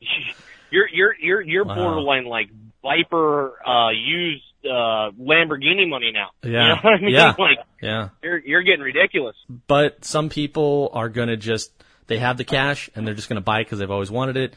[0.70, 1.74] you're you're you're you're wow.
[1.74, 2.50] borderline like
[2.82, 6.30] Viper uh used uh Lamborghini money now.
[6.42, 6.50] Yeah.
[6.50, 7.10] You know what I mean?
[7.10, 7.34] Yeah.
[7.38, 8.08] Like, yeah.
[8.22, 9.36] You're you're getting ridiculous.
[9.66, 11.72] But some people are gonna just
[12.06, 14.54] they have the cash and they're just gonna buy it because they've always wanted it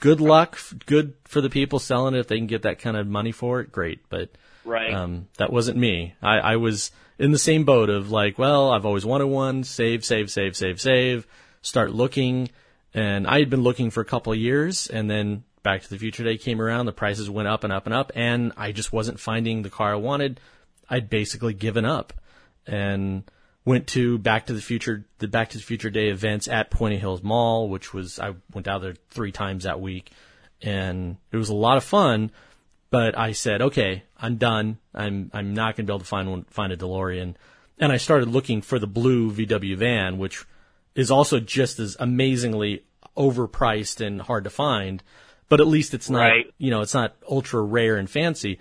[0.00, 3.06] good luck, good for the people selling it if they can get that kind of
[3.06, 3.70] money for it.
[3.70, 4.30] Great, but
[4.64, 6.14] right, um, that wasn't me.
[6.20, 9.62] I, I was in the same boat of like, well, I've always wanted one.
[9.62, 11.26] Save, save, save, save, save.
[11.62, 12.48] Start looking,
[12.94, 15.98] and I had been looking for a couple of years, and then Back to the
[15.98, 16.86] Future Day came around.
[16.86, 19.92] The prices went up and up and up, and I just wasn't finding the car
[19.92, 20.40] I wanted.
[20.88, 22.14] I'd basically given up,
[22.66, 23.24] and
[23.64, 26.98] went to Back to the Future, the Back to the Future Day events at Puente
[26.98, 30.10] Hills Mall, which was, I went out there three times that week
[30.62, 32.30] and it was a lot of fun.
[32.90, 34.78] But I said, okay, I'm done.
[34.94, 37.36] I'm, I'm not going to be able to find one, find a DeLorean.
[37.78, 40.44] And I started looking for the blue VW van, which
[40.94, 42.84] is also just as amazingly
[43.16, 45.02] overpriced and hard to find.
[45.48, 46.52] But at least it's not, right.
[46.58, 48.58] you know, it's not ultra rare and fancy.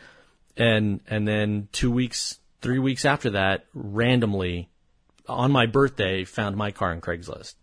[0.56, 4.70] And, and then two weeks, three weeks after that, randomly
[5.30, 7.56] on my birthday found my car on Craigslist.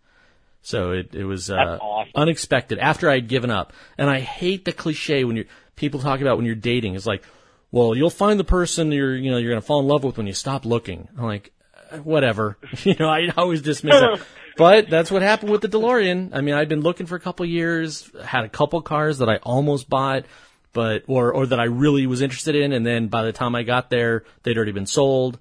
[0.61, 2.11] So it it was uh, awesome.
[2.15, 3.73] unexpected after I'd given up.
[3.97, 5.45] And I hate the cliche when you
[5.75, 6.95] people talk about when you're dating.
[6.95, 7.23] It's like,
[7.71, 10.27] well, you'll find the person you're you know you're gonna fall in love with when
[10.27, 11.07] you stop looking.
[11.17, 11.53] I'm like,
[11.91, 12.57] uh, whatever.
[12.83, 14.21] you know, I always dismiss it.
[14.57, 16.31] But that's what happened with the DeLorean.
[16.33, 19.35] I mean, I'd been looking for a couple years, had a couple cars that I
[19.37, 20.25] almost bought,
[20.73, 23.61] but or or that I really was interested in, and then by the time I
[23.61, 25.37] got there, they'd already been sold.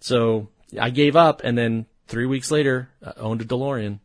[0.00, 4.00] So I gave up, and then three weeks later, uh, owned a DeLorean.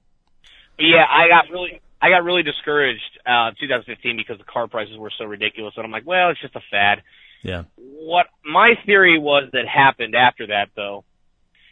[0.78, 5.12] Yeah, I got really, I got really discouraged, uh, 2015 because the car prices were
[5.18, 7.02] so ridiculous, and I'm like, well, it's just a fad.
[7.42, 7.64] Yeah.
[7.76, 11.04] What my theory was that happened after that, though,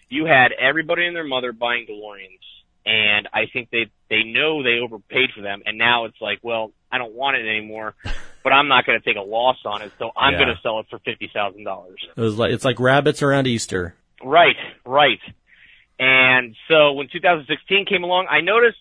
[0.10, 2.40] you had everybody and their mother buying DeLoreans,
[2.86, 6.72] and I think they they know they overpaid for them, and now it's like, well,
[6.92, 7.96] I don't want it anymore,
[8.44, 10.40] but I'm not going to take a loss on it, so I'm yeah.
[10.40, 12.06] going to sell it for fifty thousand dollars.
[12.16, 13.96] It was like it's like rabbits around Easter.
[14.24, 15.20] Right, right.
[16.00, 18.78] And so when 2016 came along, I noticed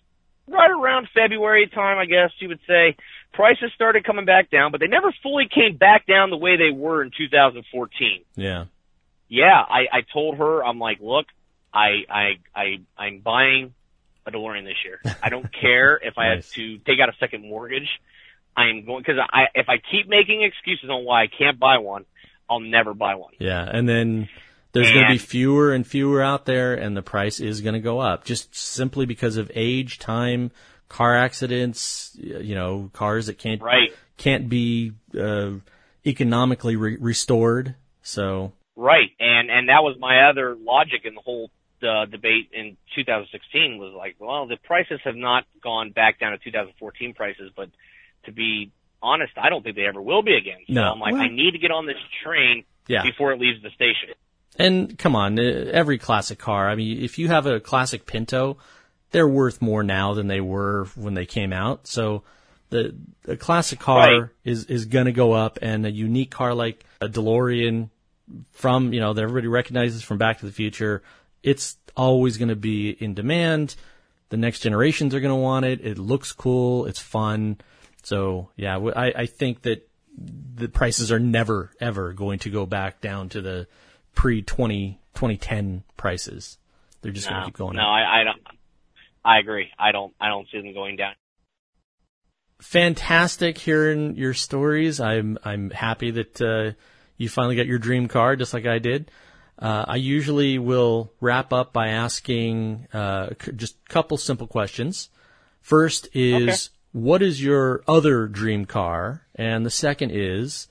[0.49, 2.97] right around February time, I guess you would say,
[3.33, 6.71] prices started coming back down, but they never fully came back down the way they
[6.71, 8.25] were in 2014.
[8.37, 8.65] Yeah.
[9.29, 11.27] yeah, I, I told her, I'm like, look,
[11.73, 13.75] I, I, I, I'm buying
[14.27, 15.01] a DeLorean this year.
[15.23, 16.47] I don't care if I Nice.
[16.47, 17.89] have to take out a second mortgage.
[18.57, 22.05] I'm going, cause I, if I keep making excuses on why I can't buy one,
[22.49, 23.33] I'll never buy one.
[23.39, 24.29] Yeah, and then
[24.73, 27.81] there's going to be fewer and fewer out there, and the price is going to
[27.81, 30.51] go up just simply because of age, time,
[30.89, 32.17] car accidents.
[32.19, 33.91] You know, cars that can't Right.
[34.17, 35.53] can't be uh,
[36.07, 37.75] economically re- restored.
[38.03, 39.11] So Right.
[39.21, 41.51] And, and that was my other logic in the whole,
[41.83, 46.39] uh, debate in 2016 was like, well, the prices have not gone back down to
[46.39, 47.69] 2014 prices, but
[48.25, 48.71] to be
[49.03, 50.61] honest, I don't think they ever will be again.
[50.67, 50.93] So No.
[50.93, 53.71] I'm like, Well- I need to get on this train yeah, before it leaves the
[53.71, 54.11] station.
[54.61, 55.43] And come on, uh,
[55.73, 56.69] every classic car.
[56.69, 58.59] I mean, if you have a classic Pinto,
[59.11, 61.87] they're worth more now than they were when they came out.
[61.87, 62.23] So
[62.71, 62.95] the
[63.27, 64.31] a classic car Right.
[64.45, 67.91] is is going to go up, and a unique car like a DeLorean
[68.53, 71.03] from you know that everybody recognizes from Back to the Future,
[71.43, 73.75] it's always going to be in demand.
[74.29, 75.85] The next generations are going to want it.
[75.85, 76.87] It looks cool.
[76.87, 77.59] It's fun.
[78.05, 79.89] So yeah, I, I think that
[80.55, 83.67] the prices are never ever going to go back down to the
[84.15, 86.59] pre 20, 2010 prices.
[87.03, 87.89] They're just going to keep going no, up.
[87.89, 88.41] I, I don't.
[89.25, 89.69] I agree.
[89.79, 90.15] I don't.
[90.21, 91.15] I don't see them going down.
[92.61, 95.01] Fantastic hearing your stories.
[95.01, 96.73] I'm I'm happy that uh,
[97.17, 99.11] you finally got your dream car, just like I did.
[99.59, 105.11] Uh, I usually will wrap up by asking uh, c- just a couple simple questions.
[105.61, 110.67] First is what is your other dream car, and the second is,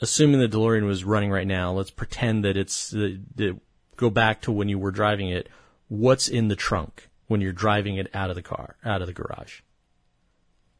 [0.00, 3.58] assuming the DeLorean was running right now, let's pretend that it's the, the
[3.96, 5.48] go back to when you were driving it.
[5.88, 9.12] What's in the trunk when you're driving it out of the car, out of the
[9.12, 9.60] garage?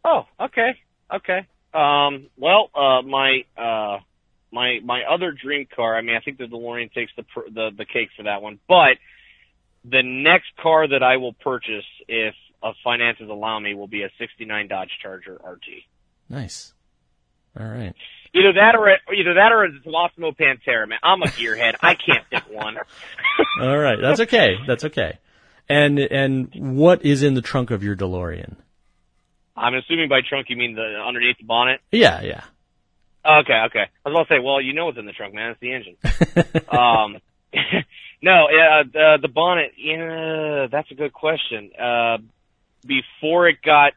[0.04, 0.70] Oh, okay,
[1.12, 1.46] okay.
[1.74, 3.98] Um, well, uh, my uh,
[4.50, 5.96] my my other dream car.
[5.96, 8.58] I mean, I think the DeLorean takes the pr- the the cake for that one.
[8.68, 8.96] But
[9.84, 14.10] the next car that I will purchase, if uh, finances allow me, will be a
[14.18, 15.64] '69 Dodge Charger RT.
[16.28, 16.74] Nice.
[17.58, 17.94] All right.
[18.34, 20.88] Either that or a, either that or a De Tomaso Pantera.
[20.88, 21.76] Man, I'm a gearhead.
[21.80, 22.76] I can't pick one.
[23.60, 23.98] All right.
[24.00, 24.56] That's okay.
[24.66, 25.18] That's okay.
[25.68, 28.56] And and what is in the trunk of your DeLorean?
[29.56, 31.80] I'm assuming by trunk you mean the underneath the bonnet.
[31.90, 32.44] Yeah, yeah.
[33.24, 33.84] Okay, okay.
[34.05, 35.50] I was about to say, well, you know what's in the trunk, man.
[35.50, 35.96] It's the engine.
[36.68, 37.18] um,
[38.22, 39.72] no, uh, the, the bonnet.
[39.76, 41.70] Yeah, that's a good question.
[41.78, 42.18] Uh,
[42.86, 43.92] before it got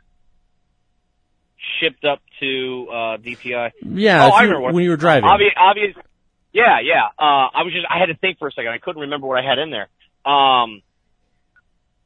[1.79, 5.29] shipped up to uh, DPI, Yeah, Oh, I remember what- when you were driving.
[5.29, 5.95] obvious, obvious.
[6.53, 7.05] Yeah, yeah.
[7.17, 8.71] Uh, I was just, I had to think for a second.
[8.71, 9.87] I couldn't remember what I had in there.
[10.25, 10.81] Um,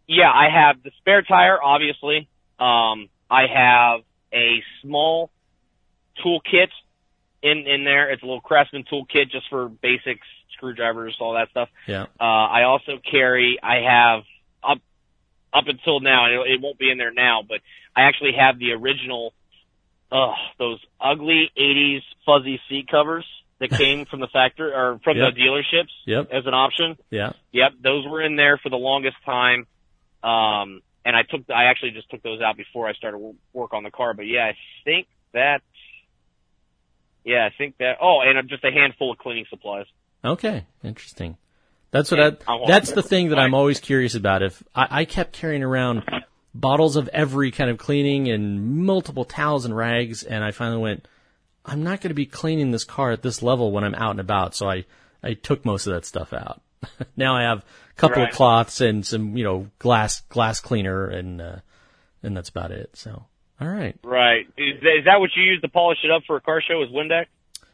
[0.08, 2.28] yeah, I have the spare tire, obviously.
[2.60, 4.02] Um, I have
[4.32, 5.32] a small
[6.24, 6.68] toolkit
[7.42, 8.12] in, in there.
[8.12, 11.70] It's a little Craftsman toolkit just for basics, screwdrivers, all that stuff.
[11.88, 12.04] Yeah.
[12.20, 14.24] Uh, I also carry, I have
[14.64, 14.78] up,
[15.54, 17.62] up until now, it, it won't be in there now, but
[17.96, 19.34] I actually have the original,
[20.12, 23.26] uh, those ugly 80s fuzzy seat covers
[23.60, 25.34] that came from the factory, or from Yep.
[25.36, 26.30] the dealerships Yep.
[26.32, 26.98] as an option.
[27.10, 27.34] Yeah.
[27.52, 29.66] Yep, those were in there for the longest time.
[30.24, 33.20] Um, and I took, I actually just took those out before I started
[33.54, 34.14] work on the car.
[34.14, 35.62] But yeah, I think that,
[37.24, 37.98] yeah, I think that.
[38.02, 39.86] Oh, and just a handful of cleaning supplies.
[40.24, 40.66] Okay.
[40.84, 41.38] Interesting.
[41.92, 44.42] That's what and I, that's the thing that I'm always curious about.
[44.44, 46.04] If I, I kept carrying around
[46.60, 51.08] bottles of every kind of cleaning and multiple towels and rags, and I finally went,
[51.66, 54.20] I'm not going to be cleaning this car at this level when I'm out and
[54.20, 54.56] about.
[54.56, 54.86] So I,
[55.24, 56.62] I took most of that stuff out.
[57.18, 58.30] now I have a couple Right.
[58.30, 61.56] of cloths and some, you know, glass, glass cleaner and, uh,
[62.24, 62.92] and that's about it.
[62.96, 63.26] So,
[63.60, 63.98] all right.
[64.04, 64.48] Right.
[64.58, 66.82] Is, that- is that what you use to polish it up for a car show?
[66.84, 67.26] Is Windex?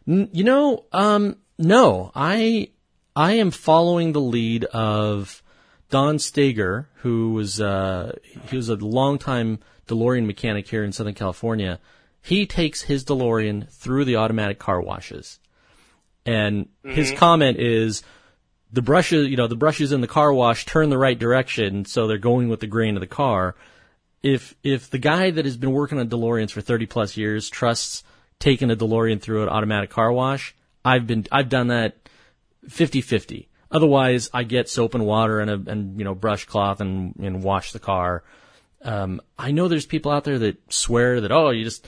[0.07, 2.69] N- You know, um, no, I
[3.15, 5.43] I am following the lead of
[5.91, 8.13] Don Stager, who was uh,
[8.49, 11.79] he was a longtime DeLorean mechanic here in Southern California.
[12.21, 15.39] He takes his DeLorean through the automatic car washes,
[16.25, 18.03] and his comment is
[18.71, 22.07] the brushes, you know, the brushes in the car wash turn the right direction, so
[22.07, 23.55] they're going with the grain of the car.
[24.23, 28.03] If if the guy that has been working on DeLoreans for 30 plus years trusts
[28.39, 30.55] taking a DeLorean through an automatic car wash,
[30.85, 31.97] I've been I've done that
[32.67, 33.47] 50-50.
[33.71, 37.43] Otherwise, I get soap and water and a and you know brush cloth and and
[37.43, 38.23] wash the car.
[38.83, 41.87] Um, I know there's people out there that swear that oh you just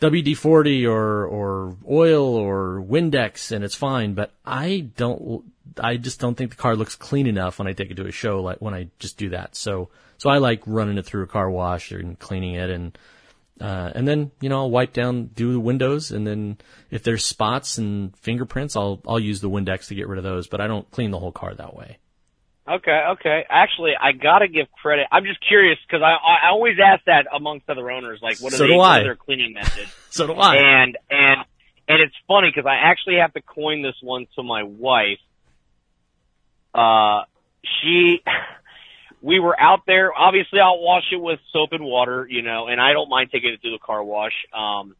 [0.00, 5.44] WD-40 or or oil or Windex and it's fine, but I don't.
[5.78, 8.12] I just don't think the car looks clean enough when I take it to a
[8.12, 8.40] show.
[8.42, 9.54] Like when I just do that.
[9.54, 12.96] So so I like running it through a car wash and cleaning it and
[13.60, 16.56] Uh, and then, you know, I'll wipe down, do the windows, and then
[16.90, 20.46] if there's spots and fingerprints, I'll, I'll use the Windex to get rid of those,
[20.48, 21.98] but I don't clean the whole car that way.
[22.68, 23.44] Okay, okay.
[23.50, 25.06] Actually, I gotta give credit.
[25.10, 28.56] I'm just curious because I I always ask that amongst other owners, like what are
[28.56, 29.02] So they, do what I.
[29.02, 29.88] their cleaning method?
[30.10, 30.56] So do I.
[30.56, 31.40] and and
[31.88, 35.18] and it's funny because I actually have to coin this one to my wife.
[36.72, 37.22] Uh,
[37.82, 38.22] she,
[39.22, 40.12] we were out there.
[40.16, 43.50] Obviously, I'll wash it with soap and water, you know, and I don't mind taking
[43.50, 44.32] it through the car wash.
[44.54, 44.94] Um,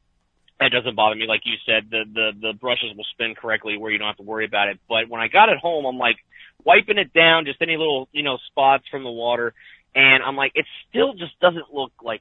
[0.60, 1.26] that doesn't bother me.
[1.26, 4.22] Like you said, the the the brushes will spin correctly where you don't have to
[4.22, 4.78] worry about it.
[4.88, 6.16] But when I got it home, I'm like
[6.64, 9.54] wiping it down, just any little you know spots from the water,
[9.94, 12.20] and I'm like, it still just doesn't look like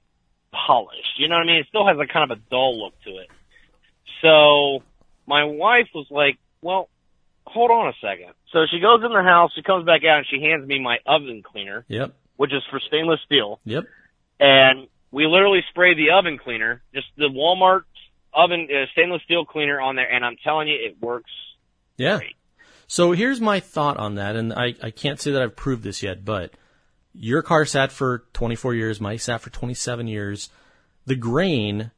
[0.52, 1.20] polished.
[1.20, 1.58] You know what I mean?
[1.58, 3.28] It still has a kind of a dull look to it.
[4.22, 4.84] So
[5.28, 6.90] my wife was like, well,
[7.50, 8.34] hold on a second.
[8.52, 10.98] So she goes in the house, she comes back out and she hands me my
[11.06, 12.14] oven cleaner, Yep.
[12.38, 13.60] which is for stainless steel.
[13.66, 13.86] Yep.
[14.40, 17.84] And we literally spray the oven cleaner, just the Walmart
[18.34, 20.12] oven uh, stainless steel cleaner on there.
[20.12, 21.32] And I'm telling you, it works.
[21.98, 22.18] Yeah.
[22.18, 22.36] Great.
[22.88, 26.02] So here's my thought on that, and I, I can't say that I've proved this
[26.02, 26.54] yet, but
[27.14, 30.50] your car sat for 24 years, my sat for 27 years.
[31.06, 31.92] The grain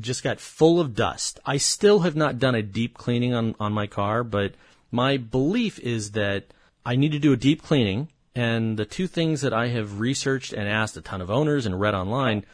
[0.00, 1.38] just got full of dust.
[1.46, 4.54] I still have not done a deep cleaning on, on my car, but
[4.94, 6.44] my belief is that
[6.86, 8.08] I need to do a deep cleaning.
[8.36, 11.80] And the two things that I have researched and asked a ton of owners and
[11.80, 12.44] read online,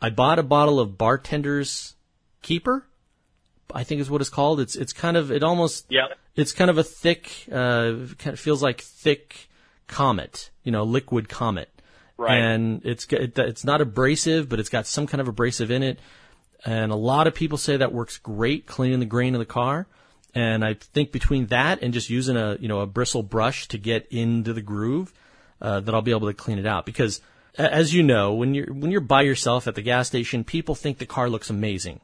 [0.00, 1.94] I bought a bottle of Bartender's
[2.42, 2.84] Keeper.
[3.74, 4.60] I think is what it's called.
[4.60, 6.06] It's it's kind of it almost yeah.
[6.36, 9.48] it's kind of a thick, uh, kind of feels like thick
[9.86, 11.68] comet, you know, liquid comet.
[12.16, 12.38] Right.
[12.38, 15.98] And it's it, it's not abrasive, but it's got some kind of abrasive in it.
[16.64, 19.86] And a lot of people say that works great cleaning the grain of the car.
[20.34, 23.78] And I think between that and just using a you know a bristle brush to
[23.78, 25.12] get into the groove,
[25.60, 26.86] uh, that I'll be able to clean it out.
[26.86, 27.20] Because
[27.56, 30.98] as you know, when you're when you're by yourself at the gas station, people think
[30.98, 32.00] the car looks amazing.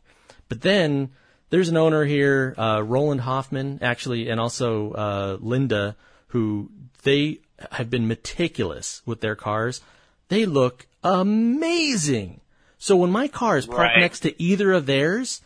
[0.49, 1.11] But then
[1.51, 5.95] there's an owner here, uh, Roland Hoffman, actually, and also uh, Linda,
[6.29, 6.71] who
[7.03, 7.41] they
[7.71, 9.81] have been meticulous with their cars.
[10.29, 12.41] They look amazing.
[12.79, 14.01] So when my car is parked Right.
[14.01, 15.41] next to either of theirs,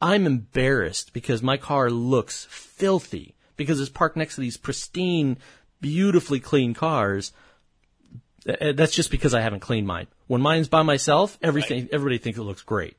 [0.00, 5.38] I'm embarrassed because my car looks filthy because it's parked next to these pristine,
[5.80, 7.32] beautifully clean cars.
[8.48, 10.06] Uh, That's just because I haven't cleaned mine.
[10.28, 12.96] When mine's by myself, everything everybody thinks it looks great.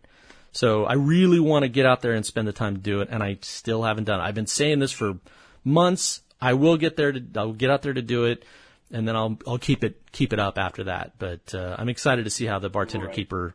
[0.52, 3.10] So I really want to get out there and spend the time to do it,
[3.12, 4.24] and I still haven't done it.
[4.24, 5.20] I've been saying this for
[5.64, 6.22] months.
[6.42, 8.44] I will get there to I'll get out there to do it,
[8.92, 11.14] and then I'll I'll keep it keep it up after that.
[11.20, 13.16] But uh, I'm excited to see how the bartender Right.
[13.16, 13.54] keeper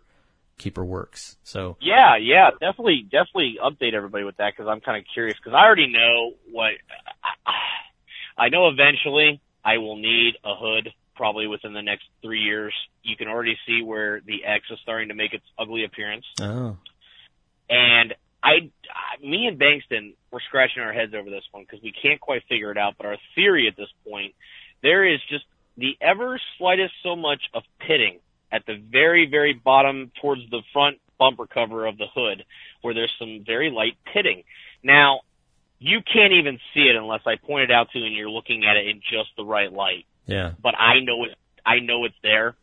[0.59, 1.37] keeper works.
[1.43, 5.55] So Yeah, yeah, definitely, definitely update everybody with that because I'm kind of curious because
[5.55, 6.73] I already know what
[8.39, 8.69] I know.
[8.69, 12.75] Eventually, I will need a hood probably within the next three years.
[13.03, 16.77] You can already see where the X is starting to make its ugly appearance, oh
[17.69, 18.71] and I,
[19.23, 22.71] me and Bankston were scratching our heads over this one because we can't quite figure
[22.71, 22.95] it out.
[22.99, 24.35] But our theory at this point,
[24.83, 25.45] there is just
[25.79, 28.19] the ever slightest so much of pitting
[28.55, 32.45] at the very, very bottom towards the front bumper cover of the hood
[32.83, 34.45] where there's some very light pitting.
[34.83, 35.21] Now,
[35.81, 38.65] you can't even see it unless I point it out to you and you're looking
[38.65, 40.07] at it in just the right light.
[40.27, 41.35] yeah But I know it,
[41.67, 42.55] I know it's there.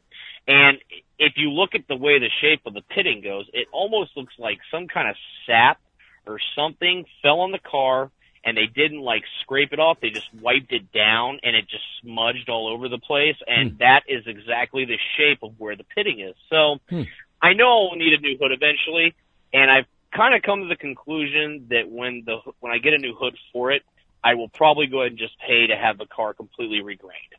[0.48, 0.78] And
[1.20, 4.34] if you look at the way the shape of the pitting goes, it almost looks
[4.40, 5.16] like some kind of
[5.46, 5.80] sap
[6.26, 8.10] or something fell on the car
[8.44, 10.00] and they didn't like scrape it off.
[10.02, 13.36] They just wiped it down and it just smudged all over the place.
[13.48, 16.36] And that is exactly the shape of where the pitting is.
[16.50, 17.04] So Hmm.
[17.42, 19.14] I know I'll need a new hood eventually.
[19.54, 19.86] And I've
[20.16, 23.36] kind of come to the conclusion that when the, when I get a new hood
[23.54, 23.84] for it,
[24.24, 27.34] I will probably go ahead and just pay to have the car completely regrained.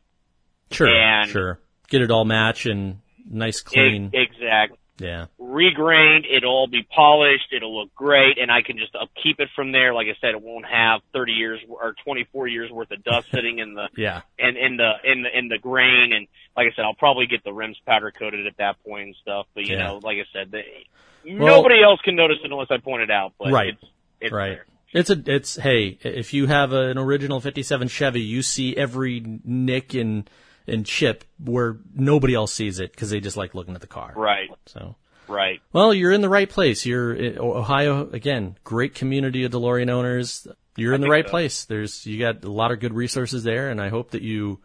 [0.71, 1.59] sure And- sure
[1.89, 2.99] get it all match and
[3.29, 4.77] nice clean exactly.
[4.99, 6.25] Yeah regrained.
[6.29, 7.51] It'll all be polished.
[7.55, 9.93] It'll look great, and I can just upkeep it from there.
[9.93, 13.59] Like I said, it won't have 30 years or 24 years worth of dust sitting
[13.59, 16.11] in the yeah in in the in the in the grain.
[16.13, 19.15] And like I said, I'll probably get the rims powder coated at that point and
[19.21, 19.47] stuff.
[19.53, 19.87] But you Yeah.
[19.87, 20.85] know, like I said, they,
[21.25, 23.33] Well- nobody else can notice it unless I point it out.
[23.39, 23.69] But Right.
[23.69, 23.83] it's
[24.21, 24.49] it's right.
[24.49, 24.65] there.
[24.95, 29.95] It's a it's hey, if you have an original 57 Chevy, you see every nick
[29.95, 30.29] and
[30.67, 34.13] and chip where nobody else sees it because they just like looking at the car.
[34.15, 34.95] Right, So,
[35.27, 35.61] right.
[35.71, 36.85] well, you're in the right place.
[36.85, 40.47] You're in Ohio again, great community of DeLorean owners.
[40.75, 41.29] You're in the right so.
[41.29, 41.65] place.
[41.65, 44.59] There's you got a lot of good resources there, and I hope that you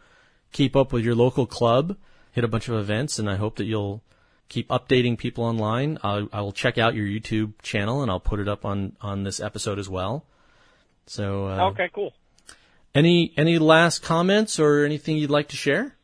[0.52, 1.96] keep up with your local club,
[2.32, 4.02] hit a bunch of events, and I hope that you'll
[4.48, 5.98] keep updating people online.
[6.02, 9.24] I'll, I will check out your YouTube channel, and I'll put it up on on
[9.24, 10.24] this episode as well.
[11.06, 12.12] So, uh, Okay, cool.
[12.94, 15.96] Any any last comments or anything you'd like to share?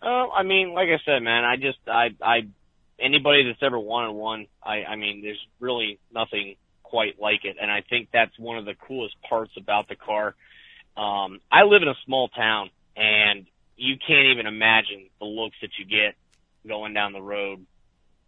[0.00, 2.48] Uh, I mean, like I said, man, I just I I
[2.98, 7.56] anybody that's ever wanted one, I, I mean, there's really nothing quite like it.
[7.60, 10.34] And I think that's one of the coolest parts about the car.
[10.96, 13.46] Um, I live in a small town and
[13.76, 16.16] you can't even imagine the looks that you get
[16.66, 17.64] going down the road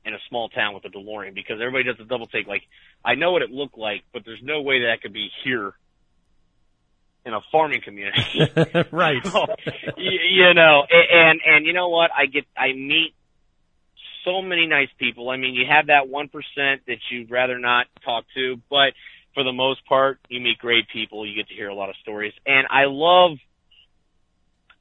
[0.05, 2.47] in a small town with a DeLorean because everybody does a double take.
[2.47, 2.63] Like,
[3.05, 5.75] I know what it looked like, but there's no way that could be here
[7.25, 8.41] in a farming community.
[8.91, 9.25] right.
[9.27, 9.47] So,
[9.97, 12.11] you, know, and, and you know what?
[12.17, 13.15] I get, I meet
[14.25, 15.31] so many nice people.
[15.31, 16.31] I mean, you have that 1%
[16.87, 18.93] that you'd rather not talk to, but
[19.35, 21.27] for the most part, you meet great people.
[21.27, 22.33] You get to hear a lot of stories.
[22.47, 23.39] And I love,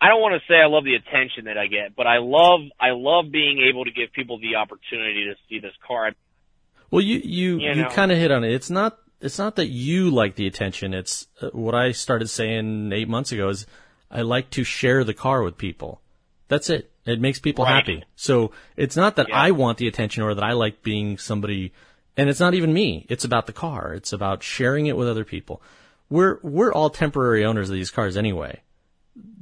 [0.02, 2.61] I don't want to say I love the attention that I get, but I love,
[2.80, 6.11] I love being able to give people the opportunity to see this car.
[6.91, 8.52] Well, you, you, You you, kind of hit on it.
[8.52, 10.94] It's not, it's not that you like the attention.
[10.94, 13.66] It's uh, what I started saying eight months ago is
[14.10, 16.02] I like to share the car with people.
[16.48, 16.91] That's it.
[17.06, 17.76] It makes people Right.
[17.76, 18.04] happy.
[18.16, 19.41] So it's not that Yeah.
[19.41, 21.74] I want the attention or that I like being somebody,
[22.18, 23.06] and it's not even me.
[23.10, 23.94] It's about the car.
[23.94, 25.62] It's about sharing it with other people.
[26.10, 28.62] We're, we're all temporary owners of these cars anyway.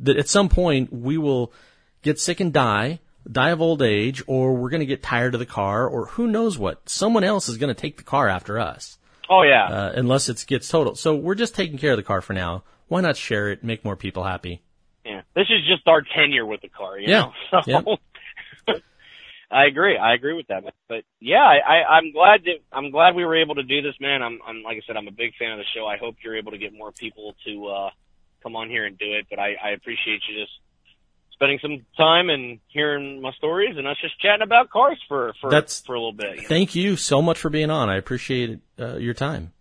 [0.02, 1.54] That at some point we will
[2.02, 3.00] get sick and die,
[3.30, 6.28] die of old age, or we're going to get tired of the car, or who
[6.28, 6.90] knows what.
[6.90, 8.98] Someone else is going to take the car after us,
[9.30, 9.66] Oh yeah.
[9.66, 10.98] uh, unless it gets totaled.
[10.98, 12.64] So we're just taking care of the car for now.
[12.88, 14.62] Why not share it, make more people happy?
[15.06, 17.62] Yeah, this is just our tenure with the car, you Yeah, know.
[18.68, 18.74] So
[19.52, 19.98] I agree.
[19.98, 20.64] I agree with that.
[20.90, 23.96] But yeah, I, I, I'm glad that I'm glad we were able to do this,
[24.02, 24.22] man.
[24.22, 25.86] I'm, I'm like I said, I'm a big fan of the show.
[25.86, 27.90] I hope you're able to get more people to uh
[28.44, 29.28] come on here and do it.
[29.30, 30.52] But I, I appreciate you just
[31.38, 35.50] spending some time and hearing my stories and us just chatting about cars for for
[35.52, 36.36] That's- for a little bit.
[36.36, 36.48] you know?
[36.48, 37.90] Thank you so much for being on.
[37.90, 39.54] I appreciate uh, your time.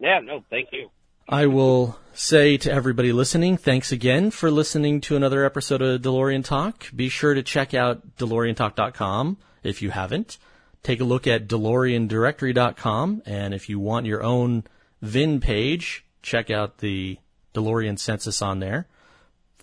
[0.00, 0.90] Yeah, no, thank you.
[1.28, 6.44] I will say to everybody listening, thanks again for listening to another episode of DeLorean
[6.44, 6.90] Talk.
[6.94, 10.36] Be sure to check out DeLoreanTalk.com if you haven't.
[10.82, 14.64] Take a look at DeLoreanDirectory.com, and if you want your own
[15.00, 17.18] VIN page, check out the
[17.54, 18.86] DeLorean census on there.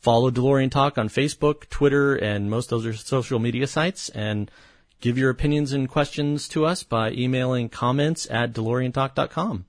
[0.02, 4.49] Follow DeLorean Talk on Facebook, Twitter, and most other social media sites, and
[4.99, 9.65] give your opinions and questions to us by emailing comments at DeLoreanTalk.com.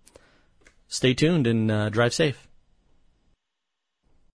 [0.89, 2.49] Stay tuned and uh, drive safe.